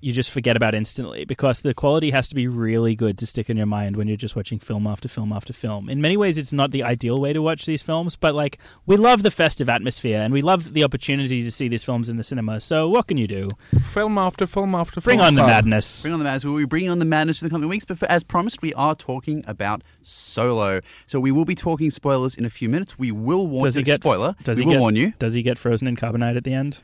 you 0.00 0.12
just 0.12 0.30
forget 0.30 0.56
about 0.56 0.74
instantly 0.74 1.24
because 1.24 1.60
the 1.60 1.74
quality 1.74 2.10
has 2.10 2.28
to 2.28 2.34
be 2.34 2.48
really 2.48 2.94
good 2.94 3.18
to 3.18 3.26
stick 3.26 3.50
in 3.50 3.56
your 3.56 3.66
mind 3.66 3.96
when 3.96 4.08
you're 4.08 4.16
just 4.16 4.34
watching 4.34 4.58
film 4.58 4.86
after 4.86 5.08
film 5.08 5.32
after 5.32 5.52
film. 5.52 5.88
In 5.90 6.00
many 6.00 6.16
ways, 6.16 6.38
it's 6.38 6.52
not 6.52 6.70
the 6.70 6.82
ideal 6.82 7.20
way 7.20 7.32
to 7.32 7.42
watch 7.42 7.66
these 7.66 7.82
films, 7.82 8.16
but 8.16 8.34
like 8.34 8.58
we 8.86 8.96
love 8.96 9.22
the 9.22 9.30
festive 9.30 9.68
atmosphere 9.68 10.20
and 10.22 10.32
we 10.32 10.40
love 10.40 10.72
the 10.72 10.84
opportunity 10.84 11.42
to 11.42 11.50
see 11.52 11.68
these 11.68 11.84
films 11.84 12.08
in 12.08 12.16
the 12.16 12.24
cinema. 12.24 12.60
So 12.60 12.88
what 12.88 13.08
can 13.08 13.18
you 13.18 13.26
do? 13.26 13.48
film 13.86 14.16
after 14.16 14.46
film 14.46 14.74
after 14.74 15.00
Bring 15.00 15.18
film. 15.18 15.26
on 15.26 15.34
the 15.34 15.42
madness. 15.46 16.02
Bring 16.02 16.14
on 16.14 16.18
the 16.18 16.24
madness. 16.24 16.44
We'll 16.44 16.56
be 16.56 16.64
bringing 16.64 16.90
on 16.90 16.98
the 16.98 17.04
madness 17.04 17.42
in 17.42 17.46
the 17.46 17.50
coming 17.50 17.68
weeks. 17.68 17.84
But 17.84 17.98
for, 17.98 18.06
as 18.06 18.24
promised, 18.24 18.62
we 18.62 18.72
are 18.74 18.94
talking 18.94 19.44
about 19.46 19.82
Solo. 20.02 20.80
So 21.06 21.20
we 21.20 21.30
will 21.30 21.44
be 21.44 21.54
talking 21.54 21.90
spoilers 21.90 22.34
in 22.34 22.44
a 22.44 22.50
few 22.50 22.68
minutes. 22.68 22.98
We 22.98 23.12
will 23.12 23.46
warn 23.46 23.64
Does 23.64 23.74
he 23.74 23.82
get 23.82 24.00
spoiler. 24.00 24.34
Does 24.44 24.58
we 24.58 24.62
he 24.62 24.66
will 24.66 24.74
get, 24.74 24.80
warn 24.80 24.96
you. 24.96 25.12
Does 25.18 25.34
he 25.34 25.42
get 25.42 25.58
frozen 25.58 25.86
in 25.88 25.96
carbonite 25.96 26.36
at 26.36 26.44
the 26.44 26.54
end? 26.54 26.78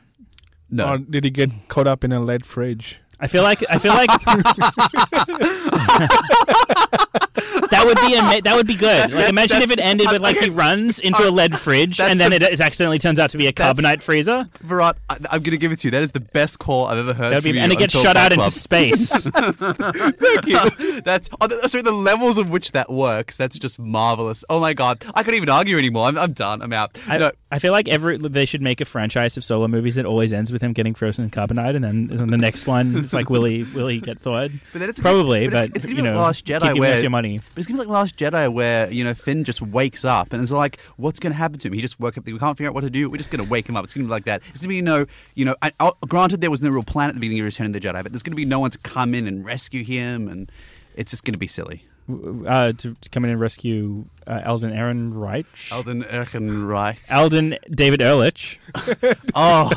No. 0.69 0.93
Or 0.93 0.97
did 0.97 1.23
he 1.23 1.29
get 1.29 1.49
caught 1.67 1.87
up 1.87 2.03
in 2.03 2.11
a 2.11 2.19
lead 2.19 2.45
fridge? 2.45 2.99
I 3.19 3.27
feel 3.27 3.43
like 3.43 3.63
I 3.69 3.77
feel 3.79 3.93
like 3.93 4.09
that 7.77 7.85
would 7.85 7.97
be 7.97 8.15
ama- 8.15 8.41
that 8.41 8.55
would 8.55 8.67
be 8.67 8.75
good. 8.75 9.11
Like 9.11 9.29
imagine 9.29 9.61
if 9.61 9.71
it 9.71 9.79
ended 9.79 10.09
with 10.11 10.21
like 10.21 10.37
he 10.37 10.49
runs 10.49 10.99
into 10.99 11.23
uh, 11.23 11.29
a 11.29 11.31
lead 11.31 11.57
fridge 11.59 11.99
and 11.99 12.19
then 12.19 12.31
the- 12.31 12.37
it, 12.37 12.43
it 12.43 12.61
accidentally 12.61 12.99
turns 12.99 13.19
out 13.19 13.29
to 13.31 13.37
be 13.37 13.47
a 13.47 13.53
carbonite 13.53 14.01
freezer. 14.01 14.49
Virat, 14.61 14.97
I, 15.09 15.17
I'm 15.31 15.41
going 15.41 15.51
to 15.51 15.57
give 15.57 15.71
it 15.71 15.79
to 15.79 15.87
you. 15.87 15.91
That 15.91 16.03
is 16.03 16.11
the 16.11 16.19
best 16.19 16.59
call 16.59 16.87
I've 16.87 16.97
ever 16.97 17.13
heard. 17.13 17.43
Be, 17.43 17.57
and 17.59 17.71
it 17.71 17.79
gets 17.79 17.93
shot 17.93 18.17
out 18.17 18.31
into 18.31 18.51
space. 18.51 19.11
Thank 19.27 20.47
you. 20.47 21.01
That's 21.01 21.29
oh, 21.39 21.47
th- 21.47 21.63
sorry. 21.65 21.81
The 21.81 21.91
levels 21.91 22.37
of 22.37 22.49
which 22.49 22.71
that 22.71 22.91
works. 22.91 23.37
That's 23.37 23.57
just 23.59 23.79
marvelous. 23.79 24.43
Oh 24.49 24.59
my 24.59 24.73
god, 24.73 25.03
I 25.13 25.23
couldn't 25.23 25.37
even 25.37 25.49
argue 25.49 25.77
anymore. 25.77 26.07
I'm, 26.07 26.17
I'm 26.17 26.33
done. 26.33 26.61
I'm 26.61 26.73
out. 26.73 26.97
I, 27.07 27.17
no, 27.17 27.31
I 27.51 27.59
feel 27.59 27.71
like 27.71 27.87
every 27.87 28.17
they 28.17 28.45
should 28.45 28.61
make 28.61 28.81
a 28.81 28.85
franchise 28.85 29.37
of 29.37 29.43
solo 29.43 29.67
movies 29.67 29.95
that 29.95 30.05
always 30.05 30.33
ends 30.33 30.51
with 30.51 30.61
him 30.61 30.73
getting 30.73 30.95
frozen 30.95 31.25
in 31.25 31.31
carbonite, 31.31 31.75
and 31.75 31.83
then, 31.83 32.09
and 32.11 32.19
then 32.19 32.29
the 32.29 32.37
next 32.37 32.67
one 32.67 32.95
is 32.97 33.13
like, 33.13 33.29
will 33.29 33.43
he 33.45 33.63
will 33.63 33.87
he 33.87 33.99
get 33.99 34.19
thawed? 34.19 34.51
but 34.73 34.79
then 34.79 34.89
it's 34.89 34.99
Probably, 34.99 35.47
but 35.47 35.53
but, 35.53 35.65
it's, 35.65 35.75
it's 35.77 35.85
gonna 35.85 35.97
you 35.97 36.03
be 36.03 36.09
know, 36.09 36.17
like 36.17 36.27
Last 36.27 36.45
Jedi 36.45 36.79
where 36.79 36.99
your 36.99 37.09
money. 37.09 37.39
It's 37.55 37.66
It's 37.67 37.73
gonna 37.73 37.83
be 37.83 37.89
like 37.89 37.93
Last 37.99 38.15
Jedi, 38.15 38.53
where 38.53 38.89
you 38.89 39.03
know 39.03 39.13
Finn 39.13 39.43
just 39.43 39.61
wakes 39.61 40.05
up 40.05 40.31
and 40.31 40.41
it's 40.41 40.53
like, 40.53 40.79
what's 40.95 41.19
gonna 41.19 41.35
happen 41.35 41.59
to 41.59 41.67
him? 41.67 41.73
He 41.73 41.81
just 41.81 41.99
woke 41.99 42.17
up. 42.17 42.25
We 42.25 42.39
can't 42.39 42.57
figure 42.57 42.69
out 42.69 42.73
what 42.73 42.85
to 42.85 42.89
do. 42.89 43.09
We're 43.09 43.17
just 43.17 43.29
gonna 43.29 43.43
wake 43.43 43.67
him 43.67 43.75
up. 43.75 43.83
It's 43.83 43.93
gonna 43.93 44.05
be 44.05 44.09
like 44.09 44.23
that. 44.23 44.41
It's 44.51 44.59
gonna 44.59 44.69
be 44.69 44.81
no, 44.81 45.05
you 45.35 45.43
know. 45.43 45.53
I, 45.61 45.73
I, 45.81 45.91
granted, 46.07 46.39
there 46.39 46.49
was 46.49 46.61
no 46.61 46.69
real 46.69 46.81
plan 46.81 47.09
at 47.09 47.15
the 47.15 47.19
beginning 47.19 47.41
of 47.41 47.45
Return 47.45 47.65
of 47.65 47.73
the 47.73 47.81
Jedi, 47.81 48.01
but 48.03 48.13
there's 48.13 48.23
gonna 48.23 48.37
be 48.37 48.45
no 48.45 48.61
one 48.61 48.71
to 48.71 48.77
come 48.77 49.13
in 49.13 49.27
and 49.27 49.43
rescue 49.43 49.83
him, 49.83 50.29
and 50.29 50.49
it's 50.95 51.11
just 51.11 51.25
gonna 51.25 51.37
be 51.37 51.47
silly. 51.47 51.85
Uh, 52.47 52.71
to, 52.71 52.93
to 52.93 53.09
come 53.09 53.25
in 53.25 53.31
and 53.31 53.41
rescue 53.41 54.05
uh, 54.27 54.43
Alden 54.45 54.71
Ehrenreich. 54.71 55.45
Alden 55.73 56.03
Ehrenreich. 56.05 56.99
Alden 57.09 57.57
David 57.69 58.01
Ehrlich. 58.01 58.61
Oh, 59.35 59.69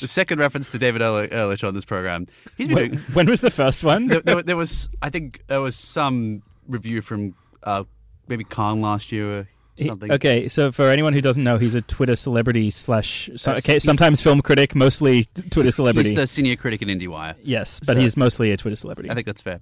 the 0.00 0.08
second 0.08 0.40
reference 0.40 0.68
to 0.70 0.78
David 0.78 1.00
Ehrlich 1.00 1.30
Ehrlich 1.30 1.62
on 1.62 1.74
this 1.74 1.84
program. 1.84 2.26
He's 2.58 2.66
been 2.66 2.76
when, 2.76 2.88
doing. 2.88 3.02
when 3.12 3.26
was 3.28 3.40
the 3.40 3.52
first 3.52 3.84
one? 3.84 4.08
There, 4.08 4.20
there, 4.20 4.42
there 4.42 4.56
was, 4.56 4.88
I 5.00 5.10
think, 5.10 5.44
there 5.46 5.60
was 5.60 5.76
some 5.76 6.42
review 6.68 7.02
from 7.02 7.34
uh, 7.62 7.84
maybe 8.28 8.44
Cannes 8.44 8.80
last 8.82 9.12
year 9.12 9.40
or 9.40 9.48
He- 9.76 9.84
something. 9.84 10.10
Okay, 10.12 10.48
so 10.48 10.72
for 10.72 10.88
anyone 10.90 11.12
who 11.12 11.20
doesn't 11.20 11.42
know, 11.44 11.58
he's 11.58 11.74
a 11.74 11.82
Twitter 11.82 12.16
celebrity 12.16 12.70
slash 12.70 13.28
so, 13.36 13.52
okay, 13.54 13.78
sometimes 13.78 14.22
film 14.22 14.40
critic, 14.40 14.74
mostly 14.74 15.24
Twitter 15.50 15.70
celebrity. 15.80 16.10
He's 16.10 16.16
the 16.18 16.26
senior 16.26 16.56
critic 16.56 16.82
at 16.82 16.88
IndieWire. 16.88 17.34
yes, 17.42 17.80
but 17.80 17.94
So- 17.96 18.00
he's 18.00 18.16
mostly 18.16 18.52
a 18.52 18.56
Twitter 18.56 18.76
celebrity 18.76 19.10
I 19.10 19.14
think 19.14 19.26
that's 19.26 19.42
fair. 19.42 19.60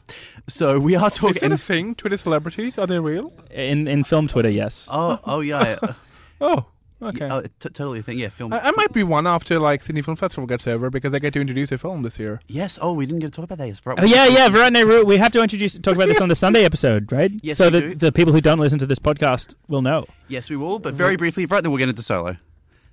So 0.49 0.79
we 0.79 0.95
are 0.95 1.09
Is 1.09 1.15
talking. 1.15 1.41
that 1.41 1.53
a 1.53 1.59
thing? 1.59 1.95
Twitter 1.95 2.17
celebrities 2.17 2.79
are 2.79 2.87
they 2.87 2.99
real? 3.01 3.33
in 3.51 3.89
in 3.89 4.05
film 4.05 4.29
Twitter. 4.29 4.51
Yes. 4.51 4.89
oh, 4.91 5.19
oh 5.25 5.41
yeah. 5.41 5.79
Oh, 6.41 6.67
okay. 7.03 7.29
oh, 7.31 7.43
t- 7.43 7.49
totally 7.61 7.99
a 8.01 8.03
thing. 8.03 8.19
Yeah, 8.19 8.29
film. 8.31 8.53
I, 8.53 8.61
I 8.61 8.71
might 8.73 8.93
be 8.93 9.03
one 9.03 9.27
after 9.27 9.59
like 9.59 9.83
Sydney 9.83 10.03
Film 10.03 10.17
Festival 10.17 10.47
gets 10.47 10.67
over 10.67 10.91
because 10.91 11.13
I 11.15 11.19
get 11.19 11.33
to 11.35 11.41
introduce 11.41 11.71
a 11.73 11.79
film 11.79 12.03
this 12.03 12.19
year. 12.19 12.41
yes. 12.49 12.79
Oh, 12.81 12.93
we 12.93 13.07
didn't 13.07 13.21
get 13.21 13.27
to 13.29 13.37
talk 13.37 13.45
about 13.45 13.59
that. 13.59 13.67
Yes, 13.69 13.81
right. 13.85 13.99
Oh 14.01 14.05
yeah, 14.05 14.27
yeah, 14.27 14.49
Virat 14.49 14.73
Nehru. 14.73 15.05
We 15.05 15.17
have 15.19 15.33
to 15.33 15.43
introduce 15.43 15.79
talk 15.79 15.95
about 15.97 16.09
this 16.09 16.21
on 16.21 16.29
the 16.29 16.35
Sunday 16.35 16.65
episode, 16.65 17.11
right? 17.13 17.31
Yes, 17.43 17.57
so 17.59 17.67
we 17.67 17.71
that 17.71 17.81
do. 17.81 17.95
the 17.95 18.13
people 18.13 18.33
who 18.33 18.41
don't 18.41 18.59
listen 18.59 18.79
to 18.79 18.87
this 18.87 18.99
podcast 18.99 19.55
will 19.69 19.83
know. 19.83 20.07
Yes, 20.29 20.49
we 20.51 20.57
will. 20.57 20.79
But 20.79 20.95
very 20.95 21.17
briefly, 21.17 21.47
right 21.47 21.63
then 21.63 21.71
we'll 21.73 21.79
get 21.79 21.89
into 21.89 22.03
solo. 22.03 22.37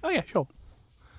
Oh 0.03 0.09
yeah, 0.09 0.23
sure. 0.25 0.47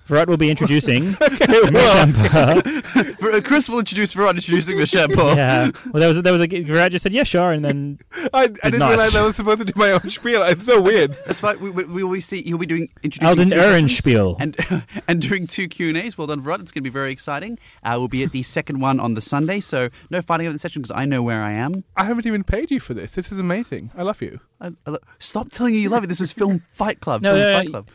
Virat 0.05 0.27
will 0.27 0.37
be 0.37 0.49
introducing 0.49 1.13
Meshampa. 1.13 3.17
Ver- 3.19 3.37
uh, 3.37 3.41
Chris 3.41 3.69
will 3.69 3.79
introduce 3.79 4.13
Veron 4.13 4.35
introducing 4.35 4.77
the 4.77 4.85
shampoo. 4.85 5.23
Yeah. 5.33 5.71
Well, 5.91 5.99
there 6.01 6.07
was 6.09 6.17
a, 6.17 6.21
there 6.21 6.33
was 6.33 6.41
a 6.41 6.47
Virat 6.47 6.91
just 6.91 7.03
said 7.03 7.13
yeah, 7.13 7.23
sure, 7.23 7.51
and 7.51 7.63
then 7.63 7.99
I, 8.33 8.43
I 8.43 8.47
didn't 8.47 8.79
not. 8.79 8.89
realize 8.89 9.15
I 9.15 9.21
was 9.23 9.35
supposed 9.35 9.59
to 9.59 9.65
do 9.65 9.73
my 9.75 9.91
own 9.91 10.09
spiel. 10.09 10.41
It's 10.43 10.65
so 10.65 10.81
weird. 10.81 11.17
That's 11.25 11.39
fine. 11.39 11.59
We, 11.59 11.69
we, 11.69 11.83
we 11.85 12.03
will 12.03 12.21
see. 12.21 12.41
He'll 12.43 12.57
be 12.57 12.65
doing 12.65 12.89
introducing 13.01 13.27
Alden 13.27 13.49
two 13.49 13.59
sessions 13.59 14.01
Ehrenspiel. 14.01 14.35
and 14.39 14.83
and 15.07 15.21
doing 15.21 15.47
two 15.47 15.67
Q 15.67 15.89
and 15.89 15.97
A's. 15.97 16.17
Well 16.17 16.27
done, 16.27 16.41
Veron. 16.41 16.61
It's 16.61 16.71
going 16.71 16.81
to 16.83 16.89
be 16.89 16.89
very 16.89 17.11
exciting. 17.11 17.57
Uh, 17.83 17.95
we'll 17.97 18.07
be 18.09 18.23
at 18.23 18.31
the 18.31 18.43
second 18.43 18.79
one 18.81 18.99
on 18.99 19.13
the 19.15 19.21
Sunday, 19.21 19.59
so 19.61 19.89
no 20.09 20.21
fighting 20.21 20.47
over 20.47 20.53
the 20.53 20.59
session 20.59 20.81
because 20.81 20.95
I 20.95 21.05
know 21.05 21.23
where 21.23 21.41
I 21.41 21.53
am. 21.53 21.83
I 21.95 22.03
haven't 22.05 22.25
even 22.25 22.43
paid 22.43 22.71
you 22.71 22.79
for 22.79 22.93
this. 22.93 23.13
This 23.13 23.31
is 23.31 23.39
amazing. 23.39 23.91
I 23.97 24.03
love 24.03 24.21
you. 24.21 24.39
I, 24.59 24.67
I, 24.85 24.89
lo- 24.91 24.97
stop 25.19 25.51
telling 25.51 25.73
you 25.73 25.79
you 25.79 25.89
love 25.89 26.03
it. 26.03 26.07
This 26.07 26.21
is 26.21 26.33
Film 26.33 26.61
Fight 26.75 26.99
Club. 26.99 27.21
No, 27.21 27.31
Film 27.33 27.41
no, 27.41 27.51
no, 27.51 27.57
Fight 27.57 27.65
y- 27.67 27.71
Club. 27.71 27.89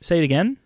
say 0.00 0.18
it 0.18 0.24
again. 0.24 0.56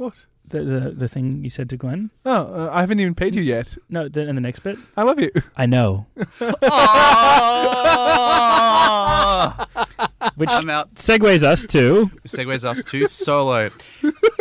What? 0.00 0.24
The 0.48 0.64
the, 0.64 0.80
the 0.96 1.08
thing 1.08 1.44
you 1.44 1.50
said 1.50 1.68
to 1.68 1.76
Glenn. 1.76 2.08
Oh, 2.24 2.32
uh, 2.32 2.70
I 2.72 2.80
haven't 2.80 3.00
even 3.00 3.14
paid 3.14 3.34
you 3.34 3.42
yet. 3.42 3.76
No, 3.90 4.08
the, 4.08 4.26
and 4.26 4.34
the 4.34 4.40
next 4.40 4.60
bit. 4.60 4.78
I 4.96 5.02
love 5.02 5.20
you. 5.20 5.30
I 5.58 5.66
know. 5.66 6.06
Which 10.36 10.50
I'm 10.50 10.68
out. 10.70 10.94
segues 10.94 11.42
us 11.42 11.66
to 11.68 12.10
segues 12.26 12.64
us 12.64 12.84
to 12.84 13.06
Solo. 13.06 13.70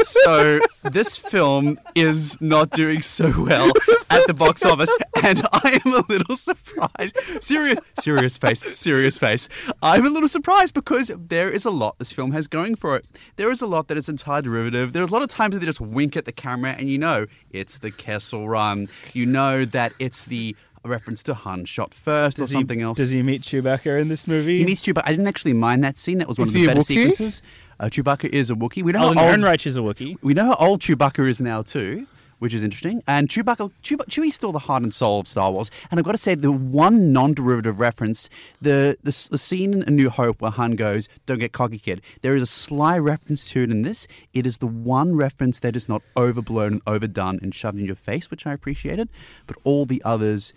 So 0.04 0.60
this 0.84 1.18
film 1.18 1.80
is 1.96 2.40
not 2.42 2.72
doing 2.72 3.02
so 3.02 3.34
well 3.44 3.72
at 4.10 4.26
the 4.28 4.34
box 4.34 4.66
office, 4.66 4.94
and 5.24 5.42
I 5.54 5.80
am 5.86 5.94
a 5.94 6.06
little 6.10 6.36
surprised. 6.36 7.18
Serious, 7.42 7.80
serious 8.00 8.38
face, 8.38 8.62
serious 8.62 9.18
face. 9.18 9.50
I'm 9.82 10.06
a 10.06 10.10
little 10.10 10.30
surprised 10.30 10.74
because 10.74 11.12
there 11.16 11.50
is 11.50 11.66
a 11.66 11.72
lot 11.72 12.00
this 12.00 12.12
film 12.12 12.32
has 12.32 12.48
going 12.48 12.76
for 12.76 12.96
it. 12.96 13.06
There 13.36 13.52
is 13.52 13.62
a 13.62 13.68
lot 13.68 13.88
that 13.88 13.98
is 13.98 14.10
entirely 14.10 14.44
derivative. 14.44 14.94
There's 14.94 15.10
a 15.10 15.14
lot 15.14 15.22
of 15.22 15.30
times 15.30 15.54
that 15.54 15.60
they 15.60 15.66
just 15.66 15.82
wink 15.82 16.16
at 16.18 16.26
the 16.26 16.32
camera, 16.32 16.72
and 16.72 16.90
you 16.90 16.98
know 16.98 17.26
it's 17.52 17.78
the 17.80 17.92
Kessel 17.92 18.48
Run. 18.50 18.90
You 19.14 19.26
know 19.26 19.66
that 19.66 19.94
it's 20.00 20.26
the 20.26 20.56
reference 20.88 21.22
to 21.24 21.34
Han 21.34 21.66
shot 21.66 21.94
first 21.94 22.38
does 22.38 22.50
or 22.50 22.54
something 22.54 22.80
he, 22.80 22.84
else. 22.84 22.98
Does 22.98 23.10
he 23.10 23.22
meet 23.22 23.42
Chewbacca 23.42 24.00
in 24.00 24.08
this 24.08 24.28
movie? 24.28 24.60
He 24.60 24.66
meets 24.66 24.82
Chewbacca. 24.82 25.04
I 25.06 25.12
didn't 25.12 25.28
actually 25.28 25.54
mind 25.54 25.84
that 25.84 25.98
scene. 25.98 26.20
That 26.20 26.28
was 26.28 26.38
one 26.40 26.48
Is 26.48 26.56
of 26.56 26.62
the 26.62 26.68
better 26.68 26.84
sequences. 26.84 27.42
Uh, 27.80 27.86
Chewbacca 27.86 28.30
is 28.30 28.50
a 28.50 28.56
Wookiee. 28.56 28.84
We 28.84 28.92
know 28.92 29.04
Alden 29.04 29.18
how 29.18 29.30
old, 29.30 29.40
Ehrenreich 29.40 29.66
is 29.66 29.78
a 29.78 29.82
Wookiee. 29.82 30.18
we 30.22 30.34
know 30.34 30.46
how 30.46 30.56
old 30.56 30.82
Chewbacca 30.82 31.30
is 31.30 31.40
now 31.40 31.62
too, 31.62 32.08
which 32.40 32.54
is 32.54 32.62
interesting. 32.64 33.02
And 33.08 33.30
Chewbacca, 33.30 33.72
Chewie, 33.84 34.06
Chewie's 34.08 34.36
still 34.36 34.52
the 34.52 34.60
heart 34.60 34.84
and 34.84 34.94
soul 34.94 35.22
of 35.22 35.28
Star 35.28 35.52
Wars. 35.52 35.72
And 35.90 36.00
I've 36.00 36.06
got 36.06 36.12
to 36.14 36.18
say, 36.18 36.36
the 36.36 36.52
one 36.52 37.14
non-derivative 37.14 37.80
reference, 37.80 38.30
the 38.62 38.98
the, 39.04 39.28
the 39.32 39.38
scene 39.38 39.74
in 39.74 39.84
A 39.84 39.92
New 39.92 40.10
Hope 40.10 40.42
where 40.42 40.52
Han 40.52 40.72
goes, 40.72 41.08
"Don't 41.26 41.40
get 41.40 41.54
cocky, 41.54 41.80
kid." 41.80 42.02
There 42.22 42.36
is 42.36 42.44
a 42.44 42.48
sly 42.48 42.98
reference 42.98 43.50
to 43.52 43.64
it 43.64 43.72
in 43.72 43.84
this. 43.84 44.08
It 44.34 44.46
is 44.46 44.58
the 44.58 44.68
one 44.68 45.16
reference 45.16 45.60
that 45.60 45.76
is 45.76 45.88
not 45.88 46.02
overblown 46.18 46.74
and 46.74 46.82
overdone 46.88 47.40
and 47.42 47.56
shoved 47.56 47.80
in 47.80 47.86
your 47.86 47.96
face, 47.96 48.30
which 48.32 48.46
I 48.46 48.54
appreciated. 48.54 49.10
But 49.48 49.58
all 49.64 49.86
the 49.86 50.02
others, 50.04 50.54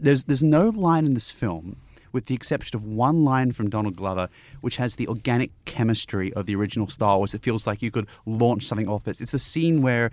there's 0.00 0.24
there's 0.24 0.42
no 0.42 0.68
line 0.68 1.06
in 1.06 1.14
this 1.14 1.30
film 1.30 1.76
with 2.16 2.26
the 2.26 2.34
exception 2.34 2.74
of 2.74 2.82
one 2.82 3.24
line 3.24 3.52
from 3.52 3.68
Donald 3.68 3.94
Glover, 3.94 4.30
which 4.62 4.76
has 4.76 4.96
the 4.96 5.06
organic 5.06 5.50
chemistry 5.66 6.32
of 6.32 6.46
the 6.46 6.56
original 6.56 6.88
Star 6.88 7.18
Wars. 7.18 7.34
It 7.34 7.42
feels 7.42 7.66
like 7.66 7.82
you 7.82 7.90
could 7.90 8.06
launch 8.24 8.66
something 8.66 8.88
off 8.88 9.06
it. 9.06 9.20
It's 9.20 9.34
a 9.34 9.38
scene 9.38 9.82
where 9.82 10.10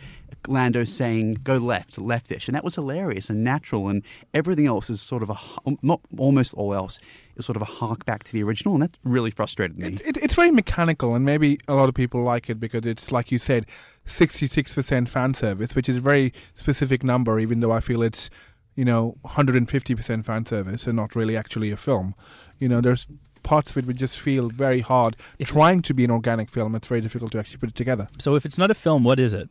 Lando's 0.48 0.92
saying, 0.92 1.36
go 1.46 1.56
left, 1.56 1.96
leftish. 1.96 2.50
And 2.50 2.56
that 2.56 2.64
was 2.66 2.76
hilarious 2.76 3.30
and 3.30 3.42
natural. 3.42 3.88
And 3.88 4.04
everything 4.34 4.68
else 4.68 4.90
is 4.90 5.00
sort 5.00 5.24
of 5.24 5.30
a 5.30 5.38
um, 5.66 5.80
not 5.82 6.02
almost 6.18 6.54
all 6.56 6.74
else, 6.74 7.00
is 7.38 7.46
sort 7.46 7.56
of 7.56 7.62
a 7.62 7.66
hark 7.66 8.04
back 8.04 8.26
to 8.26 8.34
the 8.34 8.44
original. 8.44 8.74
And 8.74 8.84
that 8.84 8.98
really 9.06 9.32
frustrated 9.32 9.80
me. 9.80 9.88
It, 9.88 10.02
it, 10.02 10.18
it's 10.18 10.36
very 10.36 10.52
mechanical, 10.52 11.16
and 11.16 11.24
maybe 11.24 11.58
a 11.70 11.74
lot 11.74 11.88
of 11.88 11.96
people 11.96 12.22
like 12.22 12.50
it 12.50 12.60
because 12.60 12.86
it's, 12.86 13.14
like 13.14 13.32
you 13.32 13.40
said, 13.40 13.66
66% 14.08 15.08
fan 15.08 15.34
service, 15.34 15.74
which 15.74 15.88
is 15.88 15.96
a 15.96 16.02
very 16.02 16.34
specific 16.54 17.02
number, 17.02 17.40
even 17.40 17.62
though 17.62 17.72
I 17.72 17.80
feel 17.80 18.04
it's, 18.04 18.30
you 18.76 18.86
know, 18.86 19.16
150% 19.26 20.26
fan 20.26 20.46
service 20.46 20.88
and 20.88 20.96
not 20.96 21.16
really 21.16 21.36
actually 21.38 21.72
a 21.72 21.78
film. 21.78 22.16
You 22.60 22.68
know, 22.70 22.82
there's 22.82 23.08
parts 23.44 23.72
of 23.72 23.78
it 23.78 23.86
which 23.86 23.98
just 23.98 24.20
feel 24.20 24.50
very 24.50 24.80
hard. 24.82 25.16
If- 25.40 25.50
Trying 25.50 25.82
to 25.84 25.94
be 25.94 26.04
an 26.04 26.12
organic 26.12 26.50
film, 26.50 26.76
it's 26.76 26.88
very 26.88 27.02
difficult 27.02 27.32
to 27.34 27.40
actually 27.40 27.58
put 27.58 27.70
it 27.70 27.76
together. 27.76 28.08
So 28.20 28.36
if 28.36 28.46
it's 28.46 28.58
not 28.58 28.72
a 28.72 28.76
film, 28.76 29.04
what 29.04 29.20
is 29.20 29.34
it? 29.34 29.50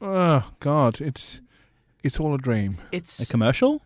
Oh, 0.00 0.50
God, 0.60 1.00
it's 1.00 1.40
it's 2.04 2.20
all 2.20 2.34
a 2.34 2.38
dream. 2.38 2.78
It's 2.92 3.18
A 3.20 3.26
commercial 3.26 3.82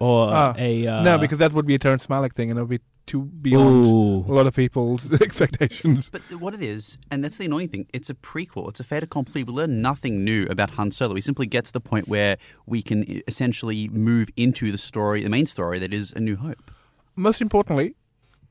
or 0.00 0.28
Ah, 0.32 0.54
a 0.58 0.86
uh, 0.86 1.02
no, 1.02 1.16
because 1.18 1.38
that 1.38 1.52
would 1.52 1.66
be 1.66 1.74
a 1.76 1.78
Terrence 1.78 2.06
Malick 2.08 2.34
thing, 2.34 2.50
and 2.50 2.58
it 2.58 2.62
would 2.62 2.70
be 2.80 2.84
too 3.06 3.22
beyond 3.22 3.86
Ooh. 3.86 4.24
a 4.30 4.34
lot 4.34 4.46
of 4.46 4.54
people's 4.54 5.12
expectations. 5.22 6.08
But 6.10 6.22
what 6.40 6.54
it 6.54 6.62
is, 6.62 6.98
and 7.10 7.24
that's 7.24 7.36
the 7.36 7.46
annoying 7.46 7.68
thing, 7.68 7.86
it's 7.92 8.08
a 8.10 8.14
prequel. 8.14 8.68
It's 8.68 8.80
a 8.80 8.84
fait 8.84 9.02
accompli. 9.02 9.44
We 9.44 9.52
learn 9.52 9.82
nothing 9.82 10.24
new 10.24 10.46
about 10.46 10.70
Han 10.70 10.90
Solo. 10.92 11.14
We 11.14 11.20
simply 11.20 11.46
get 11.46 11.64
to 11.66 11.72
the 11.72 11.80
point 11.80 12.08
where 12.08 12.36
we 12.66 12.82
can 12.82 13.22
essentially 13.28 13.88
move 13.88 14.28
into 14.36 14.72
the 14.72 14.78
story, 14.78 15.22
the 15.22 15.28
main 15.28 15.46
story 15.46 15.78
that 15.78 15.92
is 15.92 16.12
A 16.12 16.20
New 16.20 16.36
Hope. 16.36 16.70
Most 17.16 17.40
importantly, 17.40 17.94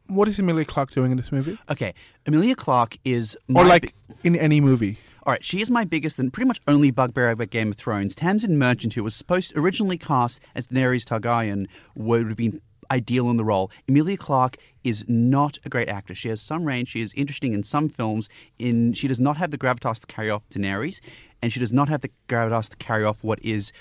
what 0.08 0.28
is 0.28 0.38
Emilia 0.40 0.66
Clarke 0.66 0.92
doing 0.92 1.12
in 1.12 1.18
this 1.18 1.32
movie? 1.32 1.58
Okay, 1.70 1.94
Emilia 2.26 2.56
Clarke 2.56 2.98
is 3.06 3.38
my 3.48 3.62
Or 3.62 3.66
like 3.66 3.94
bi- 4.08 4.16
in 4.24 4.36
any 4.36 4.62
movie? 4.62 4.98
all 5.26 5.32
right, 5.32 5.44
she 5.44 5.62
is 5.62 5.72
my 5.72 5.86
biggest 5.86 6.20
and 6.20 6.32
pretty 6.34 6.48
much 6.48 6.60
only 6.68 6.92
bugbear 6.92 7.30
about 7.32 7.50
Game 7.50 7.70
of 7.72 7.78
Thrones. 7.78 8.14
Tamsin 8.14 8.58
Merchant, 8.58 8.94
who 8.94 9.04
was 9.04 9.16
supposed 9.16 9.56
originally 9.56 9.98
cast 9.98 10.42
as 10.54 10.68
Daenerys 10.68 11.06
Targaryen, 11.06 11.68
would 11.96 12.28
have 12.28 12.36
been 12.38 12.62
ideal 12.92 13.30
in 13.30 13.38
the 13.38 13.44
role. 13.46 13.72
Emilia 13.88 14.18
Clarke 14.18 14.58
is 14.84 15.06
not 15.08 15.60
a 15.66 15.70
great 15.70 15.88
actress. 15.90 16.18
She 16.18 16.30
has 16.30 16.42
some 16.42 16.66
range. 16.66 16.90
She 16.90 17.02
is 17.02 17.14
interesting 17.14 17.54
in 17.54 17.64
some 17.64 17.90
films. 17.90 18.30
In 18.60 18.94
she 18.94 19.08
does 19.08 19.20
not 19.20 19.38
have 19.38 19.52
the 19.52 19.58
gravitas 19.58 20.02
to 20.02 20.08
carry 20.08 20.30
off 20.30 20.44
Daenerys, 20.50 21.00
and 21.42 21.52
she 21.54 21.60
does 21.60 21.72
not 21.74 21.90
have 21.90 22.02
the 22.02 22.10
gravitas 22.28 22.70
to 22.70 22.76
carry 22.78 23.04
off 23.04 23.24
what 23.24 23.40
is 23.44 23.72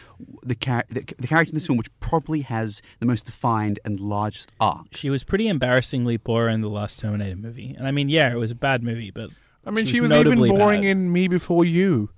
the, 0.44 0.54
char- 0.54 0.84
the, 0.88 1.00
the 1.18 1.26
character 1.26 1.50
in 1.50 1.54
this 1.54 1.66
film, 1.66 1.76
which 1.78 1.90
probably 2.00 2.42
has 2.42 2.82
the 3.00 3.06
most 3.06 3.26
defined 3.26 3.78
and 3.84 3.98
largest 4.00 4.52
arc. 4.60 4.86
She 4.92 5.10
was 5.10 5.24
pretty 5.24 5.48
embarrassingly 5.48 6.16
boring 6.16 6.56
in 6.56 6.60
the 6.60 6.68
last 6.68 7.00
Terminator 7.00 7.36
movie. 7.36 7.74
And 7.76 7.86
I 7.86 7.90
mean, 7.90 8.08
yeah, 8.08 8.30
it 8.32 8.36
was 8.36 8.50
a 8.50 8.56
bad 8.56 8.82
movie, 8.82 9.10
but 9.10 9.30
I 9.66 9.70
mean, 9.70 9.86
She 9.86 9.94
she 9.94 10.00
was 10.00 10.10
was, 10.10 10.20
even 10.26 10.38
boring 10.38 10.82
bad. 10.82 10.90
in 10.90 11.12
Me 11.12 11.28
Before 11.28 11.64
You, 11.64 12.10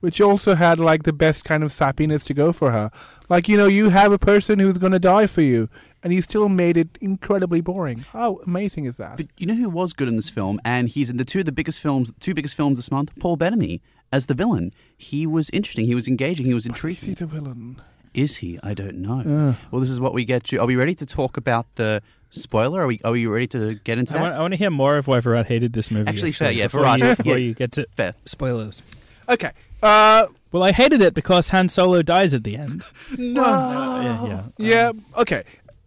which 0.00 0.20
also 0.20 0.54
had 0.56 0.78
like 0.80 1.02
the 1.04 1.12
best 1.12 1.44
kind 1.44 1.62
of 1.62 1.70
sappiness 1.72 2.24
to 2.26 2.34
go 2.34 2.52
for 2.52 2.70
her. 2.72 2.90
Like, 3.28 3.48
you 3.48 3.56
know, 3.56 3.66
you 3.66 3.88
have 3.90 4.12
a 4.12 4.18
person 4.18 4.58
who's 4.58 4.78
going 4.78 4.92
to 4.92 4.98
die 4.98 5.26
for 5.26 5.42
you, 5.42 5.68
and 6.02 6.12
you 6.12 6.22
still 6.22 6.48
made 6.48 6.76
it 6.76 6.88
incredibly 7.00 7.60
boring. 7.60 8.00
How 8.12 8.38
amazing 8.46 8.84
is 8.86 8.96
that? 8.96 9.16
But 9.16 9.26
you 9.38 9.46
know 9.46 9.54
who 9.54 9.68
was 9.68 9.92
good 9.92 10.08
in 10.08 10.16
this 10.16 10.30
film, 10.30 10.60
and 10.64 10.88
he's 10.88 11.10
in 11.10 11.16
the 11.16 11.24
two 11.24 11.40
of 11.40 11.44
the 11.46 11.52
biggest 11.52 11.80
films, 11.80 12.12
two 12.20 12.34
biggest 12.34 12.54
films 12.54 12.78
this 12.78 12.90
month. 12.90 13.10
Paul 13.20 13.36
Bettany 13.36 13.80
as 14.12 14.26
the 14.26 14.34
villain. 14.34 14.72
He 14.96 15.26
was 15.26 15.48
interesting. 15.50 15.86
He 15.86 15.94
was 15.94 16.06
engaging. 16.08 16.46
He 16.46 16.54
was 16.54 16.62
Is 16.62 16.66
he 16.66 16.70
intriguing. 16.70 17.14
the 17.14 17.26
villain? 17.26 17.80
Is 18.14 18.36
he? 18.38 18.58
I 18.62 18.74
don't 18.74 18.96
know. 18.96 19.20
Uh, 19.20 19.54
Well, 19.70 19.80
this 19.80 19.88
is 19.88 19.98
what 19.98 20.12
we 20.12 20.24
get 20.26 20.44
to. 20.44 20.58
Are 20.58 20.66
we 20.66 20.76
ready 20.76 20.94
to 20.96 21.06
talk 21.06 21.36
about 21.38 21.66
the 21.76 22.02
spoiler? 22.28 22.82
Are 22.82 22.86
we? 22.86 23.00
Are 23.04 23.12
we 23.12 23.26
ready 23.26 23.46
to 23.48 23.76
get 23.84 23.96
into 23.98 24.12
I 24.12 24.16
that? 24.18 24.22
want, 24.22 24.34
I 24.34 24.40
want 24.40 24.52
to 24.52 24.58
hear 24.58 24.70
more 24.70 24.98
of 24.98 25.06
why 25.06 25.20
Virat 25.20 25.46
hated 25.46 25.72
this 25.72 25.90
movie. 25.90 26.08
Actually, 26.10 26.32
fair, 26.32 26.52
yeah, 26.52 26.66
before, 26.66 26.80
Virat, 26.82 26.98
you, 27.00 27.16
before 27.16 27.38
yeah. 27.38 27.44
you 27.46 27.54
get 27.54 27.72
to 27.72 27.86
Fair. 27.96 28.14
spoilers. 28.26 28.82
okay. 29.30 29.52
Uh, 29.82 30.26
Well, 30.52 30.62
I 30.62 30.72
hated 30.72 31.00
it 31.00 31.14
because 31.14 31.48
Han 31.48 31.68
Solo 31.70 32.02
dies 32.02 32.34
at 32.34 32.44
the 32.44 32.56
end. 32.58 32.84
no. 33.16 33.42
yeah, 33.42 34.26
yeah. 34.26 34.42
Yeah. 34.58 34.92
Okay. 35.16 35.42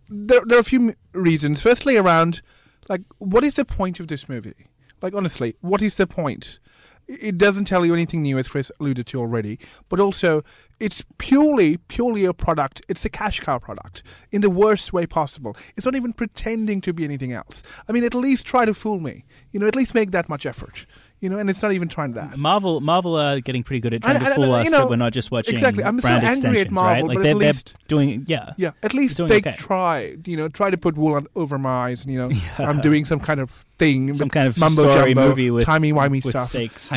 There, 0.09 0.41
there 0.45 0.57
are 0.57 0.61
a 0.61 0.63
few 0.63 0.93
reasons. 1.13 1.61
Firstly, 1.61 1.97
around 1.97 2.41
like 2.89 3.01
what 3.17 3.43
is 3.43 3.55
the 3.55 3.65
point 3.65 3.99
of 3.99 4.07
this 4.07 4.29
movie? 4.29 4.67
Like 5.01 5.13
honestly, 5.13 5.55
what 5.61 5.81
is 5.81 5.95
the 5.95 6.07
point? 6.07 6.59
It 7.07 7.37
doesn't 7.37 7.65
tell 7.65 7.85
you 7.85 7.93
anything 7.93 8.23
new, 8.23 8.39
as 8.39 8.47
Chris 8.47 8.71
alluded 8.79 9.05
to 9.07 9.19
already. 9.19 9.59
But 9.89 9.99
also, 9.99 10.43
it's 10.79 11.05
purely, 11.19 11.77
purely 11.77 12.25
a 12.25 12.33
product. 12.33 12.81
It's 12.89 13.05
a 13.05 13.09
cash 13.09 13.41
cow 13.41 13.59
product 13.59 14.01
in 14.31 14.41
the 14.41 14.49
worst 14.49 14.91
way 14.91 15.05
possible. 15.05 15.55
It's 15.77 15.85
not 15.85 15.93
even 15.93 16.13
pretending 16.13 16.81
to 16.81 16.93
be 16.93 17.03
anything 17.03 17.31
else. 17.31 17.61
I 17.87 17.91
mean, 17.91 18.03
at 18.03 18.15
least 18.15 18.47
try 18.47 18.65
to 18.65 18.73
fool 18.73 18.99
me. 18.99 19.23
You 19.51 19.59
know, 19.59 19.67
at 19.67 19.75
least 19.75 19.93
make 19.93 20.11
that 20.11 20.29
much 20.29 20.47
effort. 20.47 20.87
You 21.21 21.29
know, 21.29 21.39
and 21.39 21.49
it's 21.49 21.61
not 21.61 21.71
even 21.71 21.87
trying 21.87 22.11
that. 22.13 22.37
Marvel, 22.37 22.81
Marvel 22.81 23.17
are 23.17 23.39
getting 23.39 23.63
pretty 23.63 23.79
good 23.79 23.93
at 23.93 24.01
trying 24.03 24.17
And- 24.17 24.25
to 24.25 24.35
fool 24.35 24.43
and, 24.43 24.53
us 24.55 24.65
you 24.65 24.71
know, 24.71 24.79
that 24.79 24.89
we're 24.89 24.95
not 24.97 25.13
just 25.13 25.31
watching 25.31 25.55
exactly. 25.55 25.83
I'm 25.83 25.99
so 25.99 26.09
brand 26.09 26.23
angry 26.25 26.35
at 26.35 26.67
extensions, 26.67 26.71
Marvel, 26.71 26.93
right? 26.93 27.05
Like 27.07 27.17
but 27.17 27.23
they're, 27.23 27.31
at 27.35 27.39
they're 27.39 27.53
least- 27.53 27.73
doing, 27.87 28.25
yeah, 28.27 28.51
Yeah, 28.57 28.71
at 28.83 28.93
least 28.93 29.17
they 29.17 29.37
okay. 29.37 29.55
try. 29.57 30.17
You 30.25 30.37
know, 30.37 30.49
try 30.49 30.69
to 30.69 30.77
put 30.77 30.97
wool 30.97 31.13
on, 31.15 31.27
over 31.35 31.57
my 31.57 31.87
eyes. 31.87 32.03
And, 32.03 32.13
you 32.13 32.19
know, 32.19 32.29
I'm 32.59 32.79
doing 32.81 33.05
some 33.05 33.19
kind 33.19 33.39
of 33.39 33.65
thing, 33.79 34.13
some 34.13 34.29
kind 34.29 34.47
of 34.47 34.57
mumbo 34.57 34.91
story 34.91 35.13
jumbo, 35.13 35.29
movie 35.29 35.51
with 35.51 35.65
timey 35.65 35.93
wimey 35.93 36.23
with 36.23 36.33
stuff. 36.33 36.49
stakes. 36.49 36.91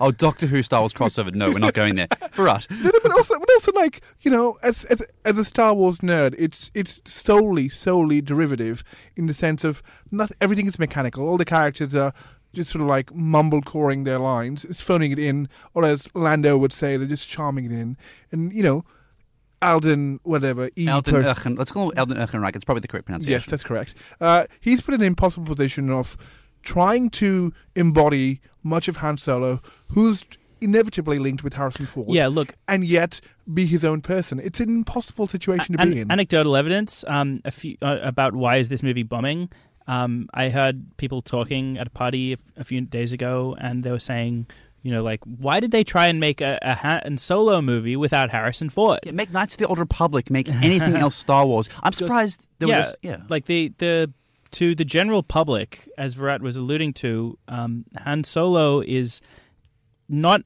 Oh, 0.00 0.10
Doctor 0.12 0.46
Who 0.46 0.62
Star 0.62 0.80
Wars 0.80 0.92
crossover. 0.92 1.34
No, 1.34 1.50
we're 1.50 1.58
not 1.58 1.74
going 1.74 1.96
there. 1.96 2.08
Right. 2.38 2.64
No, 2.70 2.76
no, 2.90 2.98
but 3.02 3.10
also, 3.12 3.38
but 3.38 3.50
also, 3.50 3.72
like 3.72 4.02
you 4.22 4.30
know, 4.30 4.56
as 4.62 4.84
as 4.84 5.02
as 5.24 5.36
a 5.36 5.44
Star 5.44 5.74
Wars 5.74 5.98
nerd, 5.98 6.34
it's 6.38 6.70
it's 6.74 7.00
solely 7.04 7.68
solely 7.68 8.20
derivative 8.22 8.84
in 9.16 9.26
the 9.26 9.34
sense 9.34 9.64
of 9.64 9.82
not 10.12 10.30
everything 10.40 10.66
is 10.68 10.78
mechanical. 10.78 11.28
All 11.28 11.36
the 11.36 11.44
characters 11.44 11.94
are 11.94 12.14
just 12.52 12.70
sort 12.70 12.82
of 12.82 12.88
like 12.88 13.14
mumble 13.14 13.62
coring 13.62 14.04
their 14.04 14.18
lines, 14.18 14.64
it's 14.64 14.80
phoning 14.80 15.12
it 15.12 15.18
in, 15.18 15.48
or 15.74 15.84
as 15.84 16.08
Lando 16.14 16.56
would 16.58 16.72
say, 16.72 16.96
they're 16.96 17.06
just 17.06 17.28
charming 17.28 17.64
it 17.66 17.72
in, 17.72 17.96
and 18.32 18.52
you 18.52 18.62
know, 18.62 18.84
Alden, 19.62 20.20
whatever, 20.22 20.70
E. 20.78 20.86
Elden 20.88 21.14
per- 21.14 21.22
Echen. 21.22 21.58
Let's 21.58 21.70
call 21.70 21.90
him 21.90 21.98
Elden 21.98 22.16
Ehrenreich. 22.16 22.56
It's 22.56 22.64
probably 22.64 22.80
the 22.80 22.88
correct 22.88 23.06
pronunciation. 23.06 23.32
Yes, 23.32 23.46
that's 23.46 23.62
correct. 23.62 23.94
Uh, 24.20 24.46
he's 24.60 24.80
put 24.80 24.94
in 24.94 25.00
the 25.00 25.06
impossible 25.06 25.46
position 25.46 25.90
of 25.90 26.16
trying 26.62 27.10
to 27.10 27.52
embody 27.76 28.40
much 28.62 28.88
of 28.88 28.96
Han 28.98 29.18
Solo, 29.18 29.60
who's 29.88 30.24
inevitably 30.62 31.18
linked 31.18 31.42
with 31.44 31.54
Harrison 31.54 31.86
Ford. 31.86 32.08
Yeah, 32.10 32.28
look, 32.28 32.54
and 32.68 32.84
yet 32.84 33.20
be 33.52 33.66
his 33.66 33.84
own 33.84 34.00
person. 34.00 34.40
It's 34.40 34.60
an 34.60 34.68
impossible 34.70 35.26
situation 35.26 35.76
to 35.76 35.82
an- 35.82 35.90
be 35.90 36.00
in. 36.00 36.10
anecdotal 36.10 36.56
evidence 36.56 37.04
um, 37.08 37.40
a 37.44 37.50
few, 37.50 37.76
uh, 37.82 37.98
about 38.02 38.34
why 38.34 38.56
is 38.56 38.68
this 38.70 38.82
movie 38.82 39.02
bombing. 39.02 39.50
Um, 39.86 40.28
I 40.32 40.50
heard 40.50 40.96
people 40.96 41.22
talking 41.22 41.78
at 41.78 41.86
a 41.86 41.90
party 41.90 42.34
a, 42.34 42.36
a 42.56 42.64
few 42.64 42.80
days 42.82 43.12
ago, 43.12 43.56
and 43.60 43.82
they 43.82 43.90
were 43.90 43.98
saying, 43.98 44.46
you 44.82 44.92
know, 44.92 45.02
like, 45.02 45.20
why 45.24 45.60
did 45.60 45.72
they 45.72 45.84
try 45.84 46.06
and 46.06 46.20
make 46.20 46.40
a, 46.40 46.58
a 46.62 46.74
Han 46.74 47.18
Solo 47.18 47.60
movie 47.60 47.96
without 47.96 48.30
Harrison 48.30 48.70
Ford? 48.70 49.00
Yeah, 49.04 49.12
make 49.12 49.30
Knights 49.30 49.54
of 49.54 49.58
the 49.58 49.66
Old 49.66 49.78
Republic. 49.78 50.30
Make 50.30 50.48
anything 50.48 50.96
else 51.04 51.16
Star 51.16 51.46
Wars. 51.46 51.68
I'm 51.82 51.92
surprised 51.92 52.46
there 52.58 52.68
yeah, 52.68 52.78
was. 52.78 52.94
Yeah. 53.02 53.18
like 53.28 53.46
the 53.46 53.72
the 53.78 54.12
to 54.52 54.74
the 54.74 54.84
general 54.84 55.22
public, 55.22 55.88
as 55.98 56.14
Virat 56.14 56.42
was 56.42 56.56
alluding 56.56 56.92
to, 56.94 57.38
um, 57.46 57.84
Han 57.98 58.24
Solo 58.24 58.80
is 58.80 59.20
not 60.08 60.42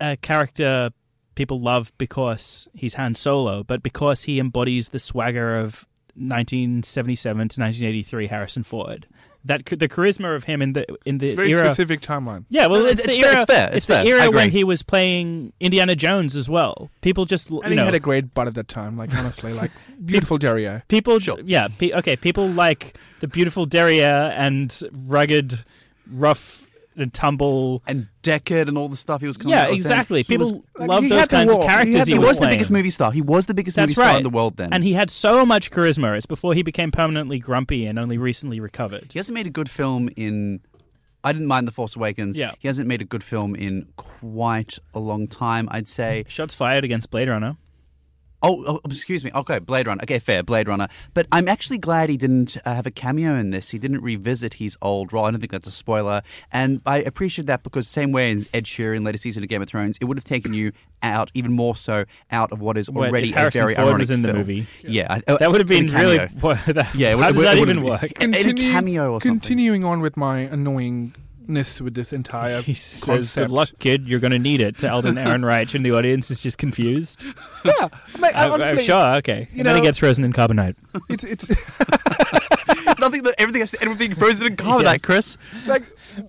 a 0.00 0.16
character 0.16 0.90
people 1.34 1.60
love 1.60 1.92
because 1.98 2.68
he's 2.74 2.94
Han 2.94 3.14
Solo, 3.14 3.62
but 3.62 3.82
because 3.82 4.22
he 4.22 4.38
embodies 4.38 4.90
the 4.90 4.98
swagger 4.98 5.56
of 5.56 5.86
1977 6.16 7.36
to 7.36 7.60
1983 7.60 8.26
Harrison 8.28 8.62
Ford. 8.64 9.06
That 9.46 9.66
the 9.66 9.88
charisma 9.90 10.34
of 10.34 10.44
him 10.44 10.62
in 10.62 10.72
the 10.72 10.86
in 11.04 11.18
the 11.18 11.26
it's 11.28 11.36
very 11.36 11.52
era. 11.52 11.66
specific 11.66 12.00
timeline. 12.00 12.46
Yeah, 12.48 12.66
well, 12.66 12.80
No, 12.80 12.86
it's, 12.86 13.02
it's 13.04 13.14
the 13.16 13.20
fair, 13.22 13.30
era. 13.30 13.36
it's 13.42 13.44
fair, 13.52 13.70
it's 13.74 13.86
the 13.86 13.92
fair. 13.92 14.02
I 14.02 14.06
era 14.06 14.30
when 14.30 14.50
he 14.50 14.64
was 14.64 14.82
playing 14.82 15.52
Indiana 15.60 15.94
Jones 15.94 16.34
as 16.34 16.48
well. 16.48 16.88
People 17.02 17.26
just 17.26 17.50
you 17.50 17.60
And 17.60 17.70
he 17.70 17.76
know 17.76 17.84
had 17.84 17.92
a 17.94 18.00
great 18.00 18.32
butt 18.32 18.46
at 18.48 18.54
that 18.54 18.68
time, 18.68 18.96
like 18.96 19.12
honestly, 19.14 19.52
like 19.52 19.70
beautiful 20.06 20.38
derriere. 20.38 20.84
People, 20.88 21.18
Sure. 21.18 21.38
yeah, 21.44 21.68
pe- 21.68 21.92
okay. 21.92 22.16
People 22.16 22.48
like 22.48 22.96
the 23.20 23.28
beautiful 23.28 23.66
derriere 23.66 24.32
and 24.34 24.80
rugged, 25.06 25.62
rough 26.10 26.66
and 26.96 27.12
tumble. 27.12 27.82
And 27.86 28.08
Deckard 28.22 28.68
and 28.68 28.76
all 28.78 28.88
the 28.88 28.96
stuff 28.96 29.20
he 29.20 29.26
was 29.26 29.36
coming 29.36 29.52
Yeah, 29.54 29.62
out 29.64 29.70
with 29.70 29.82
then. 29.84 29.92
exactly. 29.92 30.18
Was- 30.20 30.26
People 30.26 30.64
love 30.78 31.08
those 31.08 31.28
kinds 31.28 31.52
of. 31.52 31.60
Characters. 31.62 32.06
He, 32.06 32.12
He 32.14 32.18
was 32.18 32.28
was 32.28 32.38
the 32.38 32.48
biggest 32.48 32.70
movie 32.70 32.90
star. 32.90 33.12
He 33.12 33.20
was 33.22 33.46
the 33.46 33.54
biggest 33.54 33.76
That's 33.76 33.88
movie 33.96 34.06
star 34.08 34.16
in 34.16 34.22
the 34.22 34.30
world 34.30 34.56
then. 34.56 34.72
and 34.72 34.82
he 34.84 34.92
had 34.94 35.10
so 35.10 35.44
much 35.46 35.70
charisma. 35.70 36.16
It's 36.16 36.26
before 36.26 36.54
he 36.54 36.62
became 36.62 36.90
permanently 36.90 37.38
grumpy 37.38 37.86
and 37.86 37.98
only 37.98 38.18
recently 38.18 38.60
recovered. 38.60 39.10
He 39.12 39.18
hasn't 39.18 39.34
made 39.34 39.46
a 39.46 39.50
good 39.50 39.70
film 39.70 40.08
in. 40.16 40.60
I 41.22 41.32
didn't 41.32 41.46
mind 41.48 41.66
The 41.66 41.72
Force 41.72 41.96
Awakens. 41.96 42.38
Yeah. 42.38 42.52
He 42.58 42.68
hasn't 42.68 42.86
made 42.86 43.00
a 43.00 43.04
good 43.06 43.24
film 43.24 43.54
in 43.54 43.88
quite 43.96 44.78
a 44.92 44.98
long 44.98 45.26
time, 45.26 45.68
I'd 45.70 45.88
say. 45.88 46.24
Shots 46.28 46.54
fired 46.54 46.84
against 46.84 47.10
Blade 47.10 47.28
Runner. 47.30 47.56
Oh, 48.44 48.64
oh, 48.66 48.80
excuse 48.84 49.24
me. 49.24 49.30
Okay, 49.34 49.58
Blade 49.58 49.86
Runner. 49.86 50.02
Okay, 50.02 50.18
fair, 50.18 50.42
Blade 50.42 50.68
Runner. 50.68 50.86
But 51.14 51.26
I'm 51.32 51.48
actually 51.48 51.78
glad 51.78 52.10
he 52.10 52.16
didn't 52.16 52.56
uh, 52.64 52.74
have 52.74 52.86
a 52.86 52.90
cameo 52.90 53.34
in 53.36 53.50
this. 53.50 53.70
He 53.70 53.78
didn't 53.78 54.02
revisit 54.02 54.54
his 54.54 54.76
old 54.82 55.12
role. 55.12 55.24
I 55.24 55.30
don't 55.30 55.40
think 55.40 55.50
that's 55.52 55.66
a 55.66 55.72
spoiler. 55.72 56.20
And 56.52 56.80
I 56.86 56.98
appreciate 56.98 57.46
that 57.46 57.62
because 57.62 57.88
same 57.88 58.12
way 58.12 58.30
in 58.30 58.46
Ed 58.52 58.64
Sheeran 58.64 59.04
later 59.04 59.18
season 59.18 59.42
of 59.42 59.48
Game 59.48 59.62
of 59.62 59.68
Thrones, 59.68 59.96
it 60.00 60.04
would 60.04 60.16
have 60.18 60.24
taken 60.24 60.52
you 60.54 60.72
out, 61.02 61.30
even 61.34 61.52
more 61.52 61.74
so, 61.74 62.04
out 62.30 62.52
of 62.52 62.60
what 62.60 62.76
is 62.78 62.88
Wait, 62.90 63.08
already 63.08 63.30
if 63.30 63.36
a 63.36 63.38
Harrison 63.38 63.60
very 63.62 63.74
Ford 63.74 63.86
ironic 63.86 64.00
was 64.00 64.10
in 64.10 64.22
the 64.22 64.28
film. 64.28 64.38
movie. 64.38 64.66
Yeah, 64.82 65.06
I- 65.26 65.36
That 65.38 65.50
would 65.50 65.60
have 65.60 65.68
been 65.68 65.86
really. 65.92 66.18
that, 66.18 66.90
Yeah, 66.94 67.14
would- 67.14 67.22
how 67.24 67.28
it 67.30 67.32
does 67.32 67.36
would- 67.38 67.46
that 67.46 67.56
it 67.58 67.60
even 67.60 67.82
work? 67.82 68.22
In 68.22 68.34
a 68.34 68.52
cameo 68.54 69.12
or 69.12 69.20
something. 69.20 69.40
Continuing 69.40 69.84
on 69.84 70.00
with 70.00 70.16
my 70.16 70.40
annoyingness 71.46 71.80
with 71.80 71.94
this 71.94 72.12
entire 72.12 72.62
He 72.62 72.74
says, 72.74 73.32
"Good 73.32 73.50
luck, 73.50 73.70
kid. 73.78 74.08
You're 74.08 74.20
going 74.20 74.32
to 74.32 74.38
need 74.38 74.60
it." 74.60 74.78
To 74.78 74.88
Eldon 74.88 75.14
Ehrenreich, 75.18 75.74
and 75.74 75.84
the 75.84 75.92
audience 75.92 76.30
is 76.30 76.42
just 76.42 76.58
confused. 76.58 77.24
Yeah, 77.64 77.88
I'm 78.14 78.20
like, 78.20 78.34
I, 78.34 78.72
I'm 78.72 78.78
sure. 78.78 79.14
Okay, 79.16 79.48
and 79.56 79.66
then 79.66 79.74
he 79.76 79.80
gets 79.80 79.96
frozen 79.96 80.22
in 80.22 80.34
carbonite. 80.34 80.74
It's 81.08 81.24
it's 81.24 81.46
Nothing 83.00 83.22
that 83.22 83.34
everything 83.38 83.60
has 83.60 83.70
to 83.70 83.80
end 83.80 83.88
with 83.88 83.98
being 83.98 84.14
frozen 84.14 84.46
in 84.48 84.56
carbonite, 84.56 84.82
Yes. 84.84 85.00
Chris. 85.00 85.38
like 85.66 85.82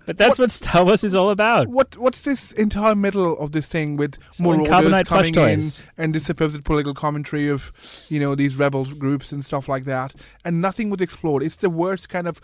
But 0.06 0.18
that's 0.18 0.40
what, 0.40 0.50
Star 0.50 0.86
Wars 0.86 1.04
is 1.04 1.14
all 1.14 1.30
about. 1.30 1.68
what 1.68 1.98
what's 1.98 2.22
this 2.22 2.54
entire 2.54 2.96
middle 2.96 3.38
of 3.38 3.52
this 3.52 3.68
thing 3.68 3.98
with 3.98 4.18
more 4.40 4.56
carbonite 4.56 5.08
coming 5.08 5.36
in 5.36 5.60
toys. 5.60 5.84
and 5.98 6.16
this 6.16 6.24
supposed 6.24 6.64
political 6.64 6.94
commentary 6.94 7.50
of 7.50 7.74
you 8.08 8.22
know 8.22 8.34
these 8.34 8.56
rebel 8.56 8.86
groups 8.86 9.34
and 9.34 9.44
stuff 9.44 9.68
like 9.68 9.84
that, 9.84 10.16
and 10.46 10.62
nothing 10.62 10.90
was 10.90 11.02
explored. 11.02 11.44
It's 11.44 11.58
the 11.58 11.70
worst 11.70 12.08
kind 12.08 12.30
of 12.30 12.40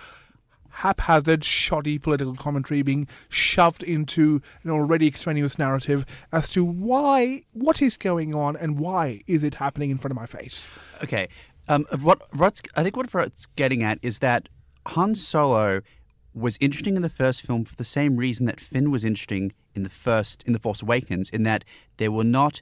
haphazard, 0.71 1.43
shoddy 1.43 1.97
political 1.99 2.35
commentary 2.35 2.81
being 2.81 3.07
shoved 3.29 3.83
into 3.83 4.41
an 4.63 4.69
already 4.69 5.07
extraneous 5.07 5.59
narrative 5.59 6.05
as 6.31 6.49
to 6.51 6.63
why, 6.63 7.43
what 7.53 7.81
is 7.81 7.97
going 7.97 8.35
on, 8.35 8.55
and 8.55 8.79
why 8.79 9.21
is 9.27 9.43
it 9.43 9.55
happening 9.55 9.89
in 9.89 9.97
front 9.97 10.11
of 10.11 10.15
my 10.15 10.25
face. 10.25 10.67
Okay. 11.03 11.27
Um, 11.67 11.85
what 12.01 12.21
what's 12.35 12.61
I 12.75 12.83
think 12.83 12.97
what 12.97 13.13
Rod's 13.13 13.45
getting 13.45 13.83
at 13.83 13.99
is 14.01 14.19
that 14.19 14.49
Han 14.87 15.15
Solo 15.15 15.81
was 16.33 16.57
interesting 16.59 16.95
in 16.95 17.01
the 17.01 17.09
first 17.09 17.41
film 17.41 17.65
for 17.65 17.75
the 17.75 17.85
same 17.85 18.17
reason 18.17 18.45
that 18.45 18.59
Finn 18.59 18.89
was 18.89 19.03
interesting 19.03 19.53
in 19.75 19.83
the 19.83 19.89
first 19.89 20.43
in 20.45 20.53
the 20.53 20.59
Force 20.59 20.81
Awakens, 20.81 21.29
in 21.29 21.43
that 21.43 21.63
there 21.97 22.11
were 22.11 22.23
not 22.23 22.61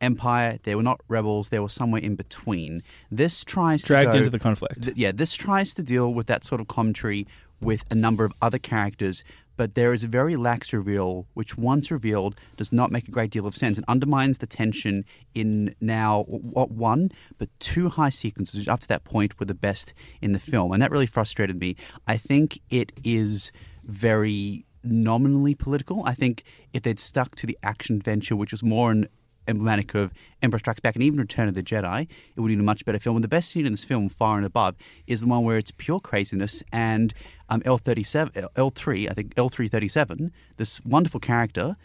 Empire, 0.00 0.58
there 0.62 0.76
were 0.76 0.82
not 0.82 1.00
rebels, 1.08 1.50
there 1.50 1.62
were 1.62 1.68
somewhere 1.68 2.00
in 2.00 2.16
between. 2.16 2.82
This 3.10 3.44
tries 3.44 3.82
Dragged 3.82 4.08
to 4.08 4.12
go, 4.12 4.18
into 4.18 4.30
the 4.30 4.38
conflict. 4.38 4.82
th- 4.82 4.96
yeah, 4.96 5.12
this 5.12 5.34
tries 5.34 5.74
to 5.74 5.82
deal 5.82 6.14
with 6.14 6.26
that 6.26 6.44
sort 6.44 6.60
of 6.60 6.68
commentary 6.68 7.26
with 7.60 7.84
a 7.90 7.94
number 7.94 8.24
of 8.24 8.32
other 8.40 8.58
characters, 8.58 9.24
but 9.56 9.74
there 9.74 9.92
is 9.92 10.02
a 10.02 10.08
very 10.08 10.36
lax 10.36 10.72
reveal, 10.72 11.26
which 11.34 11.58
once 11.58 11.90
revealed 11.90 12.34
does 12.56 12.72
not 12.72 12.90
make 12.90 13.06
a 13.06 13.10
great 13.10 13.30
deal 13.30 13.46
of 13.46 13.54
sense 13.54 13.76
and 13.76 13.84
undermines 13.88 14.38
the 14.38 14.46
tension 14.46 15.04
in 15.34 15.74
now 15.80 16.22
what 16.26 16.70
one, 16.70 17.10
but 17.36 17.50
two 17.58 17.90
high 17.90 18.08
sequences 18.08 18.58
which 18.58 18.68
up 18.68 18.80
to 18.80 18.88
that 18.88 19.04
point 19.04 19.38
were 19.38 19.46
the 19.46 19.54
best 19.54 19.92
in 20.22 20.32
the 20.32 20.40
film, 20.40 20.72
and 20.72 20.80
that 20.80 20.90
really 20.90 21.06
frustrated 21.06 21.60
me. 21.60 21.76
I 22.06 22.16
think 22.16 22.60
it 22.70 22.92
is 23.04 23.52
very 23.84 24.64
nominally 24.82 25.54
political. 25.54 26.02
I 26.06 26.14
think 26.14 26.44
if 26.72 26.82
they'd 26.82 26.98
stuck 26.98 27.36
to 27.36 27.46
the 27.46 27.58
action 27.62 27.96
adventure, 27.96 28.36
which 28.36 28.52
was 28.52 28.62
more 28.62 28.90
an 28.90 29.08
emblematic 29.50 29.94
of 29.94 30.12
Empire 30.42 30.58
Strikes 30.58 30.80
Back 30.80 30.94
and 30.94 31.02
even 31.02 31.20
Return 31.20 31.48
of 31.48 31.54
the 31.54 31.62
Jedi, 31.62 32.08
it 32.34 32.40
would 32.40 32.48
be 32.48 32.54
a 32.54 32.58
much 32.58 32.84
better 32.84 32.98
film. 32.98 33.16
And 33.16 33.24
the 33.24 33.28
best 33.28 33.50
scene 33.50 33.66
in 33.66 33.72
this 33.72 33.84
film, 33.84 34.08
far 34.08 34.36
and 34.36 34.46
above, 34.46 34.76
is 35.06 35.20
the 35.20 35.26
one 35.26 35.44
where 35.44 35.58
it's 35.58 35.72
pure 35.76 36.00
craziness 36.00 36.62
and 36.72 37.12
um, 37.48 37.60
L37, 37.62 38.52
L3, 38.54 39.10
I 39.10 39.14
think 39.14 39.34
L337, 39.34 40.30
this 40.56 40.84
wonderful 40.84 41.20
character 41.20 41.76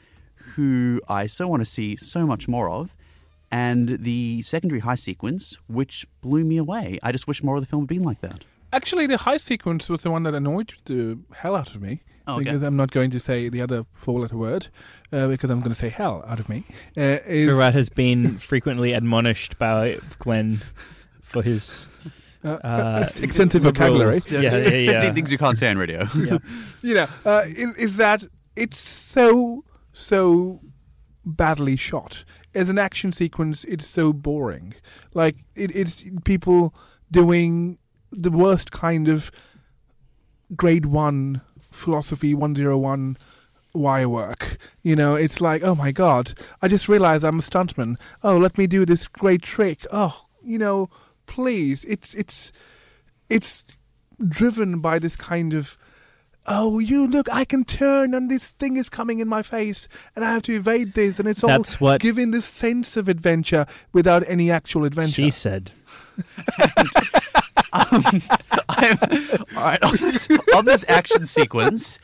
who 0.53 1.01
I 1.09 1.28
so 1.28 1.47
want 1.47 1.61
to 1.61 1.66
see 1.66 1.95
so 1.95 2.26
much 2.26 2.47
more 2.47 2.70
of. 2.70 2.95
And 3.51 4.03
the 4.03 4.41
secondary 4.41 4.82
high 4.82 4.95
sequence, 4.95 5.57
which 5.68 6.05
blew 6.22 6.43
me 6.43 6.57
away. 6.57 6.99
I 7.01 7.11
just 7.11 7.28
wish 7.28 7.43
more 7.43 7.55
of 7.55 7.61
the 7.61 7.68
film 7.68 7.84
had 7.84 7.89
been 7.89 8.03
like 8.03 8.22
that. 8.22 8.43
Actually, 8.74 9.07
the 9.07 9.18
high 9.18 9.38
sequence 9.38 9.89
was 9.89 10.01
the 10.01 10.11
one 10.11 10.24
that 10.24 10.34
annoyed 10.34 10.74
the 10.86 11.18
hell 11.34 11.55
out 11.55 11.74
of 11.76 11.82
me. 11.82 12.01
Oh, 12.28 12.36
okay. 12.36 12.45
Because 12.45 12.63
I'm 12.63 12.76
not 12.76 12.91
going 12.91 13.11
to 13.11 13.20
say 13.20 13.49
the 13.49 13.61
other 13.61 13.86
four-letter 13.93 14.36
word, 14.36 14.68
uh, 15.13 15.28
because 15.28 15.49
I'm 15.49 15.59
going 15.59 15.74
to 15.74 15.80
say 15.80 15.89
hell 15.89 16.24
out 16.28 16.39
of 16.39 16.49
me. 16.49 16.63
Uh, 16.97 17.20
is, 17.26 17.47
Virat 17.47 17.74
has 17.76 17.89
been 17.89 18.39
frequently 18.39 18.93
admonished 18.93 19.59
by 19.59 19.99
Glenn 20.18 20.63
for 21.22 21.43
his 21.43 21.88
uh, 22.43 22.57
uh, 22.63 23.09
extensive 23.22 23.63
liberal- 23.63 23.74
vocabulary. 23.74 24.24
Yeah, 24.28 24.41
yeah, 24.41 24.68
yeah. 24.70 24.91
15 24.93 25.16
things 25.16 25.32
you 25.32 25.38
can't 25.38 25.57
say 25.57 25.70
on 25.70 25.78
radio. 25.78 26.07
yeah. 26.18 26.38
you 26.82 26.95
know, 26.95 27.07
uh, 27.26 27.43
is, 27.47 27.78
is 27.78 27.97
that 27.97 28.24
it's 28.55 28.80
so 28.80 29.63
so 29.93 30.61
badly 31.26 31.76
shot. 31.76 32.24
As 32.53 32.70
an 32.70 32.78
action 32.78 33.11
sequence, 33.11 33.63
it's 33.66 33.86
so 33.88 34.13
boring. 34.13 34.76
Like 35.13 35.38
it, 35.55 35.76
it's 35.76 36.03
people 36.24 36.74
doing 37.11 37.78
the 38.18 38.32
worst 38.32 38.72
kind 38.72 39.07
of 39.07 39.32
grade 40.55 40.86
one 40.86 41.41
philosophy 41.72 42.34
101 42.34 43.18
wire 43.74 44.07
work. 44.09 44.57
You 44.84 44.95
know, 44.95 45.16
it's 45.16 45.41
like, 45.41 45.63
oh 45.63 45.76
my 45.76 45.91
god, 45.91 46.34
I 46.61 46.68
just 46.68 46.88
realized 46.88 47.24
I'm 47.24 47.39
a 47.39 47.41
stuntman. 47.41 47.97
Oh, 48.24 48.38
let 48.38 48.57
me 48.57 48.68
do 48.68 48.86
this 48.86 49.07
great 49.07 49.41
trick. 49.41 49.86
Oh, 49.91 50.26
you 50.43 50.57
know, 50.57 50.89
please. 51.28 51.84
It's 51.86 52.13
it's 52.13 52.51
it's 53.30 53.63
driven 54.26 54.80
by 54.80 54.99
this 54.99 55.16
kind 55.16 55.53
of 55.53 55.78
oh 56.47 56.80
you 56.80 57.07
look 57.07 57.28
i 57.34 57.43
can 57.43 57.66
turn 57.66 58.13
and 58.13 58.30
this 58.30 58.51
thing 58.51 58.78
is 58.78 58.88
coming 58.88 59.20
in 59.20 59.28
my 59.28 59.41
face 59.41 59.88
and 60.16 60.24
i 60.24 60.32
have 60.32 60.43
to 60.43 60.55
evade 60.55 60.93
this 60.93 61.20
and 61.20 61.28
it's 61.28 61.43
all 61.43 61.49
what- 61.80 61.99
giving 61.99 62.32
this 62.32 62.45
sense 62.45 62.95
of 62.95 63.09
adventure 63.09 63.66
without 63.93 64.24
any 64.28 64.49
actual 64.51 64.86
adventure 64.86 65.24
She 65.24 65.32
said. 65.32 65.72
I'm, 68.69 68.97
all 69.55 69.63
right, 69.63 69.84
on 69.84 69.97
this, 69.97 70.28
on 70.55 70.65
this 70.65 70.86
action 70.88 71.26
sequence, 71.26 71.99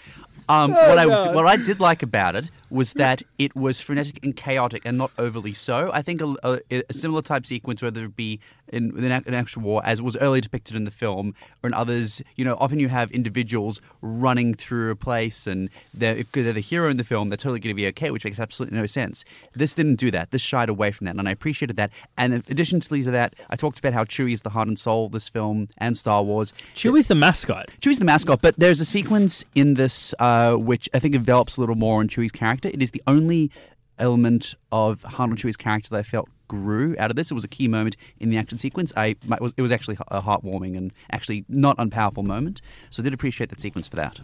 um, 0.49 0.71
what 0.71 0.97
I 0.97 1.05
what 1.33 1.47
I 1.47 1.55
did 1.55 1.79
like 1.79 2.03
about 2.03 2.35
it 2.35 2.49
was 2.71 2.93
that 2.93 3.21
it 3.37 3.55
was 3.55 3.81
frenetic 3.81 4.19
and 4.23 4.35
chaotic 4.35 4.83
and 4.85 4.97
not 4.97 5.11
overly 5.17 5.53
so. 5.53 5.91
I 5.93 6.01
think 6.01 6.21
a, 6.21 6.35
a, 6.43 6.83
a 6.89 6.93
similar 6.93 7.21
type 7.21 7.45
sequence, 7.45 7.81
whether 7.81 8.05
it 8.05 8.15
be 8.15 8.39
in, 8.71 8.97
in 8.97 9.11
an 9.11 9.33
actual 9.33 9.63
war, 9.63 9.81
as 9.83 10.01
was 10.01 10.15
earlier 10.17 10.41
depicted 10.41 10.75
in 10.75 10.85
the 10.85 10.91
film, 10.91 11.35
or 11.61 11.67
in 11.67 11.73
others, 11.73 12.21
you 12.35 12.45
know, 12.45 12.55
often 12.59 12.79
you 12.79 12.87
have 12.87 13.11
individuals 13.11 13.81
running 14.01 14.53
through 14.53 14.91
a 14.91 14.95
place, 14.95 15.45
and 15.45 15.69
they're, 15.93 16.15
if 16.15 16.31
they're 16.31 16.53
the 16.53 16.61
hero 16.61 16.89
in 16.89 16.97
the 16.97 17.03
film, 17.03 17.27
they're 17.27 17.37
totally 17.37 17.59
going 17.59 17.75
to 17.75 17.81
be 17.81 17.87
okay, 17.87 18.11
which 18.11 18.23
makes 18.23 18.39
absolutely 18.39 18.77
no 18.77 18.85
sense. 18.85 19.25
This 19.53 19.75
didn't 19.75 19.95
do 19.95 20.09
that. 20.11 20.31
This 20.31 20.41
shied 20.41 20.69
away 20.69 20.91
from 20.91 21.05
that, 21.05 21.15
and 21.15 21.27
I 21.27 21.31
appreciated 21.31 21.75
that. 21.75 21.91
And 22.17 22.33
in 22.33 22.43
addition 22.49 22.79
to 22.79 23.11
that, 23.11 23.35
I 23.49 23.55
talked 23.55 23.79
about 23.79 23.93
how 23.93 24.05
Chewie 24.05 24.33
is 24.33 24.41
the 24.41 24.49
heart 24.49 24.67
and 24.67 24.79
soul 24.79 25.07
of 25.07 25.11
this 25.11 25.27
film 25.27 25.67
and 25.77 25.97
Star 25.97 26.23
Wars. 26.23 26.53
Chewie's 26.75 27.07
the 27.07 27.15
mascot. 27.15 27.69
Chewie's 27.81 27.99
the 27.99 28.05
mascot, 28.05 28.41
but 28.41 28.55
there's 28.57 28.81
a 28.81 28.85
sequence 28.85 29.43
in 29.55 29.73
this 29.75 30.13
uh, 30.19 30.55
which 30.55 30.89
I 30.93 30.99
think 30.99 31.13
develops 31.13 31.57
a 31.57 31.59
little 31.59 31.75
more 31.75 31.99
on 31.99 32.07
Chewie's 32.07 32.31
character. 32.31 32.60
It 32.69 32.81
is 32.81 32.91
the 32.91 33.01
only 33.07 33.51
element 33.99 34.55
of 34.71 35.03
Han 35.03 35.29
and 35.29 35.37
Chewie's 35.39 35.57
character 35.57 35.89
that 35.91 35.97
I 35.99 36.03
felt 36.03 36.27
grew 36.47 36.95
out 36.99 37.09
of 37.09 37.15
this. 37.15 37.31
It 37.31 37.33
was 37.33 37.43
a 37.43 37.47
key 37.47 37.67
moment 37.67 37.95
in 38.19 38.29
the 38.29 38.37
action 38.37 38.57
sequence. 38.57 38.91
I 38.97 39.07
it 39.29 39.41
was, 39.41 39.53
it 39.57 39.61
was 39.61 39.71
actually 39.71 39.97
a 40.09 40.21
heartwarming 40.21 40.75
and 40.77 40.91
actually 41.11 41.45
not 41.47 41.77
unpowerful 41.77 42.23
moment. 42.23 42.61
So 42.89 43.01
I 43.01 43.03
did 43.03 43.13
appreciate 43.13 43.49
that 43.51 43.61
sequence 43.61 43.87
for 43.87 43.95
that. 43.97 44.19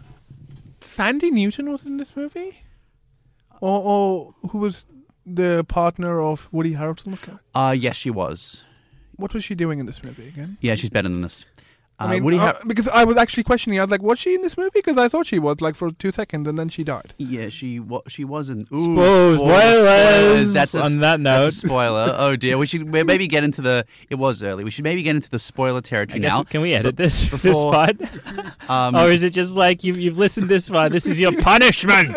Thandie 0.80 1.30
Newton 1.32 1.70
was 1.72 1.84
in 1.84 1.96
this 1.96 2.14
movie 2.16 2.58
or, 3.60 3.82
or 3.82 4.34
who 4.50 4.58
was 4.58 4.86
the 5.26 5.64
partner 5.68 6.20
of 6.22 6.48
woody 6.52 6.72
harrelson's 6.74 7.20
character 7.20 7.40
Uh, 7.54 7.74
yes, 7.78 7.96
she 7.96 8.10
was. 8.10 8.64
what 9.16 9.34
was 9.34 9.44
she 9.44 9.54
doing 9.54 9.78
in 9.78 9.86
this 9.86 10.02
movie 10.02 10.28
again 10.28 10.56
Yeah, 10.60 10.74
she's 10.76 10.90
better 10.90 11.08
than 11.08 11.20
this. 11.22 11.44
I 12.00 12.10
mean, 12.10 12.22
Woody 12.24 12.36
uh, 12.38 12.40
Har- 12.52 12.60
because 12.66 12.86
I 12.88 13.04
was 13.04 13.16
actually 13.16 13.42
questioning. 13.42 13.78
I 13.78 13.82
was 13.82 13.90
like, 13.90 14.02
"Was 14.02 14.18
she 14.20 14.34
in 14.34 14.42
this 14.42 14.56
movie?" 14.56 14.70
Because 14.74 14.96
I 14.96 15.08
thought 15.08 15.26
she 15.26 15.38
was, 15.38 15.60
like, 15.60 15.74
for 15.74 15.90
two 15.90 16.12
seconds, 16.12 16.46
and 16.46 16.56
then 16.58 16.68
she 16.68 16.84
died. 16.84 17.14
yeah, 17.18 17.48
she 17.48 17.80
wa- 17.80 18.02
she 18.06 18.24
wasn't. 18.24 18.68
Ooh, 18.72 18.84
Spoilers. 18.84 19.38
spoilers. 19.38 20.52
That's 20.52 20.74
a, 20.74 20.82
on 20.82 21.00
that 21.00 21.18
note. 21.20 21.42
That's 21.42 21.56
a 21.64 21.66
spoiler. 21.66 22.14
Oh 22.16 22.36
dear. 22.36 22.56
We 22.58 22.66
should 22.66 22.86
maybe 22.86 23.26
get 23.26 23.42
into 23.42 23.62
the. 23.62 23.84
It 24.10 24.14
was 24.14 24.42
early. 24.42 24.62
We 24.64 24.70
should 24.70 24.84
maybe 24.84 25.02
get 25.02 25.16
into 25.16 25.28
the 25.30 25.38
spoiler 25.40 25.80
territory 25.80 26.20
now. 26.20 26.44
can 26.44 26.60
we 26.60 26.72
edit 26.74 26.94
But 26.96 27.02
this 27.02 27.30
this 27.30 27.58
part? 27.62 27.96
Um, 28.68 28.94
or 28.96 29.08
is 29.08 29.22
it 29.22 29.30
just 29.30 29.54
like 29.54 29.82
you've, 29.82 29.98
you've 29.98 30.18
listened 30.18 30.50
this 30.50 30.68
far? 30.68 30.90
This 30.90 31.06
is 31.06 31.18
your 31.18 31.32
punishment. 31.40 32.14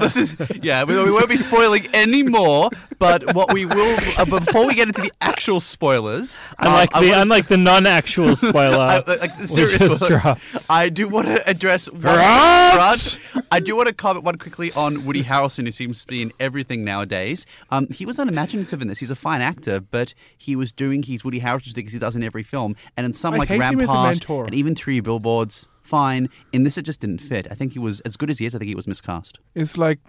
Listen, 0.00 0.28
yeah, 0.62 0.84
we, 0.84 0.94
we 1.02 1.10
won't 1.10 1.28
be 1.28 1.36
spoiling 1.36 1.86
any 1.92 2.22
more. 2.22 2.70
But 2.98 3.34
what 3.34 3.52
we 3.52 3.66
will, 3.66 3.98
uh, 4.16 4.24
before 4.24 4.66
we 4.66 4.74
get 4.74 4.88
into 4.88 5.02
the 5.02 5.12
actual 5.20 5.60
spoilers, 5.60 6.38
um, 6.60 6.68
Unlike 6.68 6.90
I 6.94 7.00
the 7.00 7.08
wanna- 7.10 7.22
unlike 7.22 7.48
the 7.48 7.56
non-actual 7.58 8.36
spoiler, 8.36 8.85
I, 8.86 9.16
like 9.16 9.34
serious 9.34 9.74
has 9.74 9.96
spoilers, 9.96 10.20
dropped. 10.20 10.40
I 10.70 10.88
do 10.88 11.08
want 11.08 11.26
to 11.28 11.48
address 11.48 11.90
one, 11.90 12.00
Dropped! 12.00 13.18
I 13.50 13.60
do 13.60 13.76
want 13.76 13.88
to 13.88 13.94
comment 13.94 14.24
one 14.24 14.36
quickly 14.38 14.72
on 14.72 15.04
Woody 15.04 15.22
Harrelson, 15.22 15.64
who 15.64 15.72
seems 15.72 16.02
to 16.02 16.06
be 16.06 16.22
in 16.22 16.32
everything 16.40 16.84
nowadays. 16.84 17.46
Um, 17.70 17.88
he 17.88 18.06
was 18.06 18.18
unimaginative 18.18 18.80
in 18.82 18.88
this. 18.88 18.98
He's 18.98 19.10
a 19.10 19.16
fine 19.16 19.40
actor, 19.40 19.80
but 19.80 20.14
he 20.36 20.56
was 20.56 20.72
doing 20.72 21.02
his 21.02 21.24
Woody 21.24 21.40
Harrelson 21.40 21.72
things 21.74 21.92
he 21.92 21.98
does 21.98 22.16
in 22.16 22.22
every 22.22 22.42
film, 22.42 22.76
and 22.96 23.04
in 23.04 23.12
some 23.12 23.34
I 23.34 23.38
like 23.38 23.48
hate 23.48 23.62
him 23.62 23.80
a 23.80 23.86
Rampart 23.86 24.46
and 24.46 24.54
even 24.54 24.74
Three 24.74 25.00
Billboards. 25.00 25.66
Fine. 25.82 26.28
In 26.52 26.64
this, 26.64 26.76
it 26.76 26.82
just 26.82 27.00
didn't 27.00 27.20
fit. 27.20 27.46
I 27.48 27.54
think 27.54 27.72
he 27.72 27.78
was 27.78 28.00
as 28.00 28.16
good 28.16 28.28
as 28.28 28.38
he 28.38 28.46
is. 28.46 28.56
I 28.56 28.58
think 28.58 28.68
he 28.68 28.74
was 28.74 28.88
miscast. 28.88 29.38
It's 29.54 29.78
like 29.78 30.00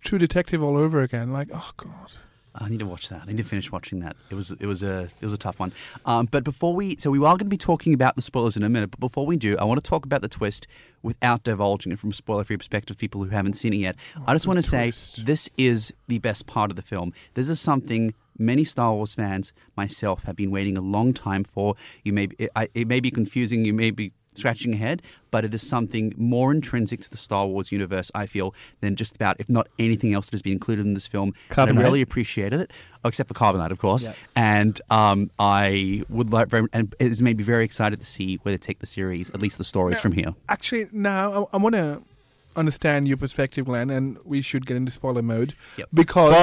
True 0.00 0.18
Detective 0.18 0.62
all 0.62 0.76
over 0.76 1.02
again. 1.02 1.30
Like, 1.30 1.48
oh 1.52 1.70
god. 1.76 2.12
I 2.54 2.68
need 2.68 2.80
to 2.80 2.86
watch 2.86 3.08
that. 3.08 3.22
I 3.22 3.26
need 3.26 3.38
to 3.38 3.44
finish 3.44 3.72
watching 3.72 4.00
that. 4.00 4.16
It 4.30 4.34
was 4.34 4.50
it 4.50 4.66
was 4.66 4.82
a 4.82 5.08
it 5.20 5.24
was 5.24 5.32
a 5.32 5.38
tough 5.38 5.58
one. 5.58 5.72
Um, 6.04 6.28
but 6.30 6.44
before 6.44 6.74
we 6.74 6.96
so 6.96 7.10
we 7.10 7.18
are 7.18 7.20
going 7.20 7.38
to 7.38 7.44
be 7.46 7.56
talking 7.56 7.94
about 7.94 8.16
the 8.16 8.22
spoilers 8.22 8.56
in 8.56 8.62
a 8.62 8.68
minute. 8.68 8.90
But 8.90 9.00
before 9.00 9.24
we 9.24 9.36
do, 9.36 9.56
I 9.58 9.64
want 9.64 9.82
to 9.82 9.88
talk 9.88 10.04
about 10.04 10.22
the 10.22 10.28
twist 10.28 10.66
without 11.02 11.42
divulging 11.44 11.92
it 11.92 11.98
from 11.98 12.10
a 12.10 12.14
spoiler 12.14 12.44
free 12.44 12.56
perspective. 12.56 12.98
People 12.98 13.24
who 13.24 13.30
haven't 13.30 13.54
seen 13.54 13.72
it 13.72 13.78
yet. 13.78 13.96
I 14.26 14.34
just 14.34 14.46
want 14.46 14.58
to 14.58 14.62
say 14.62 14.92
this 15.18 15.48
is 15.56 15.92
the 16.08 16.18
best 16.18 16.46
part 16.46 16.70
of 16.70 16.76
the 16.76 16.82
film. 16.82 17.12
This 17.34 17.48
is 17.48 17.60
something 17.60 18.14
many 18.38 18.64
Star 18.64 18.94
Wars 18.94 19.14
fans, 19.14 19.52
myself, 19.76 20.24
have 20.24 20.36
been 20.36 20.50
waiting 20.50 20.76
a 20.76 20.82
long 20.82 21.14
time 21.14 21.44
for. 21.44 21.74
You 22.04 22.12
may 22.12 22.26
be, 22.26 22.36
it, 22.38 22.50
I, 22.54 22.68
it 22.74 22.86
may 22.86 23.00
be 23.00 23.10
confusing. 23.10 23.64
You 23.64 23.72
may 23.72 23.90
be 23.90 24.12
scratching 24.34 24.72
your 24.72 24.78
head, 24.80 25.02
but 25.30 25.44
it 25.44 25.52
is 25.54 25.66
something 25.66 26.14
more 26.16 26.52
intrinsic 26.52 27.00
to 27.02 27.10
the 27.10 27.16
Star 27.16 27.46
Wars 27.46 27.70
universe, 27.72 28.10
I 28.14 28.26
feel, 28.26 28.54
than 28.80 28.96
just 28.96 29.14
about, 29.16 29.36
if 29.38 29.48
not 29.48 29.68
anything 29.78 30.14
else 30.14 30.26
that 30.26 30.32
has 30.32 30.42
been 30.42 30.52
included 30.54 30.84
in 30.86 30.94
this 30.94 31.06
film. 31.06 31.34
And 31.50 31.56
Carbonite. 31.70 31.78
I 31.78 31.82
really 31.82 32.00
appreciated 32.02 32.60
it, 32.60 32.70
except 33.04 33.28
for 33.28 33.34
Carbonite, 33.34 33.70
of 33.70 33.78
course. 33.78 34.04
Yep. 34.06 34.16
And 34.36 34.80
um, 34.90 35.30
I 35.38 36.02
would 36.08 36.32
like, 36.32 36.48
very, 36.48 36.66
and 36.72 36.94
it 36.98 37.08
has 37.08 37.22
made 37.22 37.36
me 37.38 37.44
very 37.44 37.64
excited 37.64 38.00
to 38.00 38.06
see 38.06 38.36
where 38.42 38.52
they 38.52 38.58
take 38.58 38.78
the 38.80 38.86
series, 38.86 39.30
at 39.30 39.40
least 39.40 39.58
the 39.58 39.64
stories 39.64 39.96
Yeah. 39.96 40.00
from 40.02 40.12
here. 40.12 40.34
Actually, 40.48 40.88
now 40.92 41.48
I, 41.52 41.56
I 41.56 41.60
want 41.60 41.74
to 41.74 42.02
understand 42.54 43.08
your 43.08 43.16
perspective, 43.16 43.64
Glenn, 43.64 43.88
and 43.88 44.18
we 44.24 44.42
should 44.42 44.66
get 44.66 44.76
into 44.76 44.92
spoiler 44.92 45.22
mode 45.22 45.54
Yep. 45.78 45.88
because 45.94 46.34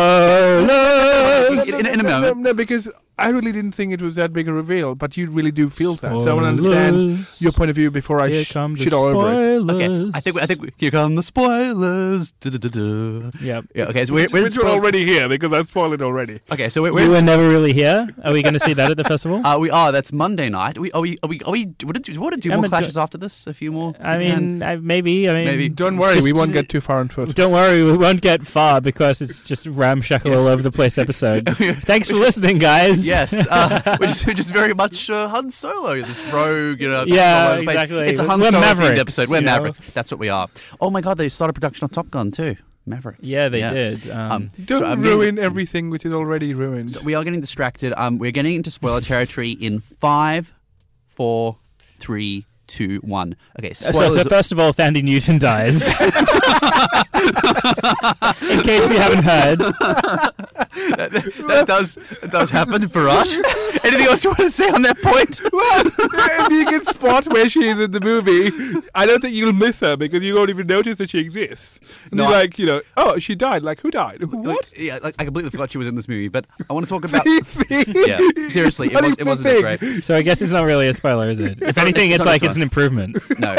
In- 1.70 1.86
in- 1.86 1.94
in 1.94 2.00
a 2.00 2.04
no, 2.04 2.10
no, 2.10 2.20
moment. 2.22 2.38
No, 2.38 2.54
because 2.54 2.90
I 3.20 3.30
really 3.30 3.52
didn't 3.52 3.74
think 3.74 3.94
it 3.94 4.02
was 4.02 4.16
that 4.16 4.34
big 4.34 4.48
a 4.48 4.54
reveal, 4.54 4.96
but 4.96 5.18
you 5.18 5.30
really 5.30 5.52
do 5.52 5.70
feel 5.70 5.96
that. 5.96 6.12
So 6.24 6.32
I 6.32 6.34
want 6.34 6.46
to 6.46 6.50
understand 6.70 7.28
your 7.42 7.52
point 7.52 7.70
of 7.70 7.76
view 7.76 7.92
before 7.92 8.22
I 8.22 8.30
Here 8.30 8.44
sh- 8.44 8.52
come 8.54 8.76
the 8.76 8.84
shit 8.84 8.94
all 8.94 9.06
over 9.06 9.28
it. 9.30 9.62
spoilers. 9.62 9.70
Okay, 9.76 10.12
I 10.18 10.20
think 10.22 10.42
I 10.42 10.46
think 10.46 10.74
here 10.78 10.92
come 10.92 11.16
the 11.16 11.24
spoilers. 11.24 12.32
Du-du-du-du. 12.40 13.32
Yep. 13.42 13.66
Yeah. 13.76 13.86
Okay. 13.86 14.06
So 14.06 14.14
we're, 14.14 14.28
we're 14.32 14.40
in 14.40 14.44
which 14.46 14.56
were 14.58 14.62
spoil- 14.64 14.74
already 14.74 15.06
here 15.06 15.28
because 15.30 15.52
I 15.54 15.62
spoiled 15.64 15.94
it 15.94 16.02
already. 16.02 16.40
Okay. 16.52 16.70
So 16.70 16.82
we're, 16.82 16.94
we're 16.94 17.00
You 17.02 17.06
in 17.08 17.12
were 17.12 17.22
never 17.22 17.48
really 17.50 17.74
here. 17.74 18.08
Are 18.24 18.34
we 18.34 18.42
going 18.42 18.54
to 18.54 18.60
see 18.60 18.74
that 18.74 18.92
at 18.92 18.98
the 18.98 19.04
festival? 19.04 19.42
Uh, 19.50 19.58
we 19.58 19.70
are. 19.72 19.92
That's 19.92 20.12
Monday 20.12 20.50
night. 20.50 20.78
Are 20.78 20.82
we 20.82 20.92
are 20.92 21.02
we 21.02 21.18
are 21.24 21.30
we 21.30 21.40
are 21.42 21.52
we? 21.52 21.66
What 21.84 22.02
do, 22.02 22.20
what 22.20 22.40
do 22.40 22.50
more 22.52 22.62
but 22.62 22.70
clashes 22.70 22.98
after 22.98 23.18
this? 23.18 23.48
A 23.48 23.54
few 23.54 23.72
more. 23.72 23.94
I 24.02 24.18
mean, 24.18 24.62
I, 24.62 24.76
maybe. 24.76 25.30
I 25.30 25.34
mean, 25.34 25.46
Maybe. 25.46 25.70
Don't 25.70 25.98
worry, 25.98 26.16
Just- 26.16 26.26
we 26.26 26.34
won't 26.34 26.54
get 26.54 26.70
too 26.70 26.82
far 26.82 27.00
on 27.00 27.08
foot. 27.10 27.34
Don't 27.36 27.52
worry, 27.52 27.84
we 27.84 27.96
won't 27.98 28.22
get 28.22 28.46
far 28.46 28.80
because 28.82 29.22
it's 29.22 29.42
just 29.44 29.66
ramshackle 29.66 30.34
all 30.34 30.48
over 30.48 30.62
the 30.62 30.72
place 30.72 30.98
episode. 30.98 31.48
Thanks 31.84 32.10
for 32.10 32.16
listening, 32.16 32.58
guys. 32.60 33.06
Yes, 33.10 33.34
uh, 33.48 33.98
which 34.00 34.10
is 34.12 34.26
which 34.26 34.40
is 34.40 34.50
very 34.52 34.74
much 34.74 35.10
uh, 35.10 35.28
Han 35.30 35.50
Solo, 35.52 36.02
this 36.02 36.20
rogue, 36.32 36.80
you 36.80 36.90
know. 36.90 37.04
Yeah, 37.06 37.46
all 37.46 37.52
over 37.52 37.60
the 37.60 37.66
place. 37.66 37.76
exactly. 37.76 38.08
It's 38.08 38.20
a 38.20 38.24
Han 38.24 38.40
We're 38.40 38.52
Solo 38.52 38.64
themed 38.64 38.78
Mavericks, 38.78 39.00
episode. 39.02 39.30
We're 39.30 39.36
you 39.38 39.42
know? 39.42 39.52
Mavericks. 39.54 39.80
That's 39.94 40.12
what 40.12 40.20
we 40.20 40.30
are. 40.30 40.48
Oh 40.80 40.90
my 40.90 41.02
God! 41.02 41.18
They 41.18 41.30
started 41.30 41.54
production 41.54 41.86
on 41.86 41.90
Top 41.90 42.10
Gun 42.10 42.32
too. 42.32 42.56
Maverick. 42.86 43.18
Yeah, 43.20 43.50
they 43.50 43.60
Yeah. 43.60 43.72
did. 43.72 44.10
Um, 44.10 44.32
Um, 44.32 44.52
Don't 44.66 44.80
so 44.80 44.86
I 44.86 44.96
mean- 44.96 45.04
ruin 45.04 45.38
everything 45.40 45.90
which 45.92 46.06
is 46.06 46.14
already 46.14 46.54
ruined. 46.56 46.92
So 46.92 47.02
we 47.02 47.14
are 47.14 47.24
getting 47.24 47.42
distracted. 47.42 47.94
Um, 47.96 48.18
we're 48.18 48.32
getting 48.32 48.56
into 48.56 48.72
spoiler 48.72 49.02
territory 49.02 49.52
in 49.52 49.82
five, 49.82 50.52
four, 51.08 51.58
three, 52.00 52.46
two, 52.66 52.98
one. 53.04 53.36
Okay, 53.60 53.74
so, 53.74 53.92
spoilers. 53.92 54.24
so 54.24 54.30
first 54.30 54.52
of 54.52 54.60
all, 54.60 54.74
Thandie 54.74 55.04
Newton 55.04 55.38
dies. 55.38 55.84
In 58.50 58.62
case 58.62 58.90
you 58.90 58.98
haven't 58.98 59.24
heard, 59.24 59.60
that, 59.60 61.34
that 61.48 61.66
does 61.68 61.96
that 62.22 62.32
does 62.32 62.50
happen 62.50 62.88
for 62.90 63.08
us. 63.08 63.34
Anything 63.84 64.08
else 64.08 64.24
you 64.24 64.32
want 64.32 64.40
to 64.40 64.50
say 64.52 64.70
on 64.70 64.82
that 64.84 65.00
point? 65.02 65.40
well, 65.54 65.84
if 65.86 66.52
you 66.52 66.66
can 66.66 66.86
spot 66.86 67.32
where 67.32 67.50
she 67.50 67.68
is 67.68 67.80
in 67.80 67.92
the 67.92 68.00
movie, 68.00 68.52
I 68.96 69.06
don't 69.06 69.22
think 69.22 69.36
you'll 69.36 69.54
miss 69.54 69.80
her 69.82 69.96
because 69.98 70.24
you 70.24 70.34
won't 70.36 70.50
even 70.50 70.68
notice 70.68 70.98
that 70.98 71.10
she 71.12 71.20
exists. 71.20 71.80
And 72.12 72.18
No, 72.18 72.24
you're 72.28 72.36
I- 72.36 72.40
like, 72.42 72.60
you 72.60 72.66
know, 72.66 72.82
oh, 72.98 73.20
she 73.20 73.36
died. 73.36 73.64
Like, 73.64 73.82
who 73.82 73.92
died? 73.92 74.22
Who- 74.22 74.38
What? 74.38 74.70
Yeah, 74.78 75.00
like, 75.02 75.16
I 75.20 75.26
completely 75.26 75.52
forgot 75.52 75.72
she 75.72 75.78
was 75.78 75.88
in 75.88 75.96
this 75.96 76.08
movie, 76.08 76.28
but 76.30 76.46
I 76.70 76.74
want 76.74 76.86
to 76.86 76.90
talk 76.90 77.04
about. 77.04 77.28
See? 77.48 77.66
yeah, 77.88 78.20
seriously, 78.50 78.88
it, 78.94 79.02
was, 79.02 79.16
it 79.18 79.26
wasn't 79.26 79.62
that 79.62 79.80
great. 79.80 80.04
so 80.04 80.16
I 80.16 80.22
guess 80.22 80.42
it's 80.42 80.52
not 80.52 80.66
really 80.66 80.88
a 80.88 80.94
spoiler, 80.94 81.30
is 81.30 81.40
it? 81.40 81.62
If 81.62 81.78
anything, 81.78 82.12
it's 82.12 82.20
it's 82.20 82.26
like 82.26 82.44
it's 82.44 82.56
an 82.56 82.62
improvement. 82.62 83.18
No. 83.40 83.56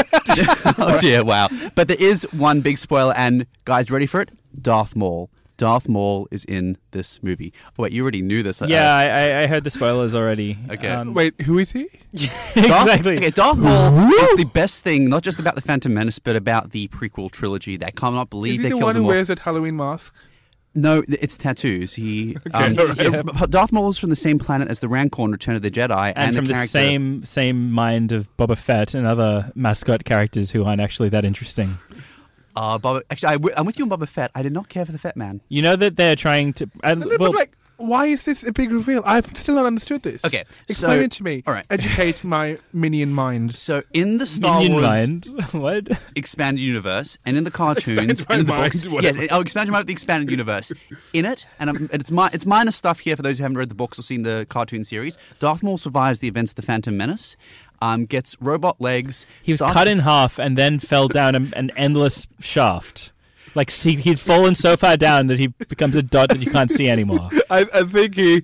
oh 0.77 0.97
dear, 0.99 1.23
wow. 1.23 1.47
But 1.75 1.87
there 1.87 1.97
is 1.99 2.23
one 2.33 2.61
big 2.61 2.77
spoiler, 2.81 3.13
and 3.15 3.45
guys, 3.65 3.89
ready 3.91 4.05
for 4.05 4.21
it? 4.21 4.29
Darth 4.61 4.95
Maul. 4.95 5.29
Darth 5.57 5.87
Maul 5.87 6.27
is 6.31 6.43
in 6.45 6.75
this 6.89 7.21
movie. 7.21 7.53
Oh, 7.77 7.83
wait, 7.83 7.91
you 7.91 8.01
already 8.01 8.23
knew 8.23 8.41
this. 8.41 8.63
uh, 8.63 8.65
Yeah, 8.67 8.91
I, 8.95 9.05
I- 9.05 9.41
I 9.43 9.47
heard 9.47 9.63
the 9.63 9.69
spoilers 9.69 10.15
already. 10.15 10.57
Okay. 10.71 10.87
Um, 10.89 11.13
Wait, 11.13 11.39
who 11.41 11.59
is 11.59 11.71
he? 11.71 11.87
Darth, 12.15 12.31
exactly. 12.57 13.17
Okay, 13.17 13.29
Darth 13.29 13.59
Maul 13.59 14.11
is 14.11 14.37
the 14.37 14.49
best 14.55 14.83
thing, 14.83 15.05
not 15.07 15.21
just 15.21 15.37
about 15.37 15.53
the 15.53 15.61
Phantom 15.61 15.93
Menace, 15.93 16.17
but 16.17 16.35
about 16.35 16.71
the 16.71 16.87
prequel 16.87 17.29
trilogy. 17.31 17.77
That 17.77 17.87
I 17.87 17.91
cannot 17.91 18.31
believe 18.31 18.53
Is 18.53 18.57
he 18.57 18.63
they 18.63 18.69
the 18.69 18.75
killed 18.75 18.83
one 18.83 18.95
who 18.95 19.03
wears 19.03 19.27
that 19.27 19.39
Halloween 19.39 19.75
mask? 19.75 20.15
No, 20.73 21.03
it's 21.07 21.37
tattoos. 21.37 21.93
He 21.93 22.37
um, 22.55 22.79
all 22.79 22.87
right. 22.87 22.97
yeah, 23.11 23.21
Darth 23.47 23.71
Maul 23.71 23.89
is 23.89 23.99
from 23.99 24.09
the 24.09 24.15
same 24.15 24.39
planet 24.39 24.67
as 24.69 24.79
the 24.79 24.87
Rancor 24.87 25.23
in 25.25 25.31
Return 25.31 25.55
of 25.55 25.61
the 25.61 25.69
Jedi, 25.69 26.07
and, 26.15 26.17
and, 26.29 26.35
from 26.37 26.45
the, 26.45 26.53
character, 26.53 26.69
same 26.71 27.23
same 27.25 27.71
mind 27.71 28.11
of 28.13 28.35
Boba 28.37 28.57
Fett 28.57 28.95
and 28.95 29.05
other 29.05 29.51
mascot 29.53 30.05
characters 30.05 30.49
who 30.51 30.63
aren't 30.63 30.81
actually 30.81 31.09
that 31.09 31.23
interesting. 31.23 31.77
Uh, 32.55 32.77
Boba, 32.79 33.01
actually, 33.09 33.29
I, 33.29 33.33
w- 33.33 33.53
I'm 33.57 33.65
with 33.65 33.77
you 33.79 33.85
on 33.85 33.89
Boba 33.89 34.07
Fett. 34.07 34.31
I 34.35 34.41
did 34.43 34.51
not 34.53 34.69
care 34.69 34.85
for 34.85 34.91
the 34.91 34.97
Fett 34.99 35.15
man. 35.17 35.41
You 35.49 35.61
know 35.61 35.75
that 35.75 35.95
they're 35.95 36.15
trying 36.15 36.53
to. 36.53 36.69
And, 36.83 37.01
But 37.03 37.19
well, 37.19 37.31
like, 37.33 37.55
why 37.77 38.05
is 38.05 38.23
this 38.25 38.43
a 38.45 38.51
big 38.51 38.71
reveal? 38.71 39.01
I've 39.07 39.25
still 39.35 39.55
not 39.55 39.65
understood 39.65 40.03
this. 40.03 40.23
Okay, 40.23 40.43
explain 40.69 40.99
so- 40.99 41.03
it 41.05 41.11
to 41.13 41.23
me. 41.23 41.43
all 41.47 41.53
right. 41.53 41.65
educate 41.71 42.23
my 42.23 42.59
minion 42.73 43.11
mind. 43.11 43.55
So 43.55 43.81
in 43.93 44.17
the 44.19 44.27
Star 44.27 44.59
Minion 44.59 44.73
Wars 44.73 44.83
mind. 44.85 45.25
what? 45.53 45.87
expanded 46.15 46.61
universe 46.63 47.17
and 47.25 47.37
in 47.37 47.43
the 47.43 47.49
cartoons 47.63 48.19
Expand 48.19 48.27
my 48.29 48.33
and 48.35 48.41
in 48.41 48.45
the 48.45 48.53
mind, 48.53 48.73
books, 48.73 48.87
whatever. 48.87 49.21
yes, 49.23 49.31
I'll 49.31 49.41
expand 49.41 49.65
your 49.67 49.71
mind 49.71 49.81
with 49.81 49.87
the 49.87 49.93
expanded 49.93 50.29
universe. 50.29 50.71
In 51.13 51.25
it, 51.25 51.47
and, 51.59 51.71
um, 51.71 51.77
and 51.91 52.01
it's 52.01 52.11
mi- 52.11 52.29
it's 52.33 52.45
minor 52.45 52.71
stuff 52.71 52.99
here 52.99 53.15
for 53.15 53.23
those 53.23 53.37
who 53.39 53.43
haven't 53.43 53.57
read 53.57 53.69
the 53.69 53.75
books 53.75 53.97
or 53.97 54.03
seen 54.03 54.21
the 54.23 54.45
cartoon 54.49 54.83
series. 54.83 55.17
Darth 55.39 55.63
Maul 55.63 55.79
survives 55.79 56.19
the 56.19 56.27
events 56.27 56.51
of 56.51 56.57
the 56.57 56.61
Phantom 56.61 56.95
Menace, 56.95 57.35
um, 57.81 58.05
gets 58.05 58.35
robot 58.41 58.79
legs. 58.79 59.25
He 59.43 59.51
was 59.51 59.59
starts- 59.59 59.73
cut 59.73 59.87
in 59.87 59.99
half 59.99 60.39
and 60.39 60.57
then 60.57 60.79
fell 60.79 61.07
down 61.07 61.35
a, 61.35 61.57
an 61.57 61.71
endless 61.75 62.27
shaft. 62.39 63.11
Like 63.53 63.69
see, 63.69 63.97
he'd 63.97 64.19
fallen 64.19 64.55
so 64.55 64.77
far 64.77 64.95
down 64.95 65.27
that 65.27 65.37
he 65.37 65.47
becomes 65.47 65.95
a 65.97 66.01
dot 66.01 66.29
that 66.29 66.39
you 66.41 66.49
can't 66.49 66.71
see 66.71 66.89
anymore. 66.89 67.29
I, 67.49 67.65
I 67.73 67.83
think 67.83 68.15
he. 68.15 68.43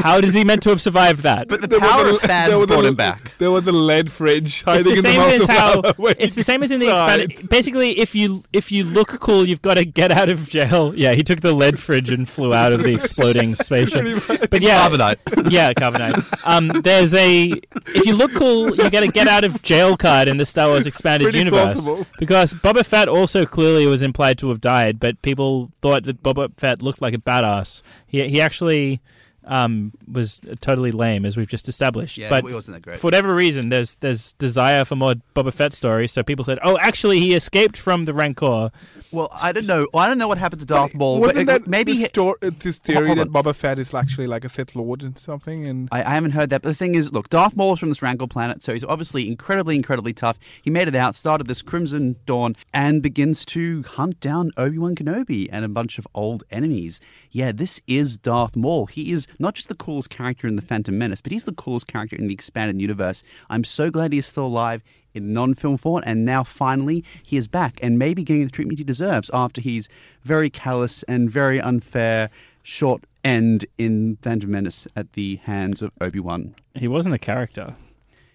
How 0.00 0.20
does 0.20 0.34
he 0.34 0.44
meant 0.44 0.62
to 0.64 0.70
have 0.70 0.80
survived 0.80 1.22
that? 1.22 1.48
But 1.48 1.60
the 1.60 1.66
there 1.66 1.80
was 1.80 1.90
power 1.90 2.06
a- 2.08 2.14
of 2.14 2.20
fans 2.20 2.48
there 2.58 2.66
brought 2.66 2.84
a- 2.84 2.88
him 2.88 2.94
back. 2.94 3.32
There 3.38 3.50
was 3.50 3.66
a 3.66 3.72
lead 3.72 4.10
fridge 4.10 4.46
it's 4.46 4.62
hiding 4.62 4.84
the 4.84 4.92
in 4.96 5.02
same 5.02 5.12
the 5.14 5.18
mouth 5.18 5.32
as 5.34 5.42
of 5.42 5.48
how 5.96 6.04
it's 6.18 6.34
the 6.34 6.42
same 6.42 6.62
as 6.62 6.72
in 6.72 6.80
the 6.80 6.88
expanded. 6.90 7.48
Basically, 7.50 7.98
if 7.98 8.14
you 8.14 8.42
if 8.52 8.72
you 8.72 8.84
look 8.84 9.08
cool, 9.20 9.46
you've 9.46 9.62
got 9.62 9.74
to 9.74 9.84
get 9.84 10.10
out 10.10 10.28
of 10.28 10.48
jail. 10.48 10.94
Yeah, 10.96 11.12
he 11.12 11.22
took 11.22 11.40
the 11.40 11.52
lead 11.52 11.78
fridge 11.78 12.10
and 12.10 12.28
flew 12.28 12.54
out 12.54 12.72
of 12.72 12.82
the 12.82 12.94
exploding 12.94 13.54
spaceship. 13.66 14.22
But 14.50 14.60
yeah, 14.60 14.88
Carbonite. 14.88 15.50
yeah, 15.50 15.72
carbonite. 15.72 16.24
Um, 16.44 16.68
there's 16.82 17.12
a 17.14 17.52
if 17.94 18.06
you 18.06 18.14
look 18.14 18.32
cool, 18.34 18.74
you 18.76 18.88
get 18.90 19.02
a 19.02 19.08
get 19.08 19.28
out 19.28 19.44
of 19.44 19.62
jail 19.62 19.96
card 19.96 20.28
in 20.28 20.36
the 20.38 20.46
Star 20.46 20.68
Wars 20.68 20.86
expanded 20.86 21.26
Pretty 21.26 21.38
universe 21.38 21.74
plausible. 21.82 22.06
because 22.18 22.54
Boba 22.54 22.84
Fett 22.84 23.08
also 23.08 23.44
clearly 23.44 23.86
was 23.86 24.02
implied 24.02 24.38
to 24.38 24.48
have 24.48 24.60
died, 24.60 24.98
but 25.00 25.20
people 25.22 25.70
thought 25.82 26.04
that 26.04 26.22
Boba 26.22 26.50
Fett 26.56 26.82
looked 26.82 27.02
like 27.02 27.14
a 27.14 27.18
badass. 27.18 27.82
He 28.06 28.26
he 28.28 28.40
actually 28.40 29.00
um, 29.46 29.92
was 30.10 30.40
totally 30.60 30.92
lame, 30.92 31.24
as 31.24 31.36
we've 31.36 31.48
just 31.48 31.68
established. 31.68 32.18
Yeah, 32.18 32.28
but 32.28 32.44
it 32.44 32.52
wasn't 32.52 32.76
that 32.76 32.82
great. 32.82 32.98
for 32.98 33.06
whatever 33.06 33.34
reason, 33.34 33.68
there's 33.68 33.94
there's 33.96 34.32
desire 34.34 34.84
for 34.84 34.96
more 34.96 35.14
Boba 35.34 35.52
Fett 35.52 35.72
stories. 35.72 36.12
So 36.12 36.22
people 36.22 36.44
said, 36.44 36.58
"Oh, 36.62 36.76
actually, 36.80 37.20
he 37.20 37.34
escaped 37.34 37.76
from 37.76 38.04
the 38.04 38.12
Rancor." 38.12 38.70
Well, 39.12 39.28
I 39.40 39.52
don't 39.52 39.66
know. 39.66 39.86
I 39.94 40.08
don't 40.08 40.18
know 40.18 40.28
what 40.28 40.38
happened 40.38 40.60
to 40.60 40.66
Darth 40.66 40.94
Maul. 40.94 41.20
Wasn't 41.20 41.38
it- 41.38 41.46
that 41.46 41.66
maybe 41.66 41.92
the 41.92 41.98
he- 41.98 42.04
sto- 42.06 42.34
uh, 42.42 42.50
this 42.58 42.78
theory 42.78 43.14
that. 43.14 43.28
Boba 43.28 43.54
Fett 43.54 43.78
is 43.78 43.94
actually 43.94 44.26
like 44.26 44.44
a 44.44 44.48
Sith 44.48 44.74
Lord 44.74 45.02
and 45.02 45.16
something? 45.18 45.66
And 45.66 45.88
I, 45.92 46.00
I 46.02 46.14
haven't 46.14 46.32
heard 46.32 46.50
that, 46.50 46.62
but 46.62 46.68
the 46.70 46.74
thing 46.74 46.94
is, 46.94 47.12
look, 47.12 47.28
Darth 47.30 47.54
Maul 47.56 47.74
is 47.74 47.78
from 47.78 47.88
this 47.88 48.02
Rancor 48.02 48.26
planet, 48.26 48.62
so 48.62 48.72
he's 48.72 48.84
obviously 48.84 49.28
incredibly, 49.28 49.76
incredibly 49.76 50.12
tough. 50.12 50.38
He 50.62 50.70
made 50.70 50.88
it 50.88 50.94
out, 50.96 51.14
started 51.16 51.46
this 51.46 51.62
Crimson 51.62 52.16
Dawn, 52.26 52.56
and 52.74 53.02
begins 53.02 53.44
to 53.46 53.82
hunt 53.84 54.20
down 54.20 54.50
Obi 54.56 54.78
Wan 54.78 54.94
Kenobi 54.94 55.48
and 55.52 55.64
a 55.64 55.68
bunch 55.68 55.98
of 55.98 56.06
old 56.14 56.44
enemies. 56.50 57.00
Yeah, 57.30 57.52
this 57.52 57.80
is 57.86 58.16
Darth 58.18 58.56
Maul. 58.56 58.86
He 58.86 59.12
is 59.12 59.26
not 59.38 59.54
just 59.54 59.68
the 59.68 59.74
coolest 59.74 60.10
character 60.10 60.46
in 60.48 60.56
the 60.56 60.62
Phantom 60.62 60.96
Menace, 60.96 61.20
but 61.20 61.32
he's 61.32 61.44
the 61.44 61.52
coolest 61.52 61.86
character 61.86 62.16
in 62.16 62.26
the 62.26 62.34
expanded 62.34 62.80
universe. 62.80 63.22
I'm 63.50 63.64
so 63.64 63.90
glad 63.90 64.12
he 64.12 64.18
is 64.18 64.26
still 64.26 64.46
alive 64.46 64.82
in 65.16 65.32
non-film 65.32 65.78
form, 65.78 66.02
and 66.06 66.24
now 66.24 66.44
finally 66.44 67.04
he 67.22 67.36
is 67.36 67.48
back 67.48 67.78
and 67.82 67.98
maybe 67.98 68.22
getting 68.22 68.44
the 68.44 68.50
treatment 68.50 68.78
he 68.78 68.84
deserves 68.84 69.30
after 69.32 69.60
he's 69.60 69.88
very 70.22 70.50
callous 70.50 71.02
and 71.04 71.30
very 71.30 71.60
unfair 71.60 72.30
short 72.62 73.04
end 73.24 73.66
in 73.78 74.16
Phantom 74.22 74.50
Menace 74.50 74.86
at 74.94 75.12
the 75.14 75.36
hands 75.36 75.82
of 75.82 75.90
Obi 76.00 76.20
Wan. 76.20 76.54
He 76.74 76.88
wasn't 76.88 77.14
a 77.14 77.18
character. 77.18 77.74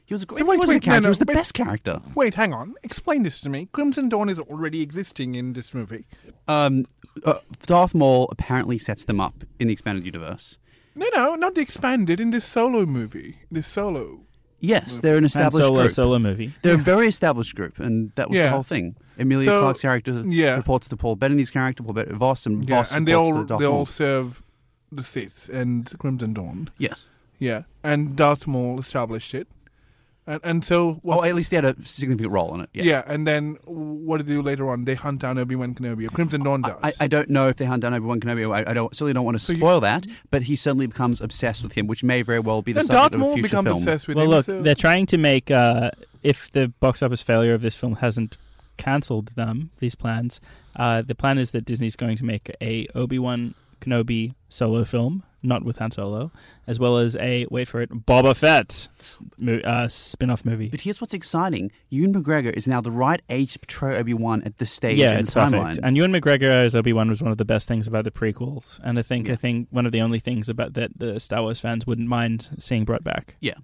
He 0.05 0.13
was 0.13 0.23
a 0.23 0.25
great. 0.25 0.39
So 0.39 0.45
wait, 0.45 0.57
wasn't 0.57 0.75
wait, 0.75 0.83
a 0.83 0.85
character. 0.85 1.01
no, 1.01 1.03
no, 1.03 1.07
he 1.07 1.09
was 1.09 1.19
the 1.19 1.25
wait. 1.25 1.35
best 1.35 1.53
character. 1.53 2.01
wait, 2.15 2.33
hang 2.33 2.53
on, 2.53 2.75
explain 2.83 3.23
this 3.23 3.39
to 3.41 3.49
me. 3.49 3.69
Crimson 3.71 4.09
Dawn 4.09 4.27
is 4.27 4.39
already 4.39 4.81
existing 4.81 5.35
in 5.35 5.53
this 5.53 5.73
movie. 5.73 6.05
Um, 6.49 6.85
uh, 7.23 7.39
Darth 7.65 7.93
Maul 7.93 8.27
apparently 8.31 8.77
sets 8.77 9.05
them 9.05 9.21
up 9.21 9.45
in 9.59 9.67
the 9.67 9.73
expanded 9.73 10.05
universe. 10.05 10.57
No, 10.95 11.07
no, 11.13 11.35
not 11.35 11.55
the 11.55 11.61
expanded 11.61 12.19
in 12.19 12.31
this 12.31 12.43
solo 12.43 12.85
movie. 12.85 13.37
This 13.49 13.67
solo. 13.67 14.21
Yes, 14.61 14.99
they're 14.99 15.15
an 15.17 15.23
Han 15.23 15.25
established 15.25 15.65
Solo 15.67 15.81
group. 15.81 15.91
solo 15.91 16.19
movie. 16.19 16.53
They're 16.61 16.75
a 16.75 16.77
very 16.77 17.07
established 17.07 17.55
group, 17.55 17.79
and 17.79 18.11
that 18.15 18.29
was 18.29 18.39
the 18.39 18.49
whole 18.49 18.63
thing. 18.63 18.95
Emilia 19.17 19.47
So, 19.47 19.59
Clarke's 19.61 19.81
character 19.81 20.21
yeah. 20.25 20.55
reports 20.55 20.87
to 20.87 20.95
Paul 20.97 21.15
Bettany's 21.15 21.51
character, 21.51 21.83
Paul 21.83 21.93
Bet- 21.93 22.09
Vos, 22.11 22.45
and 22.45 22.67
Yeah, 22.69 22.77
Vos 22.77 22.93
and 22.93 23.07
they 23.07 23.13
reports 23.13 23.31
all 23.35 23.41
to 23.41 23.47
Darth 23.47 23.59
they 23.59 23.67
Maul. 23.67 23.77
all 23.77 23.85
serve 23.85 24.43
the 24.91 25.03
Sith 25.03 25.49
and 25.51 25.91
Crimson 25.99 26.33
Dawn. 26.33 26.69
Yes. 26.77 27.07
Yeah, 27.39 27.63
and 27.83 28.15
Darth 28.15 28.45
Maul 28.47 28.79
established 28.79 29.33
it, 29.33 29.47
and 30.27 30.39
and 30.43 30.63
so 30.63 30.99
Well, 31.03 31.19
what? 31.19 31.27
at 31.29 31.35
least 31.35 31.49
they 31.49 31.57
had 31.57 31.65
a 31.65 31.75
significant 31.83 32.31
role 32.31 32.53
in 32.55 32.61
it. 32.61 32.69
Yeah. 32.73 32.83
yeah. 32.83 33.03
and 33.07 33.27
then 33.27 33.57
what 33.65 34.17
do 34.17 34.23
they 34.23 34.33
do 34.33 34.41
later 34.41 34.69
on? 34.69 34.85
They 34.85 34.95
hunt 34.95 35.19
down 35.21 35.37
Obi 35.37 35.55
Wan 35.55 35.73
Kenobi. 35.73 36.05
Or 36.05 36.09
Crimson 36.09 36.43
Dawn 36.43 36.61
does. 36.61 36.77
I, 36.83 36.93
I 36.99 37.07
don't 37.07 37.29
know 37.29 37.47
if 37.47 37.57
they 37.57 37.65
hunt 37.65 37.81
down 37.81 37.93
Obi 37.93 38.05
Wan 38.05 38.19
Kenobi. 38.19 38.45
I, 38.53 38.69
I 38.69 38.73
don't 38.73 38.93
certainly 38.95 39.13
don't 39.13 39.25
want 39.25 39.35
to 39.39 39.43
So 39.43 39.53
you- 39.53 39.59
spoil 39.59 39.79
that, 39.81 40.05
but 40.29 40.43
he 40.43 40.55
suddenly 40.55 40.87
becomes 40.87 41.21
obsessed 41.21 41.63
with 41.63 41.73
him, 41.73 41.87
which 41.87 42.03
may 42.03 42.21
very 42.21 42.39
well 42.39 42.61
be 42.61 42.73
the 42.73 42.81
and 42.81 42.87
subject 42.87 43.13
Darth 43.13 43.21
of 43.21 43.21
a 43.29 43.33
future 43.33 43.41
becomes 43.49 43.65
film. 43.67 43.77
obsessed 43.79 44.07
with 44.07 44.17
well, 44.17 44.25
him. 44.25 44.31
look, 44.31 44.45
so- 44.45 44.61
they're 44.61 44.75
trying 44.75 45.05
to 45.07 45.17
make 45.17 45.49
uh, 45.51 45.91
if 46.23 46.51
the 46.51 46.67
box 46.79 47.01
office 47.01 47.21
failure 47.21 47.53
of 47.53 47.61
this 47.61 47.75
film 47.75 47.95
hasn't 47.95 48.37
cancelled 48.77 49.27
them 49.35 49.71
these 49.79 49.95
plans. 49.95 50.39
Uh, 50.75 51.01
the 51.01 51.15
plan 51.15 51.37
is 51.37 51.51
that 51.51 51.65
Disney's 51.65 51.95
going 51.95 52.17
to 52.17 52.23
make 52.23 52.49
a 52.61 52.87
Obi 52.95 53.19
Wan 53.19 53.53
Kenobi 53.81 54.33
solo 54.47 54.83
film, 54.85 55.23
not 55.43 55.63
with 55.63 55.77
Han 55.79 55.91
Solo, 55.91 56.31
as 56.67 56.79
well 56.79 56.97
as 56.97 57.15
a 57.17 57.45
wait 57.49 57.67
for 57.67 57.81
it 57.81 57.89
Boba 58.05 58.35
Fett 58.35 58.87
s- 59.01 59.17
uh, 59.65 59.87
spin-off 59.87 60.45
movie. 60.45 60.69
But 60.69 60.81
here's 60.81 61.01
what's 61.01 61.13
exciting: 61.13 61.71
Ewan 61.89 62.13
McGregor 62.13 62.53
is 62.53 62.67
now 62.67 62.79
the 62.79 62.91
right 62.91 63.21
age 63.29 63.53
to 63.53 63.59
portray 63.59 63.97
Obi 63.97 64.13
Wan 64.13 64.43
at 64.43 64.57
this 64.57 64.71
stage 64.71 64.97
yeah, 64.97 65.13
in 65.13 65.21
it's 65.21 65.33
the 65.33 65.39
timeline. 65.39 65.63
perfect. 65.63 65.79
And 65.83 65.97
Ewan 65.97 66.11
McGregor 66.13 66.51
as 66.65 66.75
Obi 66.75 66.93
Wan 66.93 67.09
was 67.09 67.21
one 67.21 67.31
of 67.31 67.37
the 67.37 67.45
best 67.45 67.67
things 67.67 67.87
about 67.87 68.03
the 68.03 68.11
prequels, 68.11 68.79
and 68.83 68.99
I 68.99 69.01
think 69.01 69.27
Yeah. 69.27 69.33
I 69.33 69.35
think 69.37 69.67
one 69.71 69.85
of 69.85 69.91
the 69.91 70.01
only 70.01 70.19
things 70.19 70.47
about 70.47 70.75
that 70.75 70.91
the 70.97 71.19
Star 71.19 71.41
Wars 71.41 71.59
fans 71.59 71.87
wouldn't 71.87 72.07
mind 72.07 72.49
seeing 72.59 72.85
brought 72.85 73.03
back. 73.03 73.35
Yeah. 73.41 73.55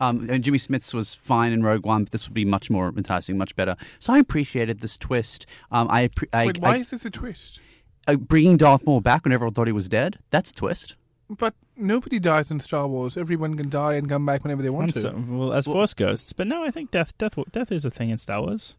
Um, 0.00 0.28
and 0.28 0.42
Jimmy 0.42 0.58
Smits 0.58 0.92
was 0.92 1.14
fine 1.14 1.52
in 1.52 1.62
Rogue 1.62 1.86
One, 1.86 2.02
but 2.02 2.10
this 2.12 2.28
would 2.28 2.34
be 2.34 2.44
much 2.44 2.68
more 2.68 2.92
enticing, 2.96 3.38
much 3.38 3.54
better. 3.54 3.76
So 4.00 4.12
I 4.12 4.18
appreciated 4.18 4.80
this 4.80 4.98
twist. 4.98 5.46
Um, 5.70 5.86
I, 5.88 6.10
I, 6.32 6.46
Wait, 6.46 6.58
why 6.58 6.74
I- 6.74 6.78
is 6.78 6.90
this 6.90 7.04
a 7.04 7.10
twist? 7.10 7.60
Uh, 8.06 8.16
bringing 8.16 8.56
Darth 8.56 8.84
Maul 8.86 9.00
back 9.00 9.24
when 9.24 9.32
everyone 9.32 9.54
thought 9.54 9.66
he 9.66 9.72
was 9.72 9.88
dead. 9.88 10.18
That's 10.30 10.50
a 10.50 10.54
twist. 10.54 10.94
But 11.30 11.54
nobody 11.76 12.18
dies 12.18 12.50
in 12.50 12.60
Star 12.60 12.86
Wars. 12.86 13.16
Everyone 13.16 13.56
can 13.56 13.70
die 13.70 13.94
and 13.94 14.08
come 14.08 14.26
back 14.26 14.44
whenever 14.44 14.62
they 14.62 14.70
want 14.70 14.84
And 14.86 14.94
to. 14.94 15.00
so- 15.00 15.24
well, 15.28 15.52
as 15.54 15.66
Well- 15.66 15.74
Force 15.76 15.94
ghosts, 15.94 16.32
but 16.32 16.46
no, 16.46 16.62
I 16.64 16.70
think 16.70 16.90
death, 16.90 17.16
death, 17.18 17.34
death 17.50 17.72
is 17.72 17.84
a 17.84 17.90
thing 17.90 18.10
in 18.10 18.18
Star 18.18 18.42
Wars. 18.42 18.76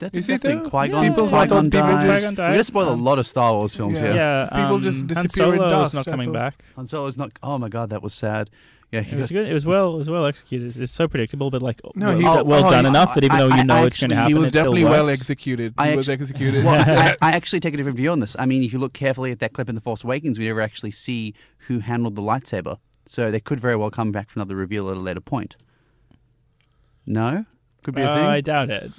That 0.00 0.14
Is 0.14 0.24
is 0.24 0.28
it 0.28 0.32
definitely 0.42 0.64
though? 0.64 0.70
Qui 0.70 0.88
Gon. 0.88 1.02
Yeah, 1.04 1.08
People 1.10 1.28
Qui 1.28 1.46
Gon 1.46 1.70
people 1.70 1.80
dies. 1.80 1.90
just- 1.90 2.06
Qui-Gon 2.06 2.32
We're 2.32 2.36
died. 2.36 2.50
gonna 2.50 2.64
spoil 2.64 2.88
a 2.88 2.92
Um, 2.94 3.04
lot 3.04 3.18
of 3.20 3.26
Star 3.26 3.52
Wars 3.54 3.76
films 3.76 3.94
Yeah. 4.00 4.06
here. 4.06 4.14
Yeah, 4.16 4.48
People 4.52 4.74
um, 4.74 4.82
just 4.82 4.98
Han 4.98 5.06
disappear 5.06 5.54
in 5.54 5.58
Solo 5.60 5.68
dust, 5.68 5.90
is 5.90 5.94
not 5.94 6.06
coming 6.06 6.26
thought. 6.28 6.32
back. 6.34 6.64
Han 6.74 6.86
Solo's 6.88 7.16
not. 7.16 7.30
Oh 7.42 7.56
my 7.58 7.68
god, 7.68 7.90
that 7.90 8.02
was 8.02 8.12
sad. 8.12 8.50
Yeah, 8.92 9.00
he 9.00 9.16
It 9.16 9.18
was 9.18 9.30
good. 9.30 9.48
It 9.48 9.52
was 9.52 9.66
well. 9.66 9.94
It 9.94 9.98
was 9.98 10.08
well 10.08 10.26
executed. 10.26 10.76
It's 10.76 10.92
so 10.92 11.08
predictable, 11.08 11.50
but 11.50 11.60
like 11.60 11.80
No, 11.96 12.06
well, 12.06 12.16
he- 12.18 12.24
well, 12.48 12.64
oh, 12.66 12.70
done 12.70 12.84
he- 12.84 12.88
enough 12.90 13.14
that 13.14 13.24
even 13.24 13.36
I- 13.36 13.40
though 13.48 13.54
you 13.56 13.64
know 13.64 13.74
I 13.74 13.86
it's 13.86 13.98
going 13.98 14.10
to 14.10 14.16
happen, 14.16 14.28
he 14.32 14.34
was 14.38 14.46
it 14.48 14.50
still 14.50 14.62
definitely 14.62 14.84
well 14.84 15.06
works. 15.06 15.20
executed. 15.20 15.74
I 15.76 15.90
he 15.90 15.96
was 15.96 16.08
executed. 16.08 16.64
Well, 16.64 16.74
I, 16.98 17.16
I 17.20 17.32
actually 17.32 17.60
take 17.60 17.74
a 17.74 17.76
different 17.76 17.96
view 17.96 18.10
on 18.12 18.20
this. 18.20 18.36
I 18.38 18.46
mean, 18.46 18.62
if 18.62 18.72
you 18.72 18.78
look 18.78 18.92
carefully 18.92 19.32
at 19.32 19.40
that 19.40 19.52
clip 19.54 19.68
in 19.68 19.74
The 19.74 19.80
Force 19.80 20.04
Awakens, 20.04 20.38
we 20.38 20.46
never 20.46 20.60
actually 20.60 20.92
see 20.92 21.34
who 21.66 21.80
handled 21.80 22.14
the 22.14 22.22
lightsaber. 22.22 22.78
So 23.06 23.30
they 23.32 23.40
could 23.40 23.60
very 23.60 23.76
well 23.76 23.90
come 23.90 24.12
back 24.12 24.30
for 24.30 24.38
another 24.38 24.54
reveal 24.56 24.88
at 24.90 24.96
a 24.96 25.00
later 25.00 25.20
point. 25.20 25.56
No? 27.06 27.44
Could 27.82 27.94
be 27.94 28.02
a 28.02 28.08
Uh, 28.10 28.14
thing? 28.16 28.24
I 28.26 28.40
doubt 28.40 28.70
it. 28.70 28.92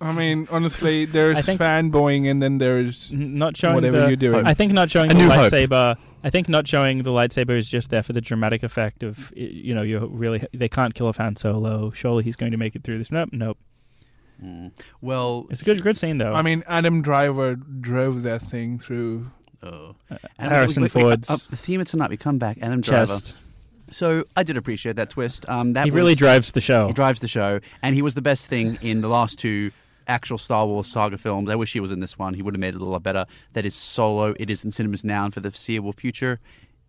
I 0.00 0.12
mean, 0.12 0.48
honestly, 0.50 1.04
there's 1.04 1.38
fanboying, 1.46 2.30
and 2.30 2.42
then 2.42 2.58
there's 2.58 3.10
Not 3.12 3.56
showing 3.56 3.76
whatever 3.76 4.00
the. 4.00 4.06
you're 4.08 4.16
doing. 4.16 4.46
I 4.46 4.54
think 4.54 4.72
not 4.72 4.90
showing 4.90 5.10
A 5.10 5.14
the 5.14 5.20
New 5.20 5.30
Hope. 5.30 5.50
Lightsaber. 6.22 6.26
I 6.26 6.30
think 6.30 6.48
not 6.48 6.66
showing 6.68 7.02
the 7.02 7.10
lightsaber 7.10 7.56
is 7.58 7.68
just 7.68 7.90
there 7.90 8.02
for 8.02 8.12
the 8.12 8.20
dramatic 8.20 8.62
effect 8.62 9.02
of 9.02 9.32
you 9.36 9.74
know 9.74 9.82
you 9.82 10.06
really 10.06 10.44
they 10.52 10.68
can't 10.68 10.94
kill 10.94 11.08
a 11.08 11.12
Han 11.12 11.36
Solo. 11.36 11.90
Surely 11.90 12.24
he's 12.24 12.36
going 12.36 12.52
to 12.52 12.58
make 12.58 12.74
it 12.74 12.84
through 12.84 12.98
this. 12.98 13.10
Nope, 13.10 13.30
nope. 13.32 13.58
Mm. 14.42 14.72
Well, 15.00 15.46
It's 15.50 15.62
a 15.62 15.64
good 15.64 15.82
good 15.82 15.96
scene 15.96 16.18
though. 16.18 16.34
I 16.34 16.42
mean, 16.42 16.64
Adam 16.66 17.02
Driver 17.02 17.54
drove 17.56 18.22
that 18.22 18.42
thing 18.42 18.78
through. 18.78 19.30
oh. 19.62 19.94
Uh, 20.10 20.16
And 20.38 20.50
Harrison 20.52 20.82
wait, 20.82 20.94
wait, 20.94 21.02
Ford's 21.02 21.30
uh, 21.30 21.36
the 21.50 21.56
theme 21.56 21.80
of 21.80 21.86
tonight, 21.86 22.10
we 22.10 22.16
come 22.16 22.38
back, 22.38 22.58
Adam 22.60 22.80
Driver. 22.80 23.06
chest. 23.06 23.36
So 23.90 24.24
I 24.34 24.42
did 24.42 24.56
appreciate 24.56 24.96
that 24.96 25.10
twist. 25.10 25.46
Um, 25.48 25.74
that 25.74 25.84
He 25.84 25.90
really 25.90 26.14
drives 26.14 26.52
the 26.52 26.62
show. 26.62 26.86
He 26.86 26.92
drives 26.94 27.20
the 27.20 27.28
show, 27.28 27.60
and 27.82 27.94
he 27.94 28.00
was 28.02 28.14
the 28.14 28.22
best 28.22 28.46
thing 28.46 28.78
in 28.80 29.00
the 29.02 29.08
last 29.08 29.38
two 29.38 29.70
actual 30.08 30.38
Star 30.38 30.66
Wars 30.66 30.86
saga 30.86 31.16
films. 31.18 31.48
I 31.50 31.54
wish 31.54 31.72
he 31.72 31.80
was 31.80 31.92
in 31.92 32.00
this 32.00 32.18
one. 32.18 32.34
He 32.34 32.42
would 32.42 32.54
have 32.54 32.60
made 32.60 32.74
it 32.74 32.80
a 32.80 32.84
lot 32.84 33.02
better. 33.02 33.26
That 33.52 33.64
is 33.66 33.74
Solo. 33.74 34.34
It 34.38 34.50
is 34.50 34.64
in 34.64 34.70
cinemas 34.70 35.04
now 35.04 35.24
and 35.24 35.34
for 35.34 35.40
the 35.40 35.50
foreseeable 35.50 35.92
future. 35.92 36.40